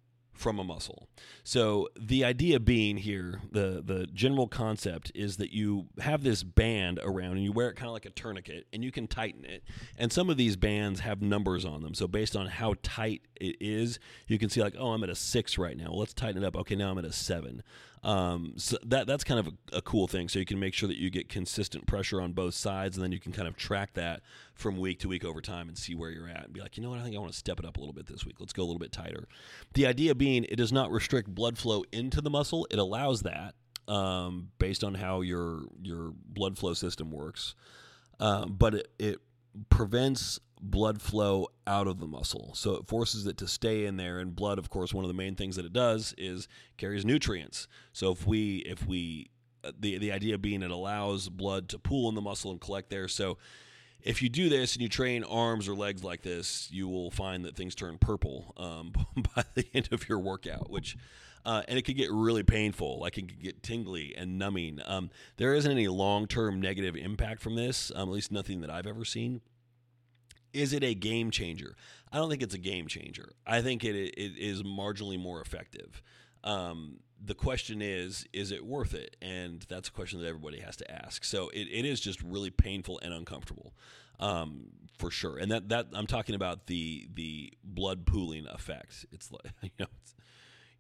from 0.40 0.58
a 0.58 0.64
muscle. 0.64 1.06
So 1.44 1.88
the 2.00 2.24
idea 2.24 2.58
being 2.58 2.96
here, 2.96 3.42
the 3.52 3.82
the 3.84 4.06
general 4.06 4.48
concept 4.48 5.12
is 5.14 5.36
that 5.36 5.52
you 5.52 5.88
have 5.98 6.22
this 6.22 6.42
band 6.42 6.98
around 7.02 7.32
and 7.32 7.44
you 7.44 7.52
wear 7.52 7.68
it 7.68 7.74
kind 7.74 7.88
of 7.88 7.92
like 7.92 8.06
a 8.06 8.10
tourniquet 8.10 8.66
and 8.72 8.82
you 8.82 8.90
can 8.90 9.06
tighten 9.06 9.44
it. 9.44 9.62
And 9.98 10.10
some 10.10 10.30
of 10.30 10.38
these 10.38 10.56
bands 10.56 11.00
have 11.00 11.20
numbers 11.20 11.66
on 11.66 11.82
them. 11.82 11.94
So 11.94 12.08
based 12.08 12.34
on 12.34 12.46
how 12.46 12.74
tight 12.82 13.20
it 13.38 13.56
is, 13.60 13.98
you 14.28 14.38
can 14.38 14.48
see 14.48 14.62
like, 14.62 14.74
oh, 14.78 14.92
I'm 14.92 15.04
at 15.04 15.10
a 15.10 15.14
six 15.14 15.58
right 15.58 15.76
now. 15.76 15.90
Let's 15.92 16.14
tighten 16.14 16.42
it 16.42 16.46
up. 16.46 16.56
Okay, 16.56 16.74
now 16.74 16.90
I'm 16.90 16.98
at 16.98 17.04
a 17.04 17.12
seven. 17.12 17.62
Um, 18.02 18.54
so 18.56 18.78
that 18.86 19.06
that's 19.06 19.24
kind 19.24 19.38
of 19.40 19.48
a, 19.48 19.76
a, 19.76 19.82
cool 19.82 20.06
thing. 20.06 20.30
So 20.30 20.38
you 20.38 20.46
can 20.46 20.58
make 20.58 20.72
sure 20.72 20.88
that 20.88 20.96
you 20.96 21.10
get 21.10 21.28
consistent 21.28 21.86
pressure 21.86 22.22
on 22.22 22.32
both 22.32 22.54
sides, 22.54 22.96
and 22.96 23.04
then 23.04 23.12
you 23.12 23.20
can 23.20 23.30
kind 23.32 23.46
of 23.46 23.56
track 23.56 23.92
that 23.94 24.22
from 24.54 24.78
week 24.78 25.00
to 25.00 25.08
week 25.08 25.22
over 25.22 25.42
time 25.42 25.68
and 25.68 25.76
see 25.76 25.94
where 25.94 26.10
you're 26.10 26.28
at, 26.28 26.44
and 26.44 26.52
be 26.52 26.60
like, 26.60 26.78
you 26.78 26.82
know 26.82 26.88
what, 26.88 26.98
I 26.98 27.02
think 27.02 27.14
I 27.14 27.18
want 27.18 27.32
to 27.32 27.38
step 27.38 27.58
it 27.58 27.66
up 27.66 27.76
a 27.76 27.80
little 27.80 27.92
bit 27.92 28.06
this 28.06 28.24
week. 28.24 28.36
Let's 28.40 28.54
go 28.54 28.62
a 28.62 28.64
little 28.64 28.78
bit 28.78 28.90
tighter. 28.90 29.28
The 29.74 29.86
idea 29.86 30.14
being, 30.14 30.44
it 30.44 30.56
does 30.56 30.72
not 30.72 30.90
restrict 30.90 31.28
blood 31.34 31.58
flow 31.58 31.84
into 31.92 32.22
the 32.22 32.30
muscle; 32.30 32.66
it 32.70 32.78
allows 32.78 33.20
that 33.22 33.54
um, 33.86 34.50
based 34.58 34.84
on 34.84 34.94
how 34.94 35.20
your 35.20 35.64
your 35.82 36.14
blood 36.26 36.56
flow 36.56 36.72
system 36.74 37.10
works. 37.10 37.54
Um, 38.18 38.54
but 38.58 38.74
it, 38.74 38.92
it 38.98 39.18
prevents 39.68 40.40
blood 40.62 41.00
flow 41.00 41.48
out 41.66 41.86
of 41.86 42.00
the 42.00 42.06
muscle. 42.06 42.52
So 42.54 42.74
it 42.74 42.86
forces 42.86 43.26
it 43.26 43.36
to 43.38 43.48
stay 43.48 43.86
in 43.86 43.96
there 43.96 44.18
and 44.18 44.34
blood 44.34 44.58
of 44.58 44.70
course 44.70 44.92
one 44.92 45.04
of 45.04 45.08
the 45.08 45.14
main 45.14 45.34
things 45.34 45.56
that 45.56 45.64
it 45.64 45.72
does 45.72 46.14
is 46.18 46.48
carries 46.76 47.04
nutrients. 47.04 47.66
So 47.92 48.12
if 48.12 48.26
we 48.26 48.58
if 48.58 48.86
we 48.86 49.30
uh, 49.64 49.72
the 49.78 49.98
the 49.98 50.12
idea 50.12 50.38
being 50.38 50.62
it 50.62 50.70
allows 50.70 51.28
blood 51.28 51.68
to 51.70 51.78
pool 51.78 52.08
in 52.08 52.14
the 52.14 52.20
muscle 52.20 52.50
and 52.50 52.60
collect 52.60 52.90
there. 52.90 53.08
So 53.08 53.38
if 54.02 54.22
you 54.22 54.28
do 54.28 54.48
this 54.48 54.74
and 54.74 54.82
you 54.82 54.88
train 54.88 55.24
arms 55.24 55.68
or 55.68 55.74
legs 55.74 56.02
like 56.02 56.22
this, 56.22 56.68
you 56.70 56.88
will 56.88 57.10
find 57.10 57.44
that 57.44 57.56
things 57.56 57.74
turn 57.74 57.98
purple 57.98 58.54
um, 58.56 58.92
by 59.36 59.44
the 59.54 59.66
end 59.74 59.88
of 59.92 60.08
your 60.08 60.18
workout, 60.18 60.70
which 60.70 60.96
uh, 61.44 61.62
and 61.68 61.78
it 61.78 61.82
could 61.82 61.96
get 61.96 62.10
really 62.10 62.42
painful. 62.42 62.98
Like 62.98 63.18
it 63.18 63.28
could 63.28 63.42
get 63.42 63.62
tingly 63.62 64.14
and 64.16 64.38
numbing. 64.38 64.80
Um, 64.84 65.10
there 65.36 65.54
isn't 65.54 65.70
any 65.70 65.88
long 65.88 66.26
term 66.26 66.60
negative 66.60 66.96
impact 66.96 67.40
from 67.40 67.56
this, 67.56 67.90
um, 67.94 68.08
at 68.08 68.14
least 68.14 68.32
nothing 68.32 68.60
that 68.60 68.70
I've 68.70 68.86
ever 68.86 69.04
seen. 69.04 69.40
Is 70.52 70.72
it 70.72 70.82
a 70.82 70.94
game 70.94 71.30
changer? 71.30 71.76
I 72.12 72.18
don't 72.18 72.28
think 72.28 72.42
it's 72.42 72.54
a 72.54 72.58
game 72.58 72.86
changer. 72.86 73.32
I 73.46 73.62
think 73.62 73.84
it, 73.84 73.94
it 73.94 74.38
is 74.38 74.62
marginally 74.62 75.18
more 75.18 75.40
effective. 75.40 76.02
Um, 76.42 77.00
the 77.22 77.34
question 77.34 77.82
is, 77.82 78.26
is 78.32 78.50
it 78.50 78.64
worth 78.64 78.94
it? 78.94 79.16
And 79.20 79.64
that's 79.68 79.88
a 79.88 79.92
question 79.92 80.20
that 80.20 80.26
everybody 80.26 80.60
has 80.60 80.76
to 80.76 80.90
ask. 80.90 81.24
So 81.24 81.50
it, 81.50 81.68
it 81.70 81.84
is 81.84 82.00
just 82.00 82.22
really 82.22 82.50
painful 82.50 82.98
and 83.02 83.12
uncomfortable, 83.12 83.74
um, 84.18 84.68
for 84.98 85.10
sure. 85.10 85.36
And 85.36 85.50
that, 85.52 85.68
that 85.68 85.88
I'm 85.92 86.06
talking 86.06 86.34
about 86.34 86.66
the 86.66 87.08
the 87.14 87.52
blood 87.62 88.06
pooling 88.06 88.46
effect. 88.46 89.06
It's 89.12 89.30
like 89.30 89.52
you 89.62 89.70
know, 89.78 89.86
it's, 90.02 90.14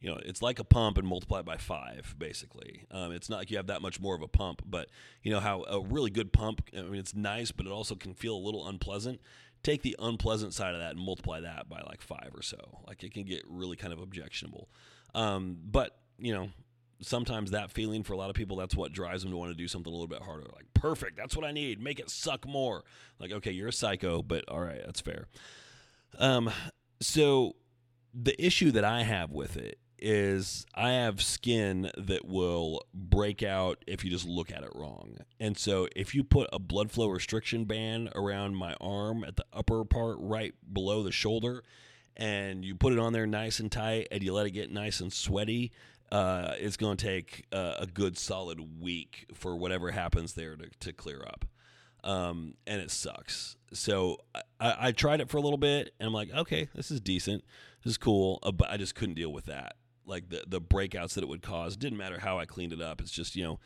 you 0.00 0.10
know, 0.10 0.18
it's 0.24 0.40
like 0.40 0.58
a 0.58 0.64
pump 0.64 0.96
and 0.96 1.06
multiply 1.06 1.40
it 1.40 1.44
by 1.44 1.58
five, 1.58 2.14
basically. 2.18 2.84
Um, 2.90 3.12
it's 3.12 3.28
not 3.28 3.36
like 3.36 3.50
you 3.50 3.58
have 3.58 3.66
that 3.66 3.82
much 3.82 4.00
more 4.00 4.14
of 4.14 4.22
a 4.22 4.28
pump, 4.28 4.62
but 4.64 4.88
you 5.22 5.30
know 5.30 5.40
how 5.40 5.64
a 5.64 5.80
really 5.80 6.10
good 6.10 6.32
pump. 6.32 6.62
I 6.76 6.82
mean, 6.82 6.98
it's 6.98 7.14
nice, 7.14 7.52
but 7.52 7.66
it 7.66 7.72
also 7.72 7.94
can 7.94 8.14
feel 8.14 8.34
a 8.34 8.38
little 8.38 8.66
unpleasant 8.66 9.20
take 9.62 9.82
the 9.82 9.96
unpleasant 9.98 10.54
side 10.54 10.74
of 10.74 10.80
that 10.80 10.92
and 10.92 11.00
multiply 11.00 11.40
that 11.40 11.68
by 11.68 11.80
like 11.86 12.00
five 12.00 12.30
or 12.34 12.42
so. 12.42 12.80
Like 12.86 13.02
it 13.02 13.12
can 13.12 13.24
get 13.24 13.42
really 13.48 13.76
kind 13.76 13.92
of 13.92 14.00
objectionable. 14.00 14.68
Um, 15.14 15.58
but 15.64 15.96
you 16.18 16.32
know, 16.32 16.50
sometimes 17.00 17.50
that 17.50 17.70
feeling 17.70 18.02
for 18.02 18.12
a 18.12 18.16
lot 18.16 18.30
of 18.30 18.36
people, 18.36 18.56
that's 18.56 18.74
what 18.74 18.92
drives 18.92 19.22
them 19.22 19.32
to 19.32 19.36
want 19.36 19.50
to 19.50 19.56
do 19.56 19.68
something 19.68 19.90
a 19.90 19.94
little 19.94 20.08
bit 20.08 20.22
harder. 20.22 20.46
Like, 20.54 20.66
perfect, 20.74 21.16
that's 21.16 21.36
what 21.36 21.44
I 21.44 21.52
need. 21.52 21.80
Make 21.80 21.98
it 21.98 22.10
suck 22.10 22.46
more. 22.46 22.84
Like, 23.18 23.32
okay, 23.32 23.50
you're 23.50 23.68
a 23.68 23.72
psycho, 23.72 24.22
but 24.22 24.48
all 24.48 24.60
right, 24.60 24.80
that's 24.84 25.00
fair. 25.00 25.28
Um, 26.18 26.50
so 27.00 27.56
the 28.12 28.40
issue 28.44 28.70
that 28.72 28.84
I 28.84 29.02
have 29.02 29.30
with 29.30 29.56
it 29.56 29.78
is 30.00 30.66
I 30.74 30.92
have 30.92 31.22
skin 31.22 31.90
that 31.96 32.26
will 32.26 32.84
break 32.94 33.42
out 33.42 33.84
if 33.86 34.04
you 34.04 34.10
just 34.10 34.26
look 34.26 34.50
at 34.50 34.62
it 34.62 34.70
wrong. 34.74 35.18
And 35.38 35.56
so 35.56 35.88
if 35.94 36.14
you 36.14 36.24
put 36.24 36.48
a 36.52 36.58
blood 36.58 36.90
flow 36.90 37.08
restriction 37.08 37.64
band 37.64 38.10
around 38.14 38.56
my 38.56 38.74
arm 38.80 39.24
at 39.24 39.36
the 39.36 39.44
upper 39.52 39.84
part 39.84 40.16
right 40.18 40.54
below 40.72 41.02
the 41.02 41.12
shoulder 41.12 41.62
and 42.16 42.64
you 42.64 42.74
put 42.74 42.92
it 42.92 42.98
on 42.98 43.12
there 43.12 43.26
nice 43.26 43.60
and 43.60 43.70
tight 43.70 44.08
and 44.10 44.22
you 44.22 44.32
let 44.32 44.46
it 44.46 44.50
get 44.50 44.70
nice 44.70 45.00
and 45.00 45.12
sweaty, 45.12 45.72
uh, 46.10 46.54
it's 46.58 46.76
going 46.76 46.96
to 46.96 47.06
take 47.06 47.46
uh, 47.52 47.74
a 47.78 47.86
good 47.86 48.18
solid 48.18 48.80
week 48.80 49.26
for 49.34 49.56
whatever 49.56 49.90
happens 49.90 50.34
there 50.34 50.56
to, 50.56 50.68
to 50.80 50.92
clear 50.92 51.22
up. 51.26 51.44
Um, 52.02 52.54
and 52.66 52.80
it 52.80 52.90
sucks. 52.90 53.56
So 53.74 54.18
I, 54.34 54.74
I, 54.88 54.92
tried 54.92 55.20
it 55.20 55.28
for 55.28 55.36
a 55.36 55.42
little 55.42 55.58
bit 55.58 55.92
and 56.00 56.06
I'm 56.06 56.14
like, 56.14 56.32
okay, 56.32 56.68
this 56.74 56.90
is 56.90 56.98
decent. 56.98 57.44
This 57.84 57.90
is 57.90 57.98
cool. 57.98 58.38
Uh, 58.42 58.52
but 58.52 58.70
I 58.70 58.78
just 58.78 58.94
couldn't 58.94 59.16
deal 59.16 59.30
with 59.30 59.44
that 59.44 59.76
like 60.10 60.28
the 60.28 60.44
the 60.46 60.60
breakouts 60.60 61.14
that 61.14 61.24
it 61.24 61.28
would 61.28 61.42
cause. 61.42 61.76
Didn't 61.76 61.98
matter 61.98 62.20
how 62.20 62.38
I 62.38 62.44
cleaned 62.44 62.72
it 62.72 62.82
up. 62.82 63.00
It's 63.00 63.10
just 63.10 63.36
you 63.36 63.44
know 63.44 63.58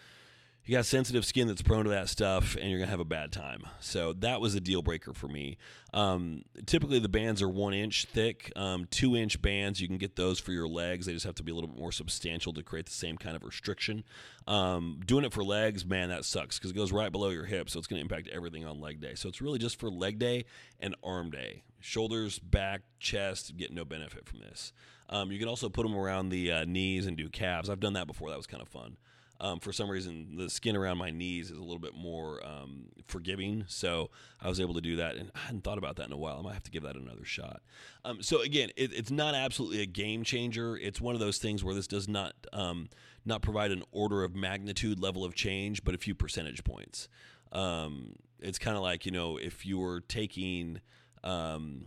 you 0.67 0.75
got 0.75 0.87
sensitive 0.87 1.27
skin 1.27 1.47
that's 1.47 1.61
prone 1.61 1.85
to 1.85 1.91
that 1.91 2.09
stuff, 2.09 2.57
and 2.59 2.71
you're 2.71 2.79
gonna 2.79 2.91
have 2.91 3.01
a 3.01 3.05
bad 3.05 3.33
time. 3.33 3.65
So 3.81 4.15
that 4.15 4.41
was 4.41 4.55
a 4.55 4.61
deal 4.61 4.81
breaker 4.81 5.13
for 5.13 5.29
me. 5.29 5.59
Um, 5.93 6.45
typically, 6.65 6.99
the 6.99 7.09
bands 7.09 7.43
are 7.43 7.49
one 7.49 7.75
inch 7.75 8.07
thick, 8.07 8.51
um, 8.57 8.87
two 8.91 9.15
inch 9.15 9.43
bands. 9.43 9.81
You 9.83 9.89
can 9.89 9.99
get 9.99 10.17
those 10.17 10.41
for 10.41 10.53
your 10.53 10.67
legs. 10.67 11.05
They 11.05 11.13
just 11.13 11.27
have 11.27 11.35
to 11.35 11.43
be 11.43 11.53
a 11.53 11.55
little 11.55 11.69
bit 11.69 11.79
more 11.79 11.93
substantial 11.93 12.55
to 12.55 12.63
create 12.63 12.87
the 12.87 12.93
same 12.93 13.19
kind 13.19 13.37
of 13.37 13.45
restriction. 13.45 14.05
Um, 14.47 15.01
doing 15.05 15.27
it 15.27 15.35
for 15.35 15.45
legs, 15.45 15.85
man, 15.85 16.09
that 16.09 16.25
sucks 16.25 16.59
because 16.59 16.71
it 16.71 16.75
goes 16.75 16.93
right 16.93 17.13
below 17.13 17.29
your 17.29 17.45
hip, 17.45 17.69
so 17.69 17.79
it's 17.79 17.87
gonna 17.87 18.01
impact 18.01 18.29
everything 18.29 18.65
on 18.65 18.81
leg 18.81 19.01
day. 19.03 19.15
So 19.17 19.29
it's 19.29 19.43
really 19.43 19.59
just 19.59 19.79
for 19.79 19.91
leg 19.91 20.19
day 20.19 20.47
and 20.81 20.97
arm 21.05 21.31
day. 21.31 21.65
Shoulders, 21.79 22.39
back, 22.39 22.81
chest 22.99 23.55
get 23.59 23.71
no 23.71 23.85
benefit 23.85 24.27
from 24.27 24.39
this. 24.39 24.73
Um, 25.11 25.31
you 25.31 25.39
can 25.39 25.49
also 25.49 25.69
put 25.69 25.83
them 25.83 25.97
around 25.97 26.31
the 26.31 26.51
uh, 26.51 26.65
knees 26.65 27.07
and 27.07 27.17
do 27.17 27.29
calves. 27.29 27.69
I've 27.69 27.81
done 27.81 27.93
that 27.95 28.07
before. 28.07 28.31
That 28.31 28.37
was 28.37 28.47
kind 28.47 28.63
of 28.63 28.69
fun. 28.69 28.97
Um, 29.41 29.59
for 29.59 29.73
some 29.73 29.91
reason, 29.91 30.37
the 30.37 30.49
skin 30.49 30.77
around 30.77 30.97
my 30.99 31.11
knees 31.11 31.51
is 31.51 31.59
a 31.59 31.63
little 31.63 31.81
bit 31.81 31.95
more 31.95 32.45
um, 32.47 32.87
forgiving, 33.09 33.65
so 33.67 34.11
I 34.41 34.49
was 34.49 34.61
able 34.61 34.75
to 34.75 34.81
do 34.81 34.97
that. 34.97 35.17
And 35.17 35.31
I 35.35 35.41
hadn't 35.41 35.65
thought 35.65 35.77
about 35.77 35.97
that 35.97 36.07
in 36.07 36.13
a 36.13 36.17
while. 36.17 36.39
I 36.39 36.43
might 36.43 36.55
have 36.55 36.63
to 36.63 36.71
give 36.71 36.85
that 36.85 36.97
another 36.97 37.25
shot. 37.25 37.61
Um, 38.05 38.23
so 38.23 38.41
again, 38.43 38.71
it, 38.77 38.93
it's 38.93 39.11
not 39.11 39.35
absolutely 39.35 39.83
a 39.83 39.87
game 39.87 40.23
changer. 40.23 40.77
It's 40.77 41.01
one 41.01 41.15
of 41.15 41.21
those 41.21 41.39
things 41.39 41.65
where 41.65 41.75
this 41.75 41.89
does 41.89 42.09
not 42.09 42.35
um, 42.53 42.89
not 43.25 43.43
provide 43.43 43.73
an 43.73 43.83
order 43.91 44.23
of 44.23 44.37
magnitude 44.37 45.01
level 45.01 45.25
of 45.25 45.35
change, 45.35 45.83
but 45.85 45.95
a 45.95 45.99
few 45.99 46.15
percentage 46.15 46.63
points. 46.63 47.09
Um, 47.53 48.15
it's 48.39 48.59
kind 48.59 48.77
of 48.77 48.83
like 48.83 49.05
you 49.05 49.13
know 49.13 49.37
if 49.37 49.67
you 49.67 49.79
were 49.79 50.01
taking 50.01 50.81
um, 51.25 51.87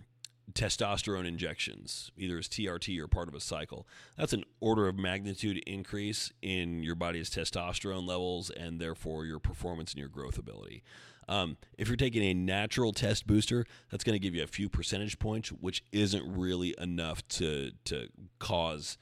testosterone 0.53 1.27
injections, 1.27 2.11
either 2.17 2.37
as 2.37 2.47
TRT 2.47 2.99
or 2.99 3.07
part 3.07 3.27
of 3.27 3.35
a 3.35 3.39
cycle. 3.39 3.87
That's 4.17 4.33
an 4.33 4.43
order 4.59 4.87
of 4.87 4.97
magnitude 4.97 5.57
increase 5.67 6.31
in 6.41 6.83
your 6.83 6.95
body's 6.95 7.29
testosterone 7.29 8.07
levels 8.07 8.49
and 8.49 8.79
therefore 8.79 9.25
your 9.25 9.39
performance 9.39 9.91
and 9.91 9.99
your 9.99 10.09
growth 10.09 10.37
ability. 10.37 10.83
Um, 11.29 11.57
if 11.77 11.87
you're 11.89 11.97
taking 11.97 12.23
a 12.23 12.33
natural 12.33 12.93
test 12.93 13.27
booster, 13.27 13.65
that's 13.91 14.03
going 14.03 14.13
to 14.13 14.19
give 14.19 14.33
you 14.33 14.43
a 14.43 14.47
few 14.47 14.69
percentage 14.69 15.19
points, 15.19 15.49
which 15.49 15.83
isn't 15.91 16.23
really 16.25 16.73
enough 16.79 17.27
to 17.29 17.71
to 17.85 18.07
cause 18.39 18.97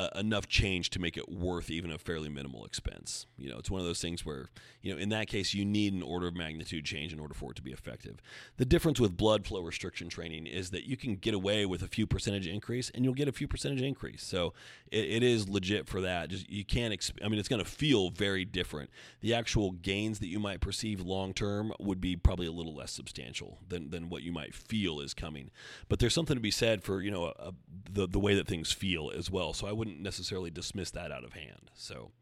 uh, 0.00 0.08
enough 0.18 0.48
change 0.48 0.88
to 0.88 0.98
make 0.98 1.18
it 1.18 1.30
worth 1.30 1.68
even 1.70 1.90
a 1.90 1.98
fairly 1.98 2.30
minimal 2.30 2.64
expense. 2.64 3.26
You 3.36 3.50
know, 3.50 3.58
it's 3.58 3.70
one 3.70 3.82
of 3.82 3.86
those 3.86 4.00
things 4.00 4.24
where, 4.24 4.48
you 4.80 4.90
know, 4.90 4.98
in 4.98 5.10
that 5.10 5.26
case, 5.26 5.52
you 5.52 5.62
need 5.62 5.92
an 5.92 6.02
order 6.02 6.26
of 6.26 6.34
magnitude 6.34 6.86
change 6.86 7.12
in 7.12 7.20
order 7.20 7.34
for 7.34 7.50
it 7.50 7.56
to 7.56 7.62
be 7.62 7.70
effective. 7.70 8.22
The 8.56 8.64
difference 8.64 8.98
with 8.98 9.16
blood 9.16 9.46
flow 9.46 9.60
restriction 9.60 10.08
training 10.08 10.46
is 10.46 10.70
that 10.70 10.84
you 10.88 10.96
can 10.96 11.16
get 11.16 11.34
away 11.34 11.66
with 11.66 11.82
a 11.82 11.86
few 11.86 12.06
percentage 12.06 12.46
increase 12.46 12.90
and 12.94 13.04
you'll 13.04 13.12
get 13.12 13.28
a 13.28 13.32
few 13.32 13.46
percentage 13.46 13.82
increase. 13.82 14.22
So 14.22 14.54
it, 14.90 15.04
it 15.04 15.22
is 15.22 15.50
legit 15.50 15.86
for 15.86 16.00
that. 16.00 16.30
Just 16.30 16.48
you 16.48 16.64
can't, 16.64 16.94
exp- 16.94 17.22
I 17.22 17.28
mean, 17.28 17.38
it's 17.38 17.48
going 17.48 17.62
to 17.62 17.70
feel 17.70 18.08
very 18.08 18.46
different. 18.46 18.88
The 19.20 19.34
actual 19.34 19.72
gains 19.72 20.18
that 20.20 20.28
you 20.28 20.40
might 20.40 20.62
perceive 20.62 21.02
long 21.02 21.34
term 21.34 21.74
would 21.78 22.00
be 22.00 22.16
probably 22.16 22.46
a 22.46 22.52
little 22.52 22.74
less 22.74 22.92
substantial 22.92 23.58
than, 23.68 23.90
than 23.90 24.08
what 24.08 24.22
you 24.22 24.32
might 24.32 24.54
feel 24.54 24.98
is 25.00 25.12
coming. 25.12 25.50
But 25.90 25.98
there's 25.98 26.14
something 26.14 26.36
to 26.36 26.40
be 26.40 26.50
said 26.50 26.82
for, 26.82 27.02
you 27.02 27.10
know, 27.10 27.26
a, 27.26 27.48
a, 27.48 27.52
the, 27.92 28.06
the 28.06 28.18
way 28.18 28.34
that 28.34 28.46
things 28.46 28.72
feel 28.72 29.10
as 29.14 29.30
well. 29.30 29.52
So 29.52 29.66
I 29.66 29.72
wouldn't 29.72 29.89
wouldn't 29.90 30.04
necessarily 30.04 30.50
dismiss 30.50 30.90
that 30.92 31.10
out 31.10 31.24
of 31.24 31.32
hand. 31.32 31.70
So, 31.74 32.12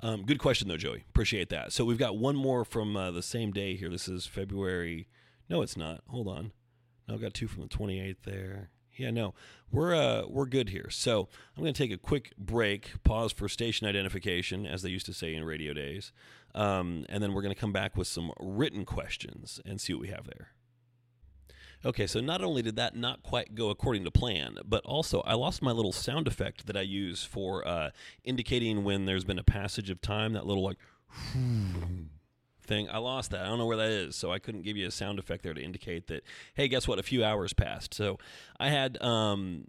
um, 0.00 0.24
good 0.24 0.38
question 0.38 0.68
though, 0.68 0.78
Joey. 0.78 1.04
Appreciate 1.10 1.50
that. 1.50 1.72
So 1.72 1.84
we've 1.84 1.98
got 1.98 2.16
one 2.16 2.36
more 2.36 2.64
from 2.64 2.96
uh, 2.96 3.10
the 3.10 3.22
same 3.22 3.52
day 3.52 3.76
here. 3.76 3.90
This 3.90 4.08
is 4.08 4.26
February. 4.26 5.08
No, 5.50 5.60
it's 5.60 5.76
not. 5.76 6.02
Hold 6.08 6.28
on. 6.28 6.52
No, 7.06 7.14
I've 7.14 7.20
got 7.20 7.34
two 7.34 7.48
from 7.48 7.62
the 7.62 7.68
28th 7.68 8.22
there. 8.24 8.70
Yeah, 8.96 9.10
no, 9.10 9.34
we're 9.70 9.94
uh, 9.94 10.22
we're 10.26 10.46
good 10.46 10.70
here. 10.70 10.88
So 10.90 11.28
I'm 11.56 11.62
going 11.62 11.72
to 11.72 11.78
take 11.82 11.92
a 11.92 11.98
quick 11.98 12.32
break, 12.36 12.92
pause 13.04 13.30
for 13.30 13.48
station 13.48 13.86
identification, 13.86 14.66
as 14.66 14.82
they 14.82 14.88
used 14.88 15.06
to 15.06 15.12
say 15.12 15.34
in 15.34 15.44
radio 15.44 15.72
days, 15.72 16.12
um, 16.54 17.06
and 17.08 17.22
then 17.22 17.32
we're 17.32 17.42
going 17.42 17.54
to 17.54 17.60
come 17.60 17.72
back 17.72 17.96
with 17.96 18.08
some 18.08 18.32
written 18.40 18.84
questions 18.84 19.60
and 19.64 19.80
see 19.80 19.92
what 19.92 20.02
we 20.02 20.08
have 20.08 20.26
there. 20.26 20.48
Okay, 21.84 22.06
so 22.08 22.20
not 22.20 22.42
only 22.42 22.60
did 22.62 22.76
that 22.76 22.96
not 22.96 23.22
quite 23.22 23.54
go 23.54 23.70
according 23.70 24.04
to 24.04 24.10
plan, 24.10 24.58
but 24.64 24.84
also 24.84 25.20
I 25.20 25.34
lost 25.34 25.62
my 25.62 25.70
little 25.70 25.92
sound 25.92 26.26
effect 26.26 26.66
that 26.66 26.76
I 26.76 26.80
use 26.80 27.22
for 27.22 27.66
uh, 27.66 27.90
indicating 28.24 28.82
when 28.82 29.04
there's 29.04 29.24
been 29.24 29.38
a 29.38 29.44
passage 29.44 29.88
of 29.88 30.00
time, 30.00 30.32
that 30.32 30.44
little 30.44 30.64
like 30.64 30.78
thing. 32.62 32.88
I 32.90 32.98
lost 32.98 33.30
that. 33.30 33.42
I 33.44 33.48
don't 33.48 33.58
know 33.58 33.66
where 33.66 33.76
that 33.76 33.90
is, 33.90 34.16
so 34.16 34.32
I 34.32 34.40
couldn't 34.40 34.62
give 34.62 34.76
you 34.76 34.86
a 34.88 34.90
sound 34.90 35.18
effect 35.18 35.44
there 35.44 35.54
to 35.54 35.62
indicate 35.62 36.08
that, 36.08 36.24
hey, 36.54 36.66
guess 36.66 36.88
what? 36.88 36.98
A 36.98 37.02
few 37.04 37.24
hours 37.24 37.52
passed. 37.52 37.94
So 37.94 38.18
I 38.58 38.70
had 38.70 39.00
um, 39.02 39.68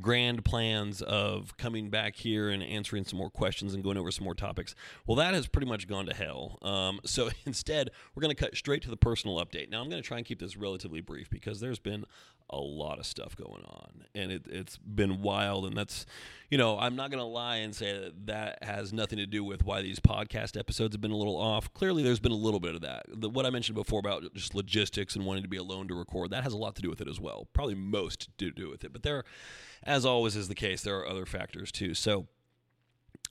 grand 0.00 0.44
plans 0.44 1.02
of 1.02 1.56
coming 1.56 1.90
back 1.90 2.16
here 2.16 2.50
and 2.50 2.62
answering 2.62 3.04
some 3.04 3.18
more 3.18 3.30
questions 3.30 3.74
and 3.74 3.82
going 3.82 3.96
over 3.96 4.10
some 4.10 4.24
more 4.24 4.34
topics. 4.34 4.74
Well, 5.06 5.16
that 5.16 5.34
has 5.34 5.46
pretty 5.46 5.66
much 5.66 5.88
gone 5.88 6.06
to 6.06 6.14
hell. 6.14 6.58
Um, 6.62 7.00
so 7.04 7.30
instead, 7.46 7.90
we're 8.14 8.20
going 8.20 8.34
to 8.34 8.40
cut 8.40 8.56
straight 8.56 8.82
to 8.82 8.90
the 8.90 8.96
personal 8.96 9.44
update. 9.44 9.70
Now, 9.70 9.80
I'm 9.80 9.88
going 9.88 10.02
to 10.02 10.06
try 10.06 10.18
and 10.18 10.26
keep 10.26 10.40
this 10.40 10.56
relatively 10.56 11.00
brief 11.00 11.30
because 11.30 11.60
there's 11.60 11.78
been 11.78 12.04
a 12.50 12.58
lot 12.58 13.00
of 13.00 13.06
stuff 13.06 13.36
going 13.36 13.64
on, 13.64 14.04
and 14.14 14.30
it, 14.30 14.46
it's 14.48 14.76
been 14.78 15.20
wild. 15.20 15.66
And 15.66 15.76
that's, 15.76 16.06
you 16.48 16.58
know, 16.58 16.78
I'm 16.78 16.94
not 16.94 17.10
going 17.10 17.20
to 17.20 17.26
lie 17.26 17.56
and 17.56 17.74
say 17.74 17.98
that 17.98 18.26
that 18.26 18.62
has 18.62 18.92
nothing 18.92 19.18
to 19.18 19.26
do 19.26 19.42
with 19.42 19.64
why 19.64 19.82
these 19.82 19.98
podcast 19.98 20.58
episodes 20.58 20.94
have 20.94 21.00
been 21.00 21.10
a 21.10 21.16
little 21.16 21.36
off. 21.36 21.72
Clearly, 21.74 22.02
there's 22.02 22.20
been 22.20 22.32
a 22.32 22.36
little 22.36 22.60
bit 22.60 22.74
of 22.74 22.82
that. 22.82 23.06
The, 23.08 23.28
what 23.28 23.46
I 23.46 23.50
mentioned 23.50 23.74
before 23.74 23.98
about 23.98 24.32
just 24.34 24.54
logistics 24.54 25.16
and 25.16 25.26
wanting 25.26 25.42
to 25.42 25.48
be 25.48 25.56
alone 25.56 25.88
to 25.88 25.94
record, 25.94 26.30
that 26.30 26.44
has 26.44 26.52
a 26.52 26.58
lot 26.58 26.76
to 26.76 26.82
do 26.82 26.90
with 26.90 27.00
it 27.00 27.08
as 27.08 27.18
well. 27.18 27.48
Probably 27.52 27.74
most 27.74 28.28
to 28.38 28.50
do 28.50 28.70
with 28.70 28.84
it. 28.84 28.92
But 28.92 29.02
there, 29.02 29.24
as 29.82 30.04
always 30.04 30.36
is 30.36 30.48
the 30.48 30.54
case, 30.54 30.82
there 30.82 30.98
are 30.98 31.08
other 31.08 31.26
factors 31.26 31.70
too. 31.72 31.94
So, 31.94 32.26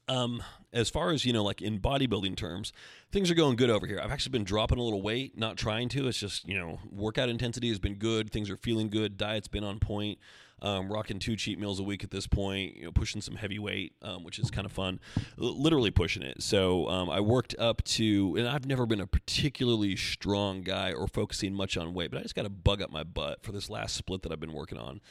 um, 0.08 0.44
as 0.72 0.90
far 0.90 1.12
as 1.12 1.26
you 1.26 1.34
know, 1.34 1.44
like 1.44 1.62
in 1.62 1.80
bodybuilding 1.80 2.36
terms, 2.36 2.74
things 3.12 3.32
are 3.32 3.36
going 3.36 3.56
good 3.56 3.70
over 3.70 3.88
here. 3.88 4.00
I've 4.04 4.12
actually 4.12 4.32
been 4.32 4.44
dropping 4.44 4.78
a 4.78 4.84
little 4.84 5.02
weight, 5.02 5.38
not 5.38 5.58
trying 5.58 5.90
to. 5.90 6.08
It's 6.08 6.20
just 6.20 6.48
you 6.48 6.58
know, 6.58 6.80
workout 6.92 7.30
intensity 7.30 7.70
has 7.70 7.80
been 7.80 7.96
good. 7.96 8.32
Things 8.32 8.50
are 8.50 8.58
feeling 8.58 8.90
good. 8.90 9.18
Diet's 9.18 9.48
been 9.48 9.64
on 9.64 9.80
point. 9.80 10.20
Um, 10.62 10.92
rocking 10.92 11.20
two 11.20 11.36
cheat 11.36 11.60
meals 11.60 11.82
a 11.82 11.84
week 11.84 12.04
at 12.04 12.12
this 12.12 12.28
point. 12.28 12.78
You 12.78 12.86
know, 12.86 12.92
pushing 12.92 13.20
some 13.20 13.36
heavy 13.36 13.60
weight, 13.60 13.94
um, 14.02 14.24
which 14.24 14.40
is 14.40 14.50
kind 14.50 14.66
of 14.66 14.72
fun. 14.72 15.00
L- 15.40 15.62
literally 15.62 15.92
pushing 15.92 16.24
it. 16.24 16.42
So 16.42 16.88
um, 16.88 17.10
I 17.10 17.20
worked 17.20 17.56
up 17.60 17.84
to, 17.84 18.36
and 18.38 18.48
I've 18.48 18.66
never 18.66 18.86
been 18.86 19.02
a 19.02 19.08
particularly 19.08 19.96
strong 19.96 20.62
guy 20.62 20.94
or 20.94 21.08
focusing 21.08 21.54
much 21.54 21.76
on 21.78 21.94
weight, 21.94 22.10
but 22.10 22.20
I 22.20 22.24
just 22.24 22.36
got 22.36 22.44
to 22.44 22.50
bug 22.50 22.82
up 22.82 22.90
my 22.90 23.04
butt 23.04 23.44
for 23.44 23.52
this 23.52 23.70
last 23.70 23.96
split 23.96 24.22
that 24.22 24.32
I've 24.32 24.40
been 24.40 24.54
working 24.54 24.78
on 24.78 25.02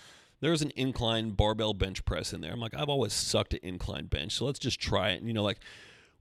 there's 0.45 0.62
an 0.62 0.72
incline 0.76 1.30
barbell 1.30 1.72
bench 1.72 2.05
press 2.05 2.34
in 2.34 2.42
there. 2.42 2.53
I'm 2.53 2.61
like, 2.61 2.74
I've 2.74 2.90
always 2.90 3.14
sucked 3.14 3.55
at 3.55 3.64
incline 3.64 4.07
bench, 4.07 4.32
so 4.32 4.45
let's 4.45 4.59
just 4.59 4.78
try 4.78 5.11
it. 5.11 5.18
And, 5.18 5.26
you 5.26 5.32
know, 5.32 5.42
like 5.42 5.59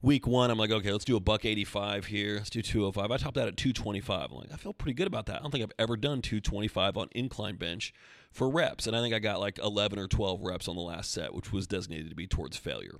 week 0.01 0.25
one, 0.25 0.49
I'm 0.49 0.57
like, 0.57 0.71
okay, 0.71 0.93
let's 0.93 1.03
do 1.03 1.17
a 1.17 1.19
buck 1.19 1.43
85 1.43 2.05
here. 2.05 2.35
Let's 2.35 2.49
do 2.49 2.61
205. 2.61 3.11
I 3.11 3.17
topped 3.17 3.35
that 3.35 3.49
at 3.49 3.57
225. 3.57 4.31
I'm 4.31 4.37
like, 4.37 4.53
I 4.53 4.55
feel 4.55 4.73
pretty 4.73 4.93
good 4.93 5.07
about 5.07 5.25
that. 5.25 5.37
I 5.37 5.39
don't 5.39 5.51
think 5.51 5.63
I've 5.63 5.73
ever 5.77 5.97
done 5.97 6.21
225 6.21 6.95
on 6.95 7.09
incline 7.13 7.57
bench 7.57 7.93
for 8.31 8.49
reps, 8.49 8.87
and 8.87 8.95
I 8.95 9.01
think 9.01 9.13
I 9.13 9.19
got 9.19 9.41
like 9.41 9.59
11 9.59 9.99
or 9.99 10.07
12 10.07 10.41
reps 10.41 10.69
on 10.69 10.75
the 10.75 10.81
last 10.81 11.11
set, 11.11 11.33
which 11.33 11.51
was 11.51 11.67
designated 11.67 12.09
to 12.09 12.15
be 12.15 12.25
towards 12.25 12.55
failure. 12.55 12.99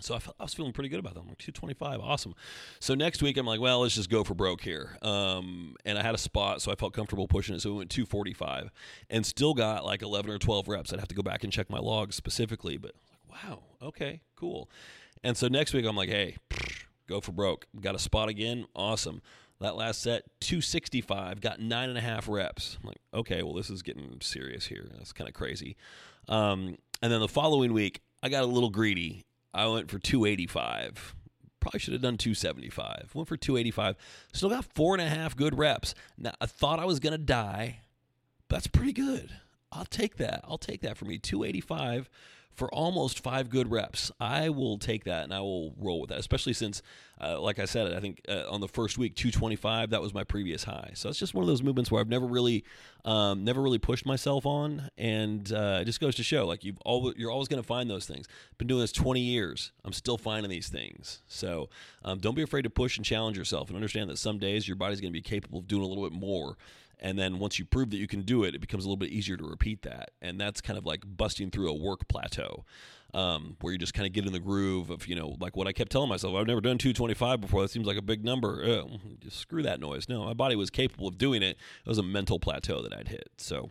So 0.00 0.14
I, 0.14 0.18
felt, 0.18 0.36
I 0.40 0.44
was 0.44 0.54
feeling 0.54 0.72
pretty 0.72 0.88
good 0.88 0.98
about 0.98 1.14
that. 1.14 1.20
I'm 1.20 1.28
like 1.28 1.38
225, 1.38 2.00
awesome. 2.00 2.34
So 2.80 2.94
next 2.94 3.22
week 3.22 3.36
I'm 3.36 3.46
like, 3.46 3.60
well, 3.60 3.80
let's 3.80 3.94
just 3.94 4.10
go 4.10 4.24
for 4.24 4.34
broke 4.34 4.60
here. 4.60 4.96
Um, 5.00 5.76
and 5.84 5.96
I 5.96 6.02
had 6.02 6.14
a 6.14 6.18
spot, 6.18 6.60
so 6.60 6.72
I 6.72 6.74
felt 6.74 6.92
comfortable 6.92 7.28
pushing 7.28 7.54
it. 7.54 7.60
So 7.62 7.70
we 7.70 7.78
went 7.78 7.90
245, 7.90 8.70
and 9.10 9.24
still 9.24 9.54
got 9.54 9.84
like 9.84 10.02
11 10.02 10.30
or 10.30 10.38
12 10.38 10.68
reps. 10.68 10.92
I'd 10.92 10.98
have 10.98 11.08
to 11.08 11.14
go 11.14 11.22
back 11.22 11.44
and 11.44 11.52
check 11.52 11.70
my 11.70 11.78
logs 11.78 12.16
specifically, 12.16 12.76
but 12.76 12.92
like, 13.10 13.44
wow, 13.44 13.60
okay, 13.80 14.20
cool. 14.36 14.68
And 15.22 15.36
so 15.36 15.46
next 15.48 15.72
week 15.72 15.86
I'm 15.86 15.96
like, 15.96 16.08
hey, 16.08 16.36
go 17.08 17.20
for 17.20 17.32
broke. 17.32 17.66
Got 17.80 17.94
a 17.94 18.00
spot 18.00 18.28
again, 18.28 18.66
awesome. 18.74 19.22
That 19.60 19.76
last 19.76 20.02
set, 20.02 20.24
265, 20.40 21.40
got 21.40 21.60
nine 21.60 21.88
and 21.88 21.96
a 21.96 22.00
half 22.00 22.28
reps. 22.28 22.78
I'm 22.82 22.88
like, 22.88 23.00
okay, 23.14 23.44
well, 23.44 23.54
this 23.54 23.70
is 23.70 23.82
getting 23.82 24.18
serious 24.20 24.66
here. 24.66 24.88
That's 24.96 25.12
kind 25.12 25.28
of 25.28 25.34
crazy. 25.34 25.76
Um, 26.28 26.78
and 27.00 27.12
then 27.12 27.20
the 27.20 27.28
following 27.28 27.72
week, 27.72 28.00
I 28.24 28.28
got 28.28 28.42
a 28.42 28.46
little 28.46 28.70
greedy 28.70 29.24
I 29.54 29.66
went 29.66 29.90
for 29.90 29.98
285. 29.98 31.14
Probably 31.60 31.80
should 31.80 31.92
have 31.92 32.02
done 32.02 32.16
275. 32.16 33.10
Went 33.14 33.28
for 33.28 33.36
285. 33.36 33.96
Still 34.32 34.48
got 34.48 34.64
four 34.74 34.94
and 34.94 35.02
a 35.02 35.08
half 35.08 35.36
good 35.36 35.56
reps. 35.56 35.94
Now, 36.18 36.32
I 36.40 36.46
thought 36.46 36.80
I 36.80 36.84
was 36.84 37.00
going 37.00 37.12
to 37.12 37.18
die. 37.18 37.80
That's 38.48 38.66
pretty 38.66 38.92
good. 38.92 39.30
I'll 39.70 39.84
take 39.84 40.16
that. 40.16 40.44
I'll 40.44 40.58
take 40.58 40.82
that 40.82 40.96
for 40.96 41.04
me. 41.04 41.18
285 41.18 42.10
for 42.54 42.72
almost 42.72 43.20
five 43.20 43.48
good 43.48 43.70
reps. 43.70 44.10
I 44.20 44.50
will 44.50 44.78
take 44.78 45.04
that 45.04 45.24
and 45.24 45.32
I 45.32 45.40
will 45.40 45.74
roll 45.78 46.00
with 46.00 46.10
that, 46.10 46.18
especially 46.18 46.52
since, 46.52 46.82
uh, 47.20 47.40
like 47.40 47.58
I 47.58 47.64
said, 47.64 47.92
I 47.92 48.00
think 48.00 48.20
uh, 48.28 48.44
on 48.50 48.60
the 48.60 48.68
first 48.68 48.98
week, 48.98 49.14
225, 49.16 49.90
that 49.90 50.02
was 50.02 50.12
my 50.12 50.24
previous 50.24 50.64
high. 50.64 50.90
So 50.94 51.08
it's 51.08 51.18
just 51.18 51.34
one 51.34 51.42
of 51.42 51.48
those 51.48 51.62
movements 51.62 51.90
where 51.90 52.00
I've 52.00 52.08
never 52.08 52.26
really, 52.26 52.64
um, 53.04 53.44
never 53.44 53.62
really 53.62 53.78
pushed 53.78 54.04
myself 54.04 54.44
on, 54.44 54.90
and 54.98 55.50
uh, 55.52 55.78
it 55.80 55.86
just 55.86 56.00
goes 56.00 56.14
to 56.16 56.22
show, 56.22 56.46
like 56.46 56.62
you've 56.64 56.78
always, 56.84 57.16
you're 57.16 57.30
always 57.30 57.48
going 57.48 57.62
to 57.62 57.66
find 57.66 57.88
those 57.88 58.06
things. 58.06 58.26
Been 58.58 58.68
doing 58.68 58.80
this 58.80 58.92
20 58.92 59.20
years. 59.20 59.72
I'm 59.84 59.92
still 59.92 60.18
finding 60.18 60.50
these 60.50 60.68
things. 60.68 61.22
So 61.26 61.70
um, 62.04 62.18
don't 62.18 62.34
be 62.34 62.42
afraid 62.42 62.62
to 62.62 62.70
push 62.70 62.96
and 62.96 63.04
challenge 63.04 63.38
yourself, 63.38 63.68
and 63.68 63.76
understand 63.76 64.10
that 64.10 64.18
some 64.18 64.38
days 64.38 64.68
your 64.68 64.76
body's 64.76 65.00
going 65.00 65.12
to 65.12 65.18
be 65.18 65.22
capable 65.22 65.60
of 65.60 65.66
doing 65.66 65.82
a 65.82 65.86
little 65.86 66.08
bit 66.08 66.18
more 66.18 66.56
and 67.02 67.18
then 67.18 67.40
once 67.40 67.58
you 67.58 67.64
prove 67.64 67.90
that 67.90 67.96
you 67.98 68.06
can 68.06 68.22
do 68.22 68.44
it, 68.44 68.54
it 68.54 68.60
becomes 68.60 68.84
a 68.84 68.88
little 68.88 68.96
bit 68.96 69.10
easier 69.10 69.36
to 69.36 69.44
repeat 69.44 69.82
that. 69.82 70.12
And 70.22 70.40
that's 70.40 70.60
kind 70.60 70.78
of 70.78 70.86
like 70.86 71.02
busting 71.04 71.50
through 71.50 71.68
a 71.68 71.74
work 71.74 72.08
plateau. 72.08 72.64
Um, 73.14 73.58
where 73.60 73.74
you 73.74 73.78
just 73.78 73.92
kind 73.92 74.06
of 74.06 74.14
get 74.14 74.24
in 74.24 74.32
the 74.32 74.40
groove 74.40 74.88
of, 74.88 75.06
you 75.06 75.14
know, 75.14 75.36
like 75.38 75.54
what 75.54 75.66
I 75.66 75.72
kept 75.72 75.92
telling 75.92 76.08
myself, 76.08 76.34
I've 76.34 76.46
never 76.46 76.62
done 76.62 76.78
225 76.78 77.42
before. 77.42 77.60
That 77.60 77.68
seems 77.68 77.86
like 77.86 77.98
a 77.98 78.02
big 78.02 78.24
number. 78.24 78.64
Uh, 78.64 78.96
just 79.20 79.36
screw 79.36 79.62
that 79.64 79.80
noise. 79.80 80.08
No, 80.08 80.24
my 80.24 80.32
body 80.32 80.56
was 80.56 80.70
capable 80.70 81.08
of 81.08 81.18
doing 81.18 81.42
it. 81.42 81.58
It 81.84 81.88
was 81.88 81.98
a 81.98 82.02
mental 82.02 82.38
plateau 82.38 82.80
that 82.80 82.94
I'd 82.94 83.08
hit. 83.08 83.28
So, 83.36 83.68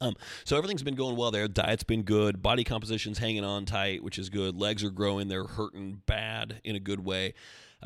um, 0.00 0.14
so 0.44 0.56
everything's 0.56 0.84
been 0.84 0.94
going 0.94 1.16
well 1.16 1.32
there. 1.32 1.48
Diet's 1.48 1.82
been 1.82 2.02
good. 2.02 2.40
Body 2.40 2.62
composition's 2.62 3.18
hanging 3.18 3.44
on 3.44 3.64
tight, 3.64 4.04
which 4.04 4.16
is 4.16 4.30
good. 4.30 4.54
Legs 4.56 4.84
are 4.84 4.90
growing. 4.90 5.26
They're 5.26 5.48
hurting 5.48 6.02
bad 6.06 6.60
in 6.62 6.76
a 6.76 6.80
good 6.80 7.04
way. 7.04 7.34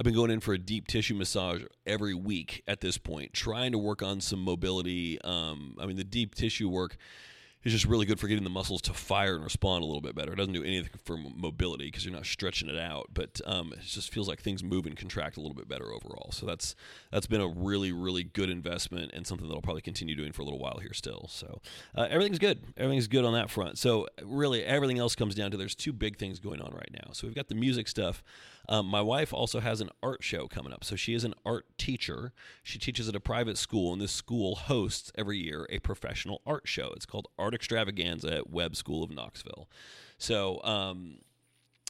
I've 0.01 0.05
been 0.05 0.15
going 0.15 0.31
in 0.31 0.41
for 0.41 0.55
a 0.55 0.59
deep 0.59 0.87
tissue 0.87 1.15
massage 1.15 1.63
every 1.85 2.15
week 2.15 2.63
at 2.67 2.81
this 2.81 2.97
point, 2.97 3.35
trying 3.35 3.73
to 3.73 3.79
work 3.79 4.03
on 4.03 4.23
some 4.23 4.43
mobility. 4.43 5.21
Um, 5.21 5.77
I 5.79 5.85
mean, 5.85 5.97
the 5.97 6.05
deep 6.05 6.35
tissue 6.35 6.71
work 6.71 6.97
is 7.65 7.73
just 7.73 7.85
really 7.85 8.07
good 8.07 8.19
for 8.19 8.27
getting 8.27 8.45
the 8.45 8.49
muscles 8.49 8.81
to 8.81 8.95
fire 8.95 9.35
and 9.35 9.45
respond 9.45 9.83
a 9.83 9.87
little 9.87 10.01
bit 10.01 10.15
better. 10.15 10.33
It 10.33 10.37
doesn't 10.37 10.55
do 10.55 10.65
anything 10.65 10.89
for 11.05 11.19
mobility 11.19 11.85
because 11.85 12.03
you're 12.03 12.15
not 12.15 12.25
stretching 12.25 12.71
it 12.71 12.79
out, 12.79 13.09
but 13.13 13.43
um, 13.45 13.75
it 13.75 13.83
just 13.83 14.11
feels 14.11 14.27
like 14.27 14.41
things 14.41 14.65
move 14.65 14.87
and 14.87 14.97
contract 14.97 15.37
a 15.37 15.41
little 15.41 15.55
bit 15.55 15.69
better 15.69 15.93
overall. 15.93 16.31
So 16.33 16.47
that's 16.47 16.75
that's 17.13 17.27
been 17.27 17.43
a 17.43 17.49
really 17.49 17.93
really 17.93 18.25
good 18.25 18.49
investment 18.49 19.11
and 19.13 19.27
something 19.27 19.47
that 19.49 19.55
I'll 19.55 19.61
probably 19.61 19.83
continue 19.83 20.17
doing 20.17 20.33
for 20.33 20.41
a 20.41 20.47
little 20.47 20.59
while 20.59 20.79
here 20.81 20.95
still. 20.95 21.29
So 21.29 21.61
uh, 21.95 22.07
everything's 22.09 22.39
good. 22.39 22.65
Everything's 22.79 23.09
good 23.09 23.27
on 23.27 23.35
that 23.35 23.51
front. 23.51 23.77
So 23.77 24.07
really 24.25 24.65
everything 24.65 24.99
else 24.99 25.15
comes 25.15 25.35
down 25.35 25.51
to 25.51 25.59
there's 25.59 25.75
two 25.75 25.93
big 25.93 26.17
things 26.17 26.39
going 26.39 26.63
on 26.63 26.73
right 26.73 26.91
now. 26.95 27.13
So 27.13 27.27
we've 27.27 27.37
got 27.37 27.49
the 27.49 27.55
music 27.55 27.87
stuff. 27.87 28.23
Um, 28.71 28.87
my 28.87 29.01
wife 29.01 29.35
also 29.35 29.59
has 29.59 29.81
an 29.81 29.91
art 30.01 30.23
show 30.23 30.47
coming 30.47 30.73
up. 30.73 30.85
So 30.85 30.95
she 30.95 31.13
is 31.13 31.25
an 31.25 31.35
art 31.45 31.67
teacher. 31.77 32.33
She 32.63 32.79
teaches 32.79 33.09
at 33.09 33.17
a 33.17 33.21
private 33.21 33.59
school, 33.59 33.93
and 33.93 34.01
this 34.01 34.13
school 34.13 34.55
hosts 34.55 35.11
every 35.17 35.39
year 35.39 35.67
a 35.71 35.81
professional 35.81 36.41
art 36.47 36.69
show. 36.69 36.93
It's 36.95 37.05
called 37.05 37.27
Art 37.37 37.53
Extravaganza 37.53 38.33
at 38.33 38.51
Webb 38.51 38.77
School 38.77 39.03
of 39.03 39.11
Knoxville. 39.11 39.69
So, 40.19 40.63
um, 40.63 41.19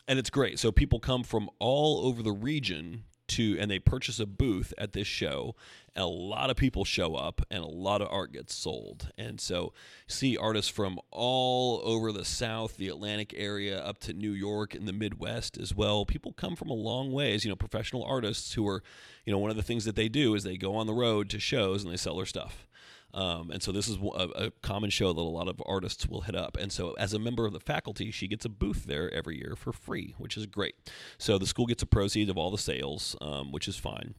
and 0.09 0.19
it's 0.19 0.31
great. 0.31 0.59
So 0.59 0.73
people 0.73 1.01
come 1.01 1.23
from 1.23 1.51
all 1.59 2.07
over 2.07 2.23
the 2.23 2.33
region 2.33 3.05
to 3.31 3.57
and 3.59 3.71
they 3.71 3.79
purchase 3.79 4.21
a 4.21 4.27
booth 4.27 4.73
at 4.79 4.93
this 4.93 5.07
show 5.07 5.55
and 5.95 6.05
a 6.05 6.09
lot 6.09 6.51
of 6.51 6.57
people 6.57 6.85
show 6.85 7.15
up 7.15 7.43
and 7.51 7.63
a 7.63 7.69
lot 7.69 8.01
of 8.01 8.09
art 8.11 8.33
gets 8.33 8.55
sold. 8.55 9.11
And 9.19 9.41
so 9.41 9.73
see 10.07 10.37
artists 10.37 10.71
from 10.71 11.01
all 11.11 11.81
over 11.85 12.13
the 12.13 12.25
south 12.25 12.77
the 12.77 12.89
atlantic 12.89 13.35
area 13.37 13.81
up 13.81 13.99
to 14.01 14.13
new 14.13 14.31
york 14.31 14.75
and 14.75 14.87
the 14.87 14.93
midwest 14.93 15.59
as 15.59 15.75
well. 15.75 16.05
People 16.05 16.33
come 16.33 16.57
from 16.57 16.71
a 16.71 16.75
long 16.75 17.13
ways 17.13 17.45
you 17.45 17.51
know 17.51 17.57
professional 17.57 18.05
artists 18.05 18.55
who 18.55 18.67
are 18.69 18.83
you 19.25 19.33
know 19.33 19.39
one 19.39 19.51
of 19.51 19.57
the 19.57 19.63
things 19.63 19.85
that 19.85 19.97
they 19.97 20.09
do 20.09 20.35
is 20.35 20.45
they 20.45 20.57
go 20.57 20.77
on 20.77 20.87
the 20.87 20.95
road 20.95 21.29
to 21.31 21.41
shows 21.41 21.83
and 21.83 21.93
they 21.93 21.97
sell 21.97 22.17
their 22.17 22.27
stuff 22.27 22.67
um, 23.15 23.51
and 23.51 23.63
so 23.63 23.73
this 23.73 23.89
is 23.89 23.97
a, 23.97 24.29
a, 24.47 24.51
common 24.63 24.91
show 24.91 25.13
that 25.13 25.21
a 25.21 25.23
lot 25.23 25.49
of 25.49 25.61
artists 25.67 26.07
will 26.07 26.23
hit 26.23 26.37
up. 26.37 26.57
And 26.57 26.71
so 26.71 26.95
as 26.99 27.13
a 27.13 27.19
member 27.19 27.47
of 27.47 27.53
the 27.53 27.61
faculty, 27.61 28.11
she 28.11 28.29
gets 28.29 28.45
a 28.45 28.49
booth 28.49 28.85
there 28.85 29.13
every 29.13 29.39
year 29.39 29.55
for 29.57 29.73
free, 29.73 30.15
which 30.19 30.37
is 30.37 30.47
great. 30.47 30.75
So 31.19 31.39
the 31.39 31.47
school 31.47 31.67
gets 31.67 31.83
a 31.83 31.87
proceeds 31.87 32.31
of 32.31 32.39
all 32.39 32.51
the 32.51 32.59
sales, 32.59 33.17
um, 33.21 33.51
which 33.51 33.67
is 33.67 33.77
fine 33.77 34.15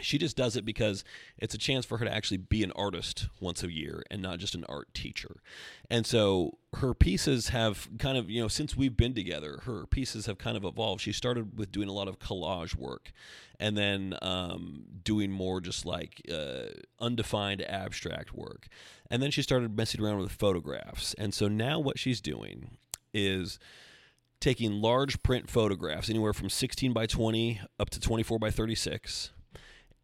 she 0.00 0.18
just 0.18 0.36
does 0.36 0.56
it 0.56 0.64
because 0.64 1.04
it's 1.38 1.54
a 1.54 1.58
chance 1.58 1.84
for 1.84 1.98
her 1.98 2.04
to 2.04 2.12
actually 2.12 2.38
be 2.38 2.62
an 2.62 2.72
artist 2.72 3.28
once 3.40 3.62
a 3.62 3.72
year 3.72 4.02
and 4.10 4.22
not 4.22 4.38
just 4.38 4.54
an 4.54 4.64
art 4.68 4.92
teacher. 4.94 5.42
And 5.88 6.06
so 6.06 6.58
her 6.74 6.94
pieces 6.94 7.48
have 7.48 7.88
kind 7.98 8.16
of, 8.16 8.30
you 8.30 8.40
know, 8.40 8.48
since 8.48 8.76
we've 8.76 8.96
been 8.96 9.14
together, 9.14 9.60
her 9.64 9.86
pieces 9.86 10.26
have 10.26 10.38
kind 10.38 10.56
of 10.56 10.64
evolved. 10.64 11.00
She 11.00 11.12
started 11.12 11.58
with 11.58 11.72
doing 11.72 11.88
a 11.88 11.92
lot 11.92 12.08
of 12.08 12.18
collage 12.18 12.76
work 12.76 13.12
and 13.58 13.76
then 13.76 14.16
um, 14.22 14.84
doing 15.02 15.30
more 15.30 15.60
just 15.60 15.84
like 15.84 16.22
uh, 16.32 16.66
undefined 17.00 17.62
abstract 17.62 18.32
work. 18.34 18.68
And 19.10 19.22
then 19.22 19.30
she 19.30 19.42
started 19.42 19.76
messing 19.76 20.00
around 20.02 20.18
with 20.18 20.32
photographs. 20.32 21.14
And 21.14 21.34
so 21.34 21.48
now 21.48 21.78
what 21.78 21.98
she's 21.98 22.20
doing 22.20 22.78
is 23.12 23.58
taking 24.40 24.80
large 24.80 25.22
print 25.22 25.50
photographs, 25.50 26.08
anywhere 26.08 26.32
from 26.32 26.48
16 26.48 26.92
by 26.92 27.06
20 27.06 27.60
up 27.78 27.90
to 27.90 28.00
24 28.00 28.38
by 28.38 28.50
36 28.50 29.30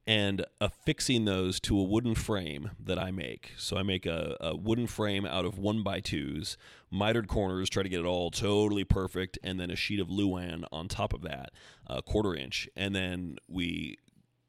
and 0.07 0.45
affixing 0.61 1.25
those 1.25 1.59
to 1.59 1.79
a 1.79 1.83
wooden 1.83 2.15
frame 2.15 2.71
that 2.79 2.99
I 2.99 3.11
make. 3.11 3.53
So 3.57 3.77
I 3.77 3.83
make 3.83 4.07
a, 4.07 4.37
a, 4.41 4.57
wooden 4.57 4.87
frame 4.87 5.27
out 5.27 5.45
of 5.45 5.59
one 5.59 5.83
by 5.83 5.99
twos, 5.99 6.57
mitered 6.93 7.27
corners, 7.27 7.69
try 7.69 7.83
to 7.83 7.89
get 7.89 8.01
it 8.01 8.07
all 8.07 8.31
totally 8.31 8.85
perfect, 8.85 9.37
and 9.43 9.59
then 9.59 9.71
a 9.71 9.77
sheet 9.77 9.99
of 9.99 10.09
Luan 10.09 10.65
on 10.71 10.87
top 10.87 11.13
of 11.13 11.23
that, 11.23 11.51
a 11.89 12.03
quarter 12.03 12.37
inch, 12.37 12.69
and 12.77 12.95
then 12.95 13.37
we 13.49 13.97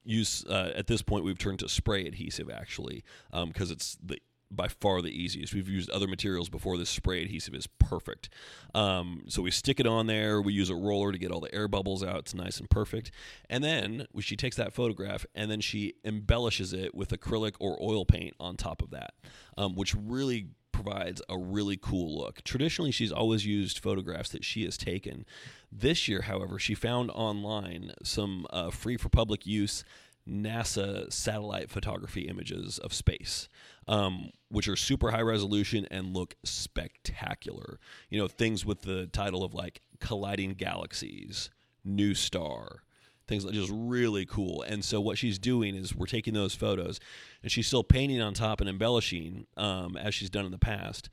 use 0.03 0.45
uh, 0.45 0.72
at 0.76 0.88
this 0.88 1.01
point 1.01 1.26
we've 1.26 1.38
turned 1.38 1.60
to 1.60 1.68
spray 1.68 2.08
adhesive 2.08 2.49
actually 2.49 3.03
because 3.30 3.70
um, 3.70 3.74
it's 3.74 3.97
the 4.01 4.18
by 4.49 4.67
far 4.67 5.01
the 5.01 5.09
easiest. 5.09 5.53
We've 5.53 5.67
used 5.67 5.89
other 5.89 6.07
materials 6.07 6.49
before. 6.49 6.77
This 6.77 6.89
spray 6.89 7.23
adhesive 7.23 7.53
is 7.53 7.67
perfect. 7.67 8.29
Um, 8.73 9.23
so 9.27 9.41
we 9.41 9.51
stick 9.51 9.79
it 9.79 9.87
on 9.87 10.07
there. 10.07 10.41
We 10.41 10.53
use 10.53 10.69
a 10.69 10.75
roller 10.75 11.11
to 11.11 11.17
get 11.17 11.31
all 11.31 11.41
the 11.41 11.53
air 11.53 11.67
bubbles 11.67 12.03
out. 12.03 12.19
It's 12.19 12.33
nice 12.33 12.59
and 12.59 12.69
perfect. 12.69 13.11
And 13.49 13.63
then 13.63 14.07
she 14.19 14.35
takes 14.35 14.55
that 14.57 14.73
photograph 14.73 15.25
and 15.35 15.51
then 15.51 15.61
she 15.61 15.95
embellishes 16.05 16.73
it 16.73 16.95
with 16.95 17.09
acrylic 17.09 17.55
or 17.59 17.77
oil 17.81 18.05
paint 18.05 18.35
on 18.39 18.55
top 18.55 18.81
of 18.81 18.91
that, 18.91 19.13
um, 19.57 19.75
which 19.75 19.95
really 19.95 20.47
provides 20.71 21.21
a 21.27 21.37
really 21.37 21.75
cool 21.75 22.17
look. 22.17 22.43
Traditionally, 22.43 22.91
she's 22.91 23.11
always 23.11 23.45
used 23.45 23.79
photographs 23.79 24.29
that 24.29 24.45
she 24.45 24.63
has 24.63 24.77
taken. 24.77 25.25
This 25.71 26.07
year, 26.07 26.21
however, 26.21 26.59
she 26.59 26.75
found 26.75 27.09
online 27.11 27.91
some 28.03 28.45
uh, 28.51 28.69
free 28.69 28.95
for 28.95 29.09
public 29.09 29.45
use 29.47 29.83
NASA 30.27 31.11
satellite 31.11 31.69
photography 31.69 32.21
images 32.27 32.77
of 32.79 32.93
space, 32.93 33.47
um, 33.88 34.31
which 34.49 34.67
are 34.67 34.75
super 34.75 35.11
high 35.11 35.21
resolution 35.21 35.88
and 35.91 36.13
look 36.13 36.35
spectacular. 36.43 37.79
You 38.09 38.19
know, 38.19 38.27
things 38.27 38.65
with 38.65 38.81
the 38.81 39.07
title 39.07 39.43
of 39.43 39.53
like 39.53 39.81
colliding 39.99 40.53
galaxies, 40.53 41.49
new 41.83 42.13
star, 42.13 42.83
things 43.27 43.43
that 43.43 43.53
just 43.53 43.71
really 43.73 44.25
cool. 44.25 44.61
And 44.63 44.83
so 44.83 45.01
what 45.01 45.17
she's 45.17 45.38
doing 45.38 45.75
is 45.75 45.95
we're 45.95 46.05
taking 46.05 46.33
those 46.33 46.55
photos, 46.55 46.99
and 47.43 47.51
she's 47.51 47.67
still 47.67 47.83
painting 47.83 48.21
on 48.21 48.33
top 48.33 48.61
and 48.61 48.69
embellishing 48.69 49.47
um, 49.57 49.97
as 49.97 50.13
she's 50.15 50.29
done 50.29 50.45
in 50.45 50.51
the 50.51 50.57
past. 50.57 51.09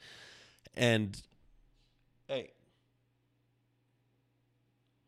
And 0.75 1.21
hey, 2.29 2.53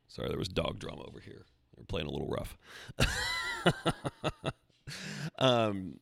sorry, 0.08 0.28
there 0.28 0.38
was 0.38 0.48
dog 0.48 0.78
drama 0.78 1.02
over 1.06 1.20
here. 1.20 1.44
They're 1.76 1.84
playing 1.84 2.06
a 2.06 2.10
little 2.10 2.28
rough. 2.28 2.56
um, 5.38 5.98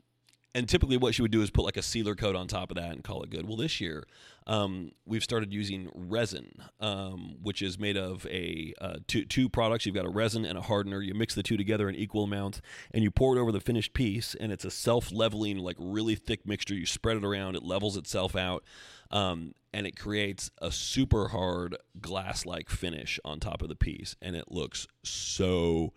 and 0.54 0.68
typically, 0.68 0.96
what 0.96 1.14
she 1.14 1.22
would 1.22 1.32
do 1.32 1.42
is 1.42 1.50
put 1.50 1.64
like 1.64 1.76
a 1.76 1.82
sealer 1.82 2.14
coat 2.14 2.36
on 2.36 2.46
top 2.46 2.70
of 2.70 2.76
that 2.76 2.92
and 2.92 3.02
call 3.02 3.24
it 3.24 3.30
good. 3.30 3.48
Well, 3.48 3.56
this 3.56 3.80
year, 3.80 4.04
um, 4.46 4.92
we've 5.04 5.24
started 5.24 5.52
using 5.52 5.90
resin, 5.94 6.62
um, 6.78 7.36
which 7.42 7.60
is 7.60 7.76
made 7.76 7.96
of 7.96 8.24
a 8.26 8.72
uh, 8.80 8.96
two, 9.08 9.24
two 9.24 9.48
products. 9.48 9.84
You've 9.84 9.96
got 9.96 10.04
a 10.04 10.10
resin 10.10 10.44
and 10.44 10.56
a 10.56 10.62
hardener. 10.62 11.02
You 11.02 11.12
mix 11.14 11.34
the 11.34 11.42
two 11.42 11.56
together 11.56 11.88
in 11.88 11.96
equal 11.96 12.22
amounts, 12.22 12.60
and 12.92 13.02
you 13.02 13.10
pour 13.10 13.36
it 13.36 13.40
over 13.40 13.50
the 13.50 13.60
finished 13.60 13.94
piece. 13.94 14.36
And 14.36 14.52
it's 14.52 14.64
a 14.64 14.70
self-leveling, 14.70 15.58
like 15.58 15.76
really 15.78 16.14
thick 16.14 16.46
mixture. 16.46 16.74
You 16.74 16.86
spread 16.86 17.16
it 17.16 17.24
around, 17.24 17.56
it 17.56 17.64
levels 17.64 17.96
itself 17.96 18.36
out, 18.36 18.62
um, 19.10 19.54
and 19.72 19.88
it 19.88 19.98
creates 19.98 20.52
a 20.62 20.70
super 20.70 21.28
hard 21.28 21.76
glass-like 22.00 22.70
finish 22.70 23.18
on 23.24 23.40
top 23.40 23.60
of 23.60 23.68
the 23.68 23.76
piece, 23.76 24.14
and 24.22 24.36
it 24.36 24.52
looks 24.52 24.86
so 25.02 25.92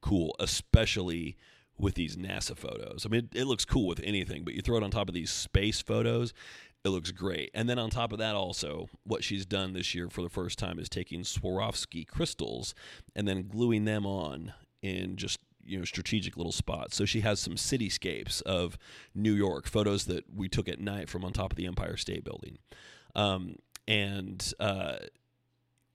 cool, 0.00 0.34
especially 0.40 1.36
with 1.82 1.94
these 1.96 2.16
NASA 2.16 2.56
photos. 2.56 3.04
I 3.04 3.08
mean, 3.08 3.28
it, 3.32 3.40
it, 3.40 3.44
looks 3.44 3.64
cool 3.64 3.88
with 3.88 4.00
anything, 4.04 4.44
but 4.44 4.54
you 4.54 4.62
throw 4.62 4.76
it 4.76 4.84
on 4.84 4.90
top 4.90 5.08
of 5.08 5.14
these 5.14 5.32
space 5.32 5.82
photos, 5.82 6.32
it 6.84 6.88
looks 6.88 7.10
great. 7.10 7.50
And 7.54 7.68
then 7.68 7.78
on 7.78 7.90
top 7.90 8.12
of 8.12 8.18
that, 8.18 8.36
also, 8.36 8.88
what 9.04 9.24
she's 9.24 9.44
done 9.44 9.72
this 9.72 9.94
year 9.94 10.08
for 10.08 10.22
the 10.22 10.30
first 10.30 10.58
time 10.58 10.78
is 10.78 10.88
taking 10.88 11.22
Swarovski 11.22 12.06
crystals 12.06 12.74
and 13.16 13.26
then 13.26 13.48
gluing 13.48 13.84
them 13.84 14.06
on 14.06 14.52
in 14.80 15.16
just 15.16 15.38
you 15.64 15.78
know 15.78 15.84
strategic 15.84 16.36
little 16.36 16.52
spots. 16.52 16.96
So 16.96 17.04
she 17.04 17.20
has 17.20 17.40
some 17.40 17.54
cityscapes 17.54 18.42
of 18.42 18.78
New 19.14 19.32
York 19.32 19.68
photos 19.68 20.04
that 20.06 20.24
we 20.34 20.48
took 20.48 20.68
at 20.68 20.80
night 20.80 21.08
from 21.08 21.24
on 21.24 21.32
top 21.32 21.52
of 21.52 21.56
the 21.56 21.66
Empire 21.66 21.96
State 21.96 22.24
Building. 22.24 22.58
Um, 23.14 23.56
and 23.86 24.52
uh, 24.60 24.96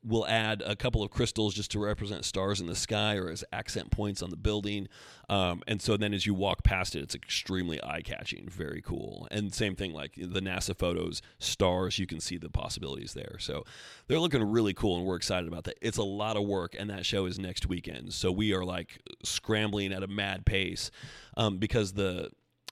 we'll 0.03 0.27
add 0.27 0.63
a 0.65 0.75
couple 0.75 1.03
of 1.03 1.11
crystals 1.11 1.53
just 1.53 1.71
to 1.71 1.79
represent 1.79 2.23
stars 2.23 2.61
in 2.61 2.67
the 2.67 2.75
sky 2.75 3.15
or 3.15 3.29
as 3.29 3.43
accent 3.51 3.91
points 3.91 4.21
on 4.21 4.29
the 4.29 4.37
building. 4.37 4.87
Um, 5.29 5.61
and 5.67 5.81
so 5.81 5.97
then 5.97 6.13
as 6.13 6.25
you 6.25 6.33
walk 6.33 6.63
past 6.63 6.95
it, 6.95 7.01
it's 7.01 7.15
extremely 7.15 7.83
eye 7.83 8.01
catching, 8.01 8.47
very 8.47 8.81
cool. 8.81 9.27
And 9.31 9.53
same 9.53 9.75
thing 9.75 9.93
like 9.93 10.13
the 10.15 10.39
NASA 10.39 10.77
photos, 10.77 11.21
stars, 11.39 11.99
you 11.99 12.07
can 12.07 12.19
see 12.19 12.37
the 12.37 12.49
possibilities 12.49 13.13
there. 13.13 13.37
So 13.39 13.63
they're 14.07 14.19
looking 14.19 14.43
really 14.43 14.73
cool 14.73 14.97
and 14.97 15.05
we're 15.05 15.15
excited 15.15 15.47
about 15.47 15.65
that. 15.65 15.77
It's 15.81 15.97
a 15.97 16.03
lot 16.03 16.37
of 16.37 16.43
work 16.43 16.75
and 16.77 16.89
that 16.89 17.05
show 17.05 17.25
is 17.25 17.37
next 17.37 17.67
weekend. 17.67 18.13
So 18.13 18.31
we 18.31 18.53
are 18.53 18.63
like 18.63 18.99
scrambling 19.23 19.91
at 19.91 20.03
a 20.03 20.07
mad 20.07 20.45
pace 20.45 20.91
um, 21.35 21.57
because 21.57 21.93
the 21.93 22.29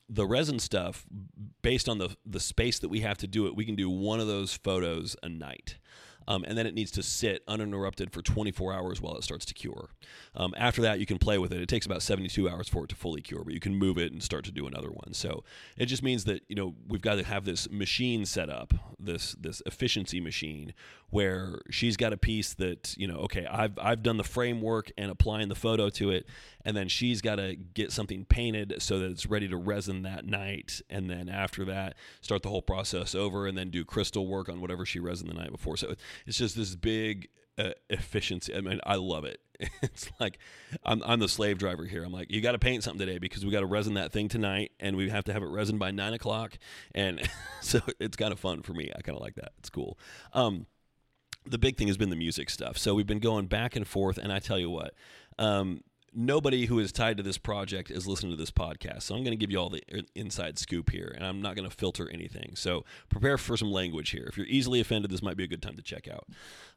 the 0.08 0.26
resin 0.26 0.60
stuff 0.60 1.06
based 1.64 1.90
on 1.90 1.98
the 1.98 2.16
the 2.26 2.40
space 2.40 2.78
that 2.80 2.90
we 2.90 3.00
have 3.00 3.18
to 3.18 3.26
do 3.26 3.48
it 3.48 3.56
we 3.56 3.66
can 3.66 3.76
do 3.76 3.90
one 3.90 4.20
of 4.20 4.28
those 4.28 4.54
photos 4.54 5.16
a 5.24 5.30
night 5.30 5.78
um, 6.28 6.44
and 6.46 6.58
then 6.58 6.66
it 6.66 6.74
needs 6.74 6.92
to 6.92 7.04
sit 7.04 7.44
uninterrupted 7.48 8.12
for 8.12 8.22
24 8.22 8.74
hours 8.74 9.02
while 9.02 9.16
it 9.16 9.24
starts 9.24 9.46
to 9.46 9.54
cure. 9.54 9.90
Um, 10.36 10.54
after 10.58 10.82
that, 10.82 11.00
you 11.00 11.06
can 11.06 11.18
play 11.18 11.38
with 11.38 11.52
it. 11.52 11.62
It 11.62 11.70
takes 11.70 11.86
about 11.86 12.02
72 12.02 12.50
hours 12.50 12.68
for 12.68 12.84
it 12.84 12.90
to 12.90 12.96
fully 12.96 13.22
cure, 13.22 13.44
but 13.44 13.54
you 13.54 13.60
can 13.60 13.76
move 13.76 13.98
it 13.98 14.12
and 14.12 14.22
start 14.22 14.46
to 14.46 14.52
do 14.52 14.68
another 14.68 14.90
one. 14.90 15.14
So 15.14 15.44
it 15.78 15.86
just 15.86 16.04
means 16.04 16.26
that 16.26 16.44
you 16.48 16.56
know 16.56 16.76
we've 16.88 17.02
got 17.02 17.16
to 17.16 17.24
have 17.24 17.46
this 17.46 17.70
machine 17.70 18.26
set 18.26 18.50
up, 18.50 18.74
this 19.00 19.34
this 19.40 19.62
efficiency 19.66 20.20
machine, 20.20 20.74
where 21.16 21.62
she's 21.70 21.96
got 21.96 22.12
a 22.12 22.18
piece 22.18 22.54
that 22.56 22.94
you 22.98 23.08
know, 23.08 23.20
okay, 23.20 23.46
I've 23.46 23.80
I've 23.80 24.04
done 24.04 24.18
the 24.18 24.24
framework 24.26 24.92
and 24.98 25.10
applying 25.10 25.48
the 25.48 25.56
photo 25.56 25.90
to 25.92 26.10
it, 26.12 26.28
and 26.66 26.76
then 26.76 26.90
she's 26.90 27.22
got 27.22 27.36
to 27.36 27.56
get 27.56 27.94
something 27.94 28.26
painted 28.26 28.76
so 28.80 29.00
that 29.00 29.12
it's 29.12 29.26
ready 29.26 29.48
to 29.48 29.56
resin 29.56 30.02
that 30.02 30.26
night, 30.26 30.82
and 30.90 31.10
then 31.10 31.30
after 31.30 31.64
that, 31.64 31.96
start 32.20 32.44
the 32.44 32.50
whole 32.50 32.62
process 32.62 33.16
over, 33.16 33.48
and 33.48 33.58
then 33.58 33.70
do 33.70 33.86
crystal 33.86 34.28
work 34.28 34.50
on 34.50 34.60
whatever 34.60 34.86
she 34.86 35.00
resin 35.00 35.30
the 35.30 35.34
night 35.34 35.54
before. 35.54 35.78
So 35.78 35.96
it's 36.28 36.38
just 36.38 36.58
this 36.58 36.76
big 36.76 37.30
uh, 37.58 37.70
efficiency. 37.90 38.54
I 38.54 38.60
mean, 38.60 38.82
I 38.86 38.96
love 38.96 39.24
it. 39.24 39.40
It's 39.82 40.12
like 40.20 40.38
I'm, 40.84 41.02
I'm 41.06 41.20
the 41.20 41.30
slave 41.30 41.60
driver 41.60 41.86
here. 41.86 42.04
I'm 42.04 42.12
like, 42.12 42.30
you 42.30 42.42
got 42.42 42.52
to 42.52 42.60
paint 42.60 42.84
something 42.84 43.00
today 43.00 43.20
because 43.20 43.46
we 43.46 43.52
got 43.52 43.62
to 43.62 43.66
resin 43.66 43.94
that 43.94 44.12
thing 44.12 44.28
tonight, 44.28 44.74
and 44.82 44.98
we 44.98 45.10
have 45.12 45.24
to 45.26 45.34
have 45.34 45.44
it 45.44 45.48
resin 45.48 45.78
by 45.78 45.92
nine 45.92 46.12
o'clock. 46.12 46.58
And 46.94 47.22
so 47.62 47.80
it's 48.02 48.18
kind 48.18 48.34
of 48.34 48.40
fun 48.40 48.64
for 48.64 48.74
me. 48.74 48.92
I 48.94 49.02
kind 49.02 49.16
of 49.16 49.24
like 49.24 49.36
that. 49.36 49.54
It's 49.60 49.70
cool. 49.70 49.98
Um, 50.34 50.66
the 51.46 51.58
big 51.58 51.78
thing 51.78 51.88
has 51.88 51.98
been 51.98 52.10
the 52.10 52.16
music 52.16 52.50
stuff. 52.50 52.78
So 52.78 52.94
we've 52.96 53.08
been 53.08 53.20
going 53.20 53.48
back 53.48 53.76
and 53.76 53.88
forth, 53.88 54.18
and 54.18 54.32
I 54.32 54.40
tell 54.40 54.60
you 54.60 54.70
what. 54.70 54.94
Um, 55.38 55.82
nobody 56.16 56.66
who 56.66 56.80
is 56.80 56.92
tied 56.92 57.18
to 57.18 57.24
this 57.24 57.38
project 57.38 57.92
is 57.92 58.08
listening 58.08 58.32
to 58.32 58.38
this 58.38 58.52
podcast. 58.52 59.04
So 59.04 59.16
I'm 59.16 59.24
going 59.24 59.38
to 59.38 59.38
give 59.38 59.52
you 59.52 59.58
all 59.60 59.70
the 59.70 59.84
inside 60.16 60.58
scoop 60.58 60.90
here, 60.90 61.12
and 61.14 61.26
I'm 61.26 61.42
not 61.42 61.56
going 61.56 61.70
to 61.70 61.76
filter 61.76 62.10
anything. 62.10 62.54
So 62.56 62.86
prepare 63.10 63.38
for 63.38 63.58
some 63.58 63.72
language 63.72 64.12
here. 64.12 64.26
If 64.28 64.38
you're 64.38 64.48
easily 64.48 64.80
offended, 64.80 65.12
this 65.12 65.22
might 65.22 65.38
be 65.38 65.44
a 65.44 65.48
good 65.48 65.62
time 65.62 65.76
to 65.76 65.82
check 65.82 66.08
out. 66.08 66.26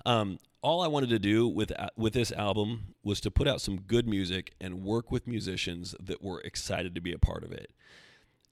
Um, 0.04 0.38
all 0.60 0.82
I 0.82 0.88
wanted 0.88 1.10
to 1.10 1.20
do 1.20 1.46
with 1.46 1.72
with 1.96 2.14
this 2.14 2.32
album 2.32 2.94
was 3.04 3.20
to 3.20 3.30
put 3.30 3.46
out 3.46 3.60
some 3.60 3.80
good 3.80 4.08
music 4.08 4.54
and 4.60 4.82
work 4.82 5.12
with 5.12 5.26
musicians 5.26 5.94
that 6.00 6.22
were 6.22 6.40
excited 6.40 6.94
to 6.96 7.00
be 7.00 7.12
a 7.12 7.18
part 7.18 7.44
of 7.44 7.52
it. 7.52 7.72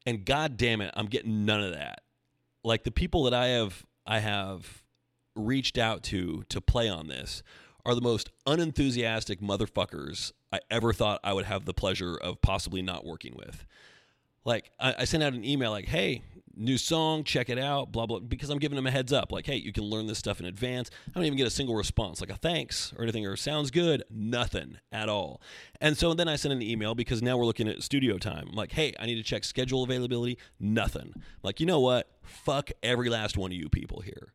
And 0.07 0.25
god 0.25 0.57
damn 0.57 0.81
it, 0.81 0.93
I'm 0.95 1.07
getting 1.07 1.45
none 1.45 1.61
of 1.61 1.73
that. 1.73 2.03
Like 2.63 2.85
the 2.85 2.93
people 2.93 3.25
that 3.25 3.35
I 3.35 3.49
have 3.49 3.85
I 4.07 4.21
have 4.21 4.85
reached 5.37 5.79
out 5.79 6.03
to 6.05 6.45
to 6.49 6.61
play 6.61 6.89
on 6.89 7.09
this 7.09 7.43
are 7.85 7.95
the 7.95 8.01
most 8.01 8.31
unenthusiastic 8.47 9.41
motherfuckers 9.41 10.33
I 10.53 10.59
ever 10.71 10.93
thought 10.93 11.21
I 11.23 11.33
would 11.33 11.45
have 11.45 11.65
the 11.65 11.75
pleasure 11.75 12.17
of 12.17 12.43
possibly 12.43 12.83
not 12.83 13.07
working 13.07 13.35
with. 13.37 13.65
Like, 14.45 14.71
I, 14.79 14.95
I 14.99 15.05
sent 15.05 15.23
out 15.23 15.33
an 15.33 15.45
email 15.45 15.71
like, 15.71 15.87
hey, 15.87 16.23
new 16.57 16.79
song, 16.79 17.23
check 17.23 17.49
it 17.49 17.59
out, 17.59 17.93
blah, 17.93 18.07
blah, 18.07 18.21
because 18.21 18.49
I'm 18.51 18.59
giving 18.59 18.77
them 18.77 18.87
a 18.87 18.91
heads 18.91 19.13
up. 19.13 19.31
Like, 19.31 19.47
hey, 19.47 19.57
you 19.57 19.73
can 19.73 19.85
learn 19.85 20.07
this 20.07 20.19
stuff 20.19 20.41
in 20.41 20.47
advance. 20.47 20.91
I 21.09 21.13
don't 21.15 21.25
even 21.25 21.37
get 21.37 21.47
a 21.47 21.51
single 21.51 21.77
response, 21.77 22.21
like 22.21 22.31
a 22.31 22.37
thanks 22.37 22.93
or 22.97 23.03
anything, 23.05 23.27
or 23.27 23.37
sounds 23.37 23.71
good. 23.71 24.03
Nothing 24.11 24.79
at 24.91 25.09
all. 25.09 25.41
And 25.81 25.97
so 25.97 26.15
then 26.15 26.29
I 26.29 26.37
sent 26.37 26.53
an 26.53 26.63
email 26.63 26.95
because 26.95 27.23
now 27.23 27.37
we're 27.37 27.45
looking 27.45 27.69
at 27.69 27.83
studio 27.83 28.19
time. 28.19 28.47
I'm 28.51 28.57
like, 28.57 28.73
hey, 28.73 28.95
I 28.99 29.07
need 29.07 29.17
to 29.17 29.23
check 29.23 29.45
schedule 29.45 29.85
availability. 29.85 30.39
Nothing. 30.59 31.13
I'm 31.15 31.23
like, 31.43 31.61
you 31.61 31.67
know 31.67 31.81
what? 31.81 32.09
Fuck 32.23 32.71
every 32.83 33.09
last 33.09 33.37
one 33.37 33.53
of 33.53 33.57
you 33.57 33.69
people 33.69 34.01
here 34.01 34.33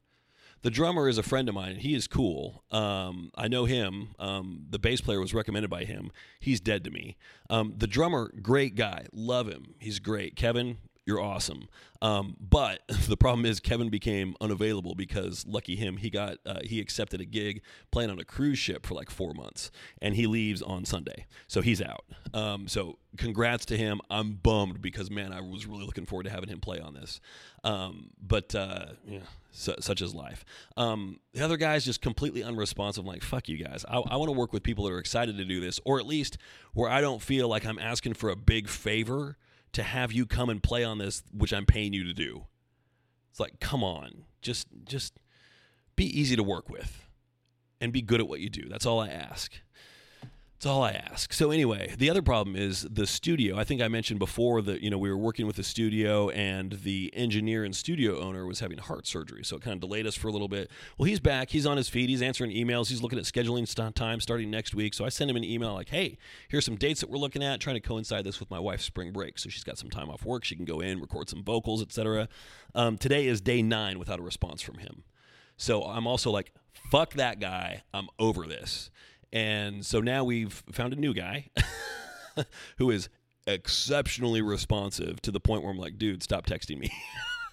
the 0.62 0.70
drummer 0.70 1.10
is 1.10 1.18
a 1.18 1.24
friend 1.24 1.50
of 1.50 1.56
mine. 1.56 1.78
He 1.78 1.96
is 1.96 2.08
cool. 2.08 2.64
Um, 2.72 3.32
I 3.36 3.48
know 3.48 3.66
him. 3.66 4.10
Um, 4.20 4.66
the 4.70 4.80
bass 4.80 5.02
player 5.02 5.20
was 5.20 5.34
recommended 5.34 5.70
by 5.70 5.86
him. 5.86 6.12
He's 6.40 6.60
dead 6.60 6.84
to 6.84 6.92
me. 6.92 7.18
Um, 7.50 7.74
the 7.78 7.88
drummer, 7.88 8.32
great 8.42 8.76
guy. 8.76 9.08
Love 9.12 9.48
him. 9.48 9.74
He's 9.80 10.00
great. 10.00 10.36
Kevin, 10.36 10.78
you're 11.06 11.22
awesome. 11.22 11.68
Um, 12.02 12.36
but 12.40 12.82
the 13.08 13.18
problem 13.18 13.46
is 13.46 13.60
Kevin 13.60 13.90
became 13.90 14.36
unavailable 14.42 14.96
because 14.96 15.46
lucky 15.48 15.76
him, 15.76 15.98
he 15.98 16.10
got 16.10 16.38
uh, 16.46 16.60
he 16.64 16.80
accepted 16.80 17.22
a 17.22 17.26
gig 17.26 17.62
playing 17.92 18.10
on 18.10 18.20
a 18.20 18.26
cruise 18.26 18.60
ship 18.60 18.86
for 18.86 18.94
like 18.94 19.10
four 19.10 19.34
months, 19.34 19.72
and 20.02 20.16
he 20.16 20.28
leaves 20.28 20.62
on 20.62 20.86
Sunday, 20.86 21.26
so 21.48 21.62
he's 21.62 21.82
out. 21.82 22.06
Um, 22.34 22.68
so 22.68 22.98
congrats 23.18 23.66
to 23.68 23.78
him. 23.78 24.02
I'm 24.10 24.34
bummed 24.34 24.82
because 24.82 25.10
man, 25.12 25.34
I 25.34 25.42
was 25.42 25.66
really 25.66 25.86
looking 25.86 26.06
forward 26.06 26.24
to 26.24 26.30
having 26.30 26.50
him 26.50 26.60
play 26.60 26.80
on 26.80 26.94
this. 26.94 27.20
Um, 27.64 28.10
but 28.22 28.56
uh, 28.56 28.86
yeah, 29.06 29.20
su- 29.52 29.76
such 29.80 30.02
is 30.02 30.16
life. 30.16 30.44
Um, 30.78 31.20
the 31.34 31.44
other 31.44 31.58
guy's 31.58 31.86
just 31.86 32.02
completely 32.02 32.44
unresponsive. 32.44 33.04
I'm 33.04 33.08
like, 33.08 33.24
fuck 33.24 33.48
you 33.48 33.64
guys. 33.64 33.86
I, 33.88 33.98
I 33.98 34.16
want 34.18 34.30
to 34.30 34.38
work 34.38 34.54
with 34.54 34.64
people 34.64 34.86
that 34.86 34.94
are 34.94 35.00
excited 35.00 35.38
to 35.38 35.46
do 35.46 35.60
this, 35.60 35.80
or 35.86 36.00
at 36.00 36.08
least 36.08 36.38
where 36.74 36.90
I 36.90 37.02
don't 37.02 37.22
feel 37.22 37.48
like 37.48 37.66
I'm 37.66 37.80
asking 37.80 38.14
for 38.14 38.30
a 38.30 38.36
big 38.36 38.68
favor 38.68 39.38
to 39.74 39.84
have 39.84 40.12
you 40.12 40.26
come 40.26 40.50
and 40.50 40.62
play 40.62 40.84
on 40.84 40.98
this, 40.98 41.24
which 41.36 41.54
I'm 41.54 41.66
paying 41.66 41.94
you 41.94 42.04
to 42.04 42.14
do. 42.14 42.46
It's 43.30 43.40
like, 43.40 43.60
come 43.60 43.84
on, 43.84 44.26
just 44.42 44.68
just 44.86 45.14
be 45.96 46.06
easy 46.06 46.36
to 46.36 46.44
work 46.44 46.70
with 46.70 47.08
and 47.80 47.94
be 47.94 48.02
good 48.02 48.20
at 48.20 48.28
what 48.28 48.40
you 48.40 48.50
do. 48.50 48.68
That's 48.70 48.86
all 48.86 49.00
I 49.00 49.10
ask. 49.10 49.54
That's 50.62 50.70
all 50.70 50.84
I 50.84 50.92
ask. 50.92 51.34
So 51.34 51.50
anyway, 51.50 51.96
the 51.98 52.08
other 52.12 52.22
problem 52.22 52.56
is 52.56 52.84
the 52.84 53.08
studio. 53.08 53.58
I 53.58 53.64
think 53.64 53.82
I 53.82 53.88
mentioned 53.88 54.20
before 54.20 54.62
that 54.62 54.82
you 54.82 54.92
know 54.92 55.00
we 55.00 55.10
were 55.10 55.18
working 55.18 55.48
with 55.48 55.56
the 55.56 55.64
studio 55.64 56.30
and 56.30 56.74
the 56.84 57.10
engineer 57.16 57.64
and 57.64 57.76
studio 57.76 58.20
owner 58.20 58.46
was 58.46 58.60
having 58.60 58.78
heart 58.78 59.08
surgery, 59.08 59.44
so 59.44 59.56
it 59.56 59.64
kind 59.64 59.74
of 59.74 59.80
delayed 59.80 60.06
us 60.06 60.14
for 60.14 60.28
a 60.28 60.32
little 60.32 60.48
bit. 60.48 60.70
Well, 61.00 61.08
he's 61.08 61.20
back. 61.20 61.50
He's 61.50 61.66
on 61.66 61.78
his 61.78 61.90
feet. 61.90 62.10
He's 62.10 62.22
answering 62.22 62.52
emails. 62.52 62.90
He's 62.90 63.02
looking 63.02 63.18
at 63.18 63.26
scheduling 63.26 63.68
st- 63.68 63.96
time 63.96 64.20
starting 64.20 64.52
next 64.52 64.76
week. 64.76 64.94
So 64.94 65.04
I 65.04 65.10
sent 65.10 65.32
him 65.32 65.36
an 65.36 65.44
email 65.44 65.74
like, 65.74 65.90
"Hey, 65.90 66.20
here's 66.48 66.66
some 66.66 66.76
dates 66.76 67.02
that 67.02 67.10
we're 67.10 67.18
looking 67.18 67.42
at. 67.42 67.60
Trying 67.60 67.78
to 67.78 67.80
coincide 67.80 68.24
this 68.24 68.40
with 68.40 68.52
my 68.52 68.60
wife's 68.60 68.86
spring 68.86 69.12
break, 69.12 69.40
so 69.40 69.50
she's 69.50 69.64
got 69.64 69.80
some 69.80 69.90
time 69.90 70.12
off 70.12 70.24
work. 70.24 70.44
She 70.44 70.56
can 70.56 70.66
go 70.66 70.80
in, 70.80 71.02
record 71.02 71.28
some 71.28 71.44
vocals, 71.44 71.82
etc." 71.82 72.30
Um, 72.76 73.00
today 73.00 73.26
is 73.26 73.42
day 73.42 73.64
nine 73.64 73.98
without 73.98 74.20
a 74.20 74.22
response 74.24 74.62
from 74.62 74.78
him. 74.78 75.06
So 75.58 75.82
I'm 75.86 76.06
also 76.06 76.30
like, 76.30 76.54
"Fuck 76.92 77.14
that 77.14 77.40
guy. 77.40 77.82
I'm 77.96 78.10
over 78.20 78.46
this." 78.46 78.92
And 79.34 79.86
so 79.86 80.02
now 80.02 80.24
we've 80.24 80.64
found 80.72 80.94
a 80.94 80.98
new 80.98 81.14
guy 81.14 81.50
who 82.78 82.92
is 82.92 83.10
exceptionally 83.48 84.42
responsive 84.42 85.22
to 85.22 85.32
the 85.32 85.40
point 85.40 85.64
where 85.64 85.72
I'm 85.72 85.78
like, 85.78 85.98
dude, 85.98 86.22
stop 86.24 86.46
texting 86.46 86.80
me. 86.80 86.92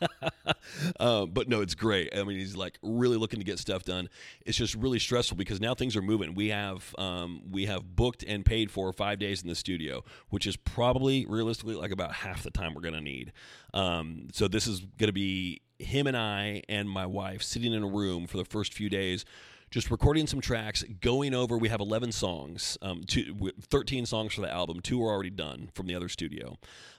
uh, 1.01 1.27
but 1.27 1.49
no, 1.49 1.61
it's 1.61 1.75
great. 1.75 2.17
I 2.17 2.23
mean, 2.25 2.39
he's 2.39 2.57
like 2.57 2.79
really 2.83 3.17
looking 3.17 3.39
to 3.39 3.45
get 3.45 3.59
stuff 3.59 3.85
done. 3.85 4.09
It's 4.45 4.57
just 4.57 4.75
really 4.75 4.99
stressful 4.99 5.37
because 5.37 5.61
now 5.61 5.75
things 5.75 5.97
are 5.97 6.03
moving. 6.03 6.35
We 6.35 6.49
have 6.49 6.95
um, 6.99 7.43
we 7.51 7.67
have 7.67 7.97
booked 7.97 8.23
and 8.27 8.45
paid 8.45 8.71
for 8.71 8.93
five 8.93 9.19
days 9.19 9.43
in 9.43 9.49
the 9.49 9.55
studio, 9.55 10.05
which 10.31 10.47
is 10.47 10.57
probably 10.57 11.27
realistically 11.27 11.75
like 11.75 11.91
about 11.91 12.13
half 12.13 12.43
the 12.43 12.51
time 12.51 12.75
we're 12.75 12.83
gonna 12.83 13.01
need. 13.01 13.33
Um, 13.75 14.29
so 14.33 14.49
this 14.49 14.67
is 14.67 14.81
gonna 14.99 15.13
be 15.13 15.63
him 15.79 16.07
and 16.07 16.17
I 16.17 16.63
and 16.69 16.89
my 16.89 17.07
wife 17.07 17.43
sitting 17.43 17.73
in 17.73 17.83
a 17.83 17.89
room 17.89 18.27
for 18.27 18.37
the 18.37 18.45
first 18.45 18.75
few 18.75 18.89
days 18.89 19.25
just 19.71 19.91
recording 19.91 20.27
some 20.27 20.41
tracks, 20.41 20.83
going 21.01 21.35
over. 21.35 21.59
We 21.59 21.69
have 21.69 21.81
11 21.81 22.13
songs, 22.13 22.79
um, 22.83 23.03
two, 23.07 23.53
13 23.71 24.07
songs 24.07 24.35
for 24.35 24.41
the 24.41 24.51
album. 24.51 24.81
Two 24.81 25.03
are 25.03 25.11
already 25.11 25.31
done 25.31 25.71
from 25.75 25.87
the 25.87 25.95
other 25.95 26.09
studio. 26.09 26.57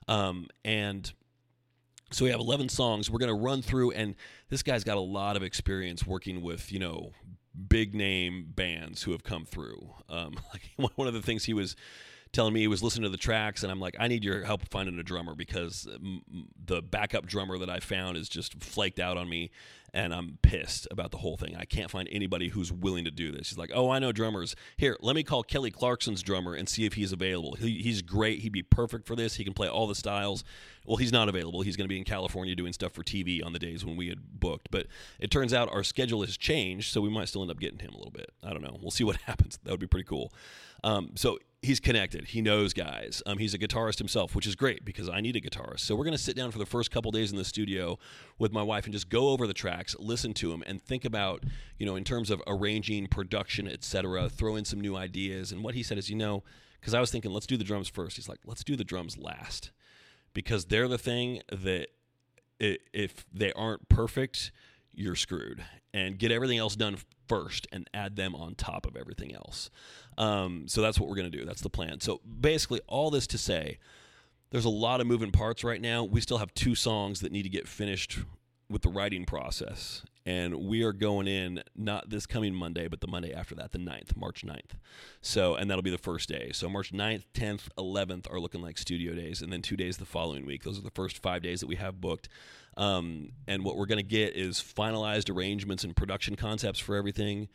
Um, 0.07 0.47
and 0.63 1.11
so 2.11 2.25
we 2.25 2.31
have 2.31 2.39
11 2.39 2.69
songs. 2.69 3.09
We're 3.09 3.19
going 3.19 3.35
to 3.35 3.41
run 3.41 3.61
through, 3.61 3.91
and 3.91 4.15
this 4.49 4.63
guy's 4.63 4.83
got 4.83 4.97
a 4.97 5.01
lot 5.01 5.35
of 5.35 5.43
experience 5.43 6.05
working 6.05 6.41
with, 6.41 6.71
you 6.71 6.79
know, 6.79 7.11
big 7.67 7.93
name 7.95 8.51
bands 8.55 9.03
who 9.03 9.11
have 9.11 9.23
come 9.23 9.45
through. 9.45 9.89
Um, 10.07 10.35
like 10.53 10.91
one 10.95 11.07
of 11.07 11.13
the 11.13 11.21
things 11.21 11.45
he 11.45 11.53
was 11.53 11.75
telling 12.31 12.53
me 12.53 12.61
he 12.61 12.67
was 12.67 12.83
listening 12.83 13.03
to 13.03 13.09
the 13.09 13.17
tracks, 13.17 13.63
and 13.63 13.71
I'm 13.71 13.79
like, 13.79 13.95
I 13.99 14.07
need 14.07 14.23
your 14.23 14.43
help 14.43 14.69
finding 14.69 14.99
a 14.99 15.03
drummer 15.03 15.35
because 15.35 15.87
the 16.65 16.81
backup 16.81 17.25
drummer 17.25 17.57
that 17.57 17.69
I 17.69 17.79
found 17.79 18.17
is 18.17 18.29
just 18.29 18.63
flaked 18.63 18.99
out 18.99 19.17
on 19.17 19.27
me, 19.27 19.51
and 19.93 20.13
I'm 20.13 20.37
pissed 20.41 20.87
about 20.91 21.11
the 21.11 21.17
whole 21.17 21.37
thing. 21.37 21.55
I 21.55 21.65
can't 21.65 21.89
find 21.89 22.07
anybody 22.11 22.49
who's 22.49 22.71
willing 22.71 23.05
to 23.05 23.11
do 23.11 23.31
this. 23.31 23.49
He's 23.49 23.57
like, 23.57 23.71
Oh, 23.73 23.89
I 23.89 23.97
know 23.97 24.11
drummers. 24.11 24.55
Here, 24.77 24.95
let 25.01 25.15
me 25.15 25.23
call 25.23 25.43
Kelly 25.43 25.71
Clarkson's 25.71 26.21
drummer 26.21 26.53
and 26.53 26.69
see 26.69 26.85
if 26.85 26.93
he's 26.93 27.11
available. 27.11 27.53
He, 27.53 27.81
he's 27.81 28.03
great. 28.03 28.39
He'd 28.39 28.51
be 28.51 28.61
perfect 28.61 29.07
for 29.07 29.15
this. 29.15 29.35
He 29.35 29.43
can 29.43 29.53
play 29.53 29.67
all 29.67 29.87
the 29.87 29.95
styles. 29.95 30.43
Well, 30.85 30.97
he's 30.97 31.11
not 31.11 31.29
available. 31.29 31.61
He's 31.61 31.75
going 31.75 31.85
to 31.85 31.89
be 31.89 31.97
in 31.97 32.03
California 32.03 32.55
doing 32.55 32.73
stuff 32.73 32.93
for 32.93 33.03
TV 33.03 33.43
on 33.43 33.53
the 33.53 33.59
days 33.59 33.85
when 33.85 33.95
we 33.95 34.09
had 34.09 34.39
booked. 34.39 34.69
But 34.71 34.87
it 35.19 35.31
turns 35.31 35.53
out 35.53 35.73
our 35.73 35.83
schedule 35.83 36.21
has 36.21 36.37
changed, 36.37 36.91
so 36.91 37.01
we 37.01 37.09
might 37.09 37.27
still 37.27 37.41
end 37.41 37.51
up 37.51 37.59
getting 37.59 37.79
him 37.79 37.93
a 37.93 37.97
little 37.97 38.11
bit. 38.11 38.31
I 38.43 38.51
don't 38.51 38.61
know. 38.61 38.77
We'll 38.79 38.91
see 38.91 39.03
what 39.03 39.17
happens. 39.25 39.59
That 39.63 39.71
would 39.71 39.79
be 39.79 39.87
pretty 39.87 40.07
cool. 40.07 40.33
Um, 40.83 41.11
so 41.15 41.39
he's 41.61 41.79
connected. 41.79 42.25
He 42.25 42.41
knows 42.41 42.73
guys. 42.73 43.21
Um, 43.25 43.37
he's 43.37 43.53
a 43.53 43.57
guitarist 43.57 43.97
himself, 43.97 44.35
which 44.35 44.47
is 44.47 44.55
great 44.55 44.85
because 44.85 45.09
I 45.09 45.19
need 45.19 45.35
a 45.35 45.41
guitarist. 45.41 45.81
So 45.81 45.95
we're 45.95 46.05
going 46.05 46.15
to 46.15 46.23
sit 46.23 46.35
down 46.35 46.51
for 46.51 46.57
the 46.57 46.65
first 46.65 46.91
couple 46.91 47.11
days 47.11 47.31
in 47.31 47.37
the 47.37 47.45
studio 47.45 47.99
with 48.37 48.51
my 48.51 48.63
wife 48.63 48.85
and 48.85 48.93
just 48.93 49.09
go 49.09 49.29
over 49.29 49.45
the 49.45 49.53
tracks, 49.53 49.95
listen 49.99 50.33
to 50.35 50.49
them, 50.49 50.63
and 50.65 50.81
think 50.81 51.03
about, 51.03 51.43
you 51.77 51.85
know, 51.85 51.95
in 51.95 52.03
terms 52.03 52.29
of 52.29 52.41
arranging, 52.47 53.07
production, 53.07 53.67
etc. 53.67 54.29
Throw 54.29 54.55
in 54.55 54.65
some 54.65 54.79
new 54.79 54.95
ideas. 54.95 55.51
And 55.51 55.63
what 55.63 55.75
he 55.75 55.83
said 55.83 55.97
is, 55.97 56.09
you 56.09 56.15
know, 56.15 56.43
because 56.79 56.93
I 56.93 57.01
was 57.01 57.11
thinking, 57.11 57.31
let's 57.31 57.47
do 57.47 57.57
the 57.57 57.63
drums 57.65 57.89
first. 57.89 58.15
He's 58.15 58.29
like, 58.29 58.39
let's 58.45 58.63
do 58.63 58.75
the 58.75 58.85
drums 58.85 59.17
last 59.17 59.71
because 60.33 60.65
they're 60.65 60.87
the 60.87 60.97
thing 60.97 61.41
that 61.51 61.87
if 62.59 63.25
they 63.33 63.51
aren't 63.53 63.89
perfect, 63.89 64.51
you're 64.93 65.15
screwed. 65.15 65.63
And 65.93 66.17
get 66.17 66.31
everything 66.31 66.57
else 66.57 66.75
done 66.75 66.97
first 67.29 67.67
and 67.71 67.89
add 67.93 68.17
them 68.17 68.35
on 68.35 68.55
top 68.55 68.85
of 68.85 68.97
everything 68.97 69.33
else. 69.33 69.69
Um, 70.17 70.67
so 70.67 70.81
that's 70.81 70.99
what 70.99 71.07
we're 71.07 71.15
going 71.15 71.31
to 71.31 71.37
do. 71.37 71.45
That's 71.45 71.61
the 71.61 71.69
plan. 71.69 72.01
So 72.01 72.19
basically, 72.41 72.81
all 72.87 73.09
this 73.09 73.27
to 73.27 73.37
say, 73.37 73.77
there's 74.51 74.65
a 74.65 74.69
lot 74.69 74.99
of 74.99 75.07
moving 75.07 75.31
parts 75.31 75.63
right 75.63 75.79
now. 75.79 76.03
We 76.03 76.19
still 76.19 76.39
have 76.39 76.53
two 76.53 76.75
songs 76.75 77.21
that 77.21 77.31
need 77.31 77.43
to 77.43 77.49
get 77.49 77.67
finished 77.67 78.19
with 78.69 78.83
the 78.83 78.89
writing 78.89 79.25
process. 79.25 80.03
And 80.25 80.55
we 80.67 80.83
are 80.83 80.93
going 80.93 81.27
in 81.27 81.63
not 81.75 82.09
this 82.09 82.27
coming 82.27 82.53
Monday, 82.53 82.87
but 82.87 83.01
the 83.01 83.07
Monday 83.07 83.33
after 83.33 83.55
that, 83.55 83.71
the 83.71 83.79
9th, 83.79 84.15
March 84.15 84.45
9th. 84.45 84.77
So, 85.21 85.55
and 85.55 85.69
that'll 85.69 85.81
be 85.81 85.89
the 85.89 85.97
first 85.97 86.29
day. 86.29 86.51
So, 86.53 86.69
March 86.69 86.91
9th, 86.91 87.23
10th, 87.33 87.69
11th 87.77 88.31
are 88.31 88.39
looking 88.39 88.61
like 88.61 88.77
studio 88.77 89.15
days. 89.15 89.41
And 89.41 89.51
then 89.51 89.63
two 89.63 89.75
days 89.75 89.97
the 89.97 90.05
following 90.05 90.45
week. 90.45 90.63
Those 90.63 90.77
are 90.77 90.83
the 90.83 90.91
first 90.91 91.19
five 91.19 91.41
days 91.41 91.61
that 91.61 91.67
we 91.67 91.77
have 91.77 91.99
booked. 91.99 92.29
Um, 92.77 93.31
and 93.47 93.65
what 93.65 93.75
we're 93.75 93.87
going 93.87 93.97
to 93.97 94.03
get 94.03 94.35
is 94.35 94.59
finalized 94.59 95.35
arrangements 95.35 95.83
and 95.83 95.95
production 95.95 96.35
concepts 96.35 96.79
for 96.79 96.95
everything, 96.95 97.49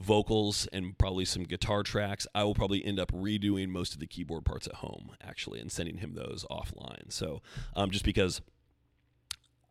vocals, 0.00 0.66
and 0.72 0.98
probably 0.98 1.24
some 1.24 1.44
guitar 1.44 1.84
tracks. 1.84 2.26
I 2.34 2.42
will 2.42 2.54
probably 2.54 2.84
end 2.84 2.98
up 2.98 3.12
redoing 3.12 3.68
most 3.68 3.94
of 3.94 4.00
the 4.00 4.06
keyboard 4.06 4.44
parts 4.44 4.66
at 4.66 4.74
home, 4.74 5.12
actually, 5.22 5.60
and 5.60 5.70
sending 5.70 5.98
him 5.98 6.14
those 6.14 6.44
offline. 6.50 7.12
So, 7.12 7.40
um, 7.76 7.90
just 7.90 8.04
because 8.04 8.40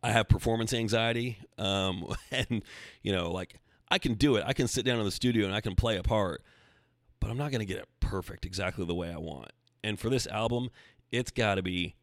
I 0.02 0.12
have 0.12 0.28
performance 0.28 0.72
anxiety, 0.72 1.38
um, 1.58 2.14
and 2.30 2.62
you 3.02 3.12
know, 3.12 3.30
like 3.30 3.56
I 3.90 3.98
can 3.98 4.14
do 4.14 4.36
it. 4.36 4.44
I 4.46 4.52
can 4.52 4.68
sit 4.68 4.84
down 4.84 4.98
in 4.98 5.04
the 5.04 5.10
studio 5.10 5.46
and 5.46 5.54
I 5.54 5.60
can 5.60 5.74
play 5.74 5.96
a 5.96 6.02
part, 6.02 6.42
but 7.20 7.30
I'm 7.30 7.38
not 7.38 7.50
going 7.50 7.60
to 7.60 7.66
get 7.66 7.78
it 7.78 7.88
perfect 8.00 8.44
exactly 8.44 8.84
the 8.84 8.94
way 8.94 9.12
I 9.12 9.18
want. 9.18 9.52
And 9.82 9.98
for 9.98 10.10
this 10.10 10.26
album, 10.26 10.70
it's 11.10 11.30
got 11.30 11.56
to 11.56 11.62
be 11.62 11.94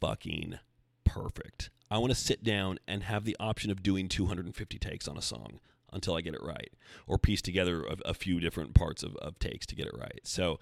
fucking 0.00 0.58
perfect. 1.04 1.70
I 1.90 1.98
want 1.98 2.10
to 2.10 2.18
sit 2.18 2.44
down 2.44 2.78
and 2.86 3.02
have 3.02 3.24
the 3.24 3.36
option 3.40 3.70
of 3.70 3.82
doing 3.82 4.08
250 4.08 4.78
takes 4.78 5.08
on 5.08 5.16
a 5.16 5.22
song 5.22 5.60
until 5.92 6.14
I 6.14 6.20
get 6.20 6.34
it 6.34 6.42
right, 6.42 6.72
or 7.06 7.18
piece 7.18 7.42
together 7.42 7.82
a, 7.82 8.10
a 8.10 8.14
few 8.14 8.38
different 8.38 8.74
parts 8.74 9.02
of, 9.02 9.16
of 9.16 9.38
takes 9.40 9.66
to 9.66 9.74
get 9.74 9.86
it 9.86 9.94
right. 9.98 10.20
So, 10.22 10.60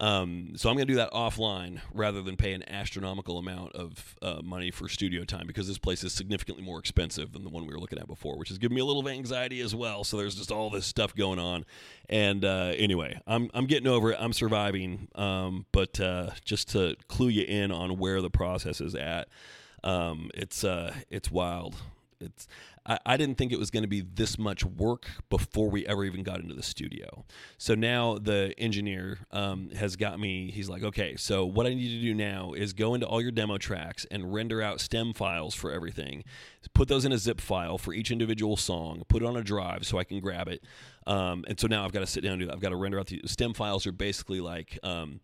um, 0.00 0.54
so 0.56 0.70
I'm 0.70 0.76
going 0.76 0.86
to 0.86 0.92
do 0.92 0.96
that 0.96 1.12
offline 1.12 1.80
rather 1.92 2.22
than 2.22 2.36
pay 2.36 2.54
an 2.54 2.66
astronomical 2.68 3.36
amount 3.36 3.72
of 3.74 4.16
uh, 4.22 4.40
money 4.42 4.70
for 4.70 4.88
studio 4.88 5.24
time 5.24 5.46
because 5.46 5.68
this 5.68 5.76
place 5.76 6.02
is 6.02 6.14
significantly 6.14 6.64
more 6.64 6.78
expensive 6.78 7.32
than 7.32 7.44
the 7.44 7.50
one 7.50 7.66
we 7.66 7.74
were 7.74 7.78
looking 7.78 7.98
at 7.98 8.06
before, 8.06 8.38
which 8.38 8.50
is 8.50 8.56
giving 8.56 8.76
me 8.76 8.80
a 8.80 8.84
little 8.84 9.06
anxiety 9.06 9.60
as 9.60 9.74
well. 9.74 10.02
So 10.02 10.16
there's 10.16 10.34
just 10.34 10.50
all 10.50 10.70
this 10.70 10.86
stuff 10.86 11.14
going 11.14 11.38
on. 11.38 11.66
And 12.08 12.46
uh, 12.46 12.72
anyway, 12.76 13.20
I'm 13.26 13.50
I'm 13.52 13.66
getting 13.66 13.86
over 13.86 14.12
it. 14.12 14.16
I'm 14.18 14.32
surviving. 14.32 15.08
Um, 15.14 15.66
but 15.70 16.00
uh, 16.00 16.30
just 16.46 16.70
to 16.70 16.96
clue 17.08 17.28
you 17.28 17.44
in 17.44 17.70
on 17.70 17.98
where 17.98 18.22
the 18.22 18.30
process 18.30 18.80
is 18.80 18.94
at. 18.94 19.28
Um, 19.84 20.30
it's 20.32 20.64
uh, 20.64 20.94
it's 21.10 21.30
wild. 21.30 21.76
It's 22.20 22.46
I, 22.86 22.98
I 23.04 23.16
didn't 23.16 23.36
think 23.36 23.52
it 23.52 23.58
was 23.58 23.70
going 23.70 23.82
to 23.82 23.88
be 23.88 24.00
this 24.00 24.38
much 24.38 24.64
work 24.64 25.06
before 25.28 25.70
we 25.70 25.86
ever 25.86 26.04
even 26.04 26.22
got 26.22 26.40
into 26.40 26.54
the 26.54 26.62
studio. 26.62 27.24
So 27.58 27.74
now 27.74 28.18
the 28.18 28.54
engineer 28.58 29.20
um, 29.30 29.70
has 29.70 29.96
got 29.96 30.18
me. 30.18 30.50
He's 30.50 30.68
like, 30.68 30.82
okay, 30.82 31.16
so 31.16 31.44
what 31.44 31.66
I 31.66 31.70
need 31.70 31.88
to 31.88 32.00
do 32.00 32.14
now 32.14 32.52
is 32.52 32.72
go 32.72 32.94
into 32.94 33.06
all 33.06 33.20
your 33.20 33.32
demo 33.32 33.58
tracks 33.58 34.06
and 34.10 34.32
render 34.32 34.62
out 34.62 34.80
stem 34.80 35.12
files 35.12 35.54
for 35.54 35.70
everything. 35.70 36.24
Put 36.74 36.88
those 36.88 37.04
in 37.04 37.12
a 37.12 37.18
zip 37.18 37.40
file 37.40 37.78
for 37.78 37.92
each 37.92 38.10
individual 38.10 38.56
song. 38.56 39.02
Put 39.08 39.22
it 39.22 39.26
on 39.26 39.36
a 39.36 39.42
drive 39.42 39.86
so 39.86 39.98
I 39.98 40.04
can 40.04 40.20
grab 40.20 40.48
it. 40.48 40.64
Um, 41.06 41.44
and 41.48 41.58
so 41.58 41.66
now 41.66 41.84
I've 41.84 41.92
got 41.92 42.00
to 42.00 42.06
sit 42.06 42.22
down 42.22 42.32
and 42.32 42.40
do 42.40 42.46
that. 42.46 42.54
I've 42.54 42.60
got 42.60 42.70
to 42.70 42.76
render 42.76 42.98
out 42.98 43.06
the 43.06 43.20
stem 43.26 43.54
files. 43.54 43.86
Are 43.86 43.92
basically 43.92 44.40
like 44.40 44.78
um, 44.82 45.20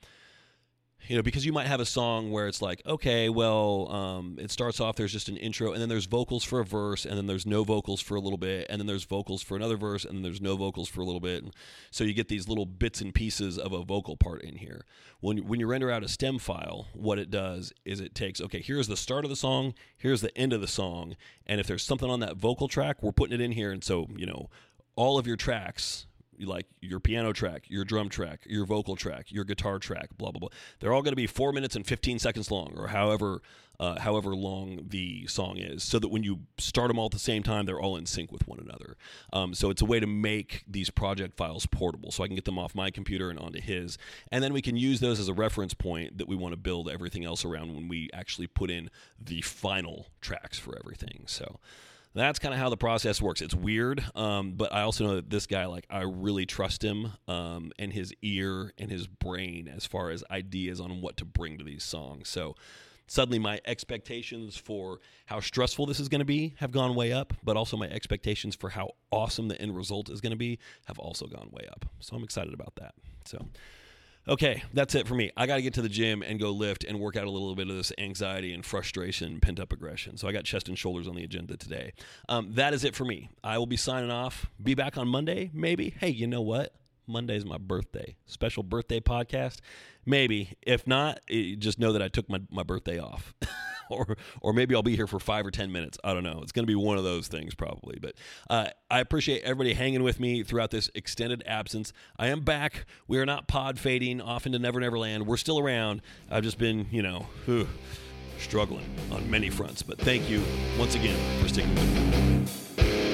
you 1.08 1.16
know 1.16 1.22
because 1.22 1.46
you 1.46 1.52
might 1.52 1.66
have 1.66 1.80
a 1.80 1.86
song 1.86 2.30
where 2.30 2.48
it's 2.48 2.60
like 2.60 2.82
okay 2.86 3.28
well 3.28 3.90
um, 3.90 4.36
it 4.38 4.50
starts 4.50 4.80
off 4.80 4.96
there's 4.96 5.12
just 5.12 5.28
an 5.28 5.36
intro 5.36 5.72
and 5.72 5.80
then 5.80 5.88
there's 5.88 6.06
vocals 6.06 6.44
for 6.44 6.60
a 6.60 6.64
verse 6.64 7.04
and 7.04 7.16
then 7.16 7.26
there's 7.26 7.46
no 7.46 7.64
vocals 7.64 8.00
for 8.00 8.16
a 8.16 8.20
little 8.20 8.38
bit 8.38 8.66
and 8.68 8.80
then 8.80 8.86
there's 8.86 9.04
vocals 9.04 9.42
for 9.42 9.56
another 9.56 9.76
verse 9.76 10.04
and 10.04 10.16
then 10.16 10.22
there's 10.22 10.40
no 10.40 10.56
vocals 10.56 10.88
for 10.88 11.00
a 11.00 11.04
little 11.04 11.20
bit. 11.20 11.42
And 11.42 11.52
so 11.90 12.04
you 12.04 12.14
get 12.14 12.28
these 12.28 12.48
little 12.48 12.66
bits 12.66 13.00
and 13.00 13.14
pieces 13.14 13.58
of 13.58 13.72
a 13.72 13.82
vocal 13.82 14.16
part 14.16 14.42
in 14.42 14.56
here. 14.56 14.84
When, 15.20 15.38
when 15.46 15.60
you 15.60 15.66
render 15.66 15.90
out 15.90 16.04
a 16.04 16.08
stem 16.08 16.38
file 16.38 16.88
what 16.92 17.18
it 17.18 17.30
does 17.30 17.72
is 17.84 18.00
it 18.00 18.14
takes 18.14 18.40
okay 18.40 18.60
here's 18.60 18.86
the 18.86 18.96
start 18.96 19.24
of 19.24 19.30
the 19.30 19.36
song 19.36 19.74
here's 19.96 20.20
the 20.20 20.36
end 20.36 20.52
of 20.52 20.60
the 20.60 20.68
song 20.68 21.16
and 21.46 21.58
if 21.58 21.66
there's 21.66 21.82
something 21.82 22.10
on 22.10 22.20
that 22.20 22.36
vocal 22.36 22.68
track 22.68 23.02
we're 23.02 23.12
putting 23.12 23.34
it 23.34 23.42
in 23.42 23.52
here 23.52 23.72
and 23.72 23.82
so 23.82 24.06
you 24.14 24.26
know 24.26 24.50
all 24.94 25.18
of 25.18 25.26
your 25.26 25.36
tracks 25.36 26.05
like 26.40 26.66
your 26.80 27.00
piano 27.00 27.32
track, 27.32 27.64
your 27.68 27.84
drum 27.84 28.08
track, 28.08 28.40
your 28.46 28.66
vocal 28.66 28.96
track, 28.96 29.32
your 29.32 29.44
guitar 29.44 29.78
track, 29.78 30.08
blah 30.16 30.30
blah 30.30 30.40
blah. 30.40 30.48
They're 30.80 30.92
all 30.92 31.02
going 31.02 31.12
to 31.12 31.16
be 31.16 31.26
four 31.26 31.52
minutes 31.52 31.76
and 31.76 31.86
fifteen 31.86 32.18
seconds 32.18 32.50
long, 32.50 32.74
or 32.76 32.88
however 32.88 33.42
uh, 33.78 34.00
however 34.00 34.34
long 34.34 34.80
the 34.88 35.26
song 35.26 35.58
is, 35.58 35.82
so 35.82 35.98
that 35.98 36.08
when 36.08 36.22
you 36.22 36.40
start 36.56 36.88
them 36.88 36.98
all 36.98 37.06
at 37.06 37.12
the 37.12 37.18
same 37.18 37.42
time, 37.42 37.66
they're 37.66 37.80
all 37.80 37.96
in 37.96 38.06
sync 38.06 38.32
with 38.32 38.48
one 38.48 38.58
another. 38.58 38.96
Um, 39.32 39.52
so 39.54 39.68
it's 39.68 39.82
a 39.82 39.84
way 39.84 40.00
to 40.00 40.06
make 40.06 40.64
these 40.66 40.88
project 40.88 41.36
files 41.36 41.66
portable, 41.66 42.10
so 42.10 42.24
I 42.24 42.26
can 42.26 42.36
get 42.36 42.46
them 42.46 42.58
off 42.58 42.74
my 42.74 42.90
computer 42.90 43.28
and 43.28 43.38
onto 43.38 43.60
his, 43.60 43.98
and 44.32 44.42
then 44.42 44.54
we 44.54 44.62
can 44.62 44.76
use 44.76 45.00
those 45.00 45.20
as 45.20 45.28
a 45.28 45.34
reference 45.34 45.74
point 45.74 46.16
that 46.16 46.26
we 46.26 46.36
want 46.36 46.52
to 46.52 46.56
build 46.56 46.88
everything 46.88 47.24
else 47.26 47.44
around 47.44 47.74
when 47.74 47.86
we 47.86 48.08
actually 48.14 48.46
put 48.46 48.70
in 48.70 48.88
the 49.22 49.42
final 49.42 50.06
tracks 50.22 50.58
for 50.58 50.78
everything. 50.78 51.24
So 51.26 51.60
that's 52.20 52.38
kind 52.38 52.54
of 52.54 52.60
how 52.60 52.68
the 52.68 52.76
process 52.76 53.20
works. 53.20 53.40
It's 53.42 53.54
weird, 53.54 54.04
um, 54.14 54.52
but 54.52 54.72
I 54.72 54.82
also 54.82 55.04
know 55.04 55.14
that 55.16 55.30
this 55.30 55.46
guy, 55.46 55.66
like, 55.66 55.86
I 55.90 56.02
really 56.02 56.46
trust 56.46 56.82
him 56.82 57.12
um, 57.28 57.72
and 57.78 57.92
his 57.92 58.12
ear 58.22 58.72
and 58.78 58.90
his 58.90 59.06
brain 59.06 59.68
as 59.68 59.86
far 59.86 60.10
as 60.10 60.24
ideas 60.30 60.80
on 60.80 61.00
what 61.00 61.16
to 61.18 61.24
bring 61.24 61.58
to 61.58 61.64
these 61.64 61.84
songs. 61.84 62.28
So 62.28 62.54
suddenly 63.06 63.38
my 63.38 63.60
expectations 63.66 64.56
for 64.56 65.00
how 65.26 65.40
stressful 65.40 65.86
this 65.86 66.00
is 66.00 66.08
going 66.08 66.20
to 66.20 66.24
be 66.24 66.54
have 66.58 66.72
gone 66.72 66.94
way 66.94 67.12
up, 67.12 67.34
but 67.44 67.56
also 67.56 67.76
my 67.76 67.88
expectations 67.88 68.56
for 68.56 68.70
how 68.70 68.92
awesome 69.10 69.48
the 69.48 69.60
end 69.60 69.76
result 69.76 70.08
is 70.08 70.20
going 70.20 70.30
to 70.32 70.36
be 70.36 70.58
have 70.86 70.98
also 70.98 71.26
gone 71.26 71.48
way 71.52 71.66
up. 71.70 71.84
So 72.00 72.16
I'm 72.16 72.24
excited 72.24 72.54
about 72.54 72.74
that. 72.76 72.94
So. 73.24 73.46
Okay, 74.28 74.64
that's 74.72 74.96
it 74.96 75.06
for 75.06 75.14
me. 75.14 75.30
I 75.36 75.46
got 75.46 75.56
to 75.56 75.62
get 75.62 75.74
to 75.74 75.82
the 75.82 75.88
gym 75.88 76.22
and 76.22 76.40
go 76.40 76.50
lift 76.50 76.82
and 76.82 76.98
work 76.98 77.16
out 77.16 77.24
a 77.26 77.30
little 77.30 77.54
bit 77.54 77.70
of 77.70 77.76
this 77.76 77.92
anxiety 77.96 78.52
and 78.52 78.64
frustration, 78.64 79.34
and 79.34 79.42
pent 79.42 79.60
up 79.60 79.72
aggression. 79.72 80.16
So 80.16 80.26
I 80.26 80.32
got 80.32 80.44
chest 80.44 80.68
and 80.68 80.76
shoulders 80.76 81.06
on 81.06 81.14
the 81.14 81.22
agenda 81.22 81.56
today. 81.56 81.92
Um, 82.28 82.52
that 82.54 82.74
is 82.74 82.82
it 82.82 82.96
for 82.96 83.04
me. 83.04 83.30
I 83.44 83.58
will 83.58 83.66
be 83.66 83.76
signing 83.76 84.10
off. 84.10 84.46
Be 84.60 84.74
back 84.74 84.98
on 84.98 85.06
Monday, 85.06 85.50
maybe. 85.54 85.94
Hey, 86.00 86.08
you 86.08 86.26
know 86.26 86.42
what? 86.42 86.74
Monday's 87.06 87.44
my 87.44 87.58
birthday. 87.58 88.16
Special 88.26 88.62
birthday 88.62 89.00
podcast. 89.00 89.58
Maybe. 90.04 90.56
If 90.62 90.86
not, 90.86 91.20
eh, 91.28 91.54
just 91.58 91.78
know 91.78 91.92
that 91.92 92.02
I 92.02 92.08
took 92.08 92.28
my, 92.28 92.40
my 92.50 92.62
birthday 92.62 92.98
off. 92.98 93.34
or 93.90 94.16
or 94.40 94.52
maybe 94.52 94.74
I'll 94.74 94.82
be 94.82 94.96
here 94.96 95.06
for 95.06 95.18
five 95.18 95.46
or 95.46 95.50
ten 95.50 95.72
minutes. 95.72 95.98
I 96.04 96.12
don't 96.12 96.24
know. 96.24 96.40
It's 96.42 96.52
going 96.52 96.64
to 96.64 96.70
be 96.70 96.74
one 96.74 96.98
of 96.98 97.04
those 97.04 97.28
things 97.28 97.54
probably. 97.54 97.98
But 98.00 98.14
uh, 98.50 98.68
I 98.90 99.00
appreciate 99.00 99.42
everybody 99.42 99.74
hanging 99.74 100.02
with 100.02 100.20
me 100.20 100.42
throughout 100.42 100.70
this 100.70 100.90
extended 100.94 101.42
absence. 101.46 101.92
I 102.18 102.28
am 102.28 102.40
back. 102.40 102.86
We 103.06 103.18
are 103.18 103.26
not 103.26 103.48
pod 103.48 103.78
fading 103.78 104.20
off 104.20 104.46
into 104.46 104.58
Never 104.58 104.80
Never 104.80 104.98
Land. 104.98 105.26
We're 105.26 105.36
still 105.36 105.58
around. 105.58 106.02
I've 106.30 106.44
just 106.44 106.58
been, 106.58 106.86
you 106.90 107.02
know, 107.02 107.26
whew, 107.44 107.68
struggling 108.38 108.86
on 109.10 109.30
many 109.30 109.50
fronts. 109.50 109.82
But 109.82 109.98
thank 109.98 110.28
you 110.28 110.42
once 110.78 110.94
again 110.94 111.18
for 111.40 111.48
sticking 111.48 111.74
with 111.74 111.94
me. 112.78 113.05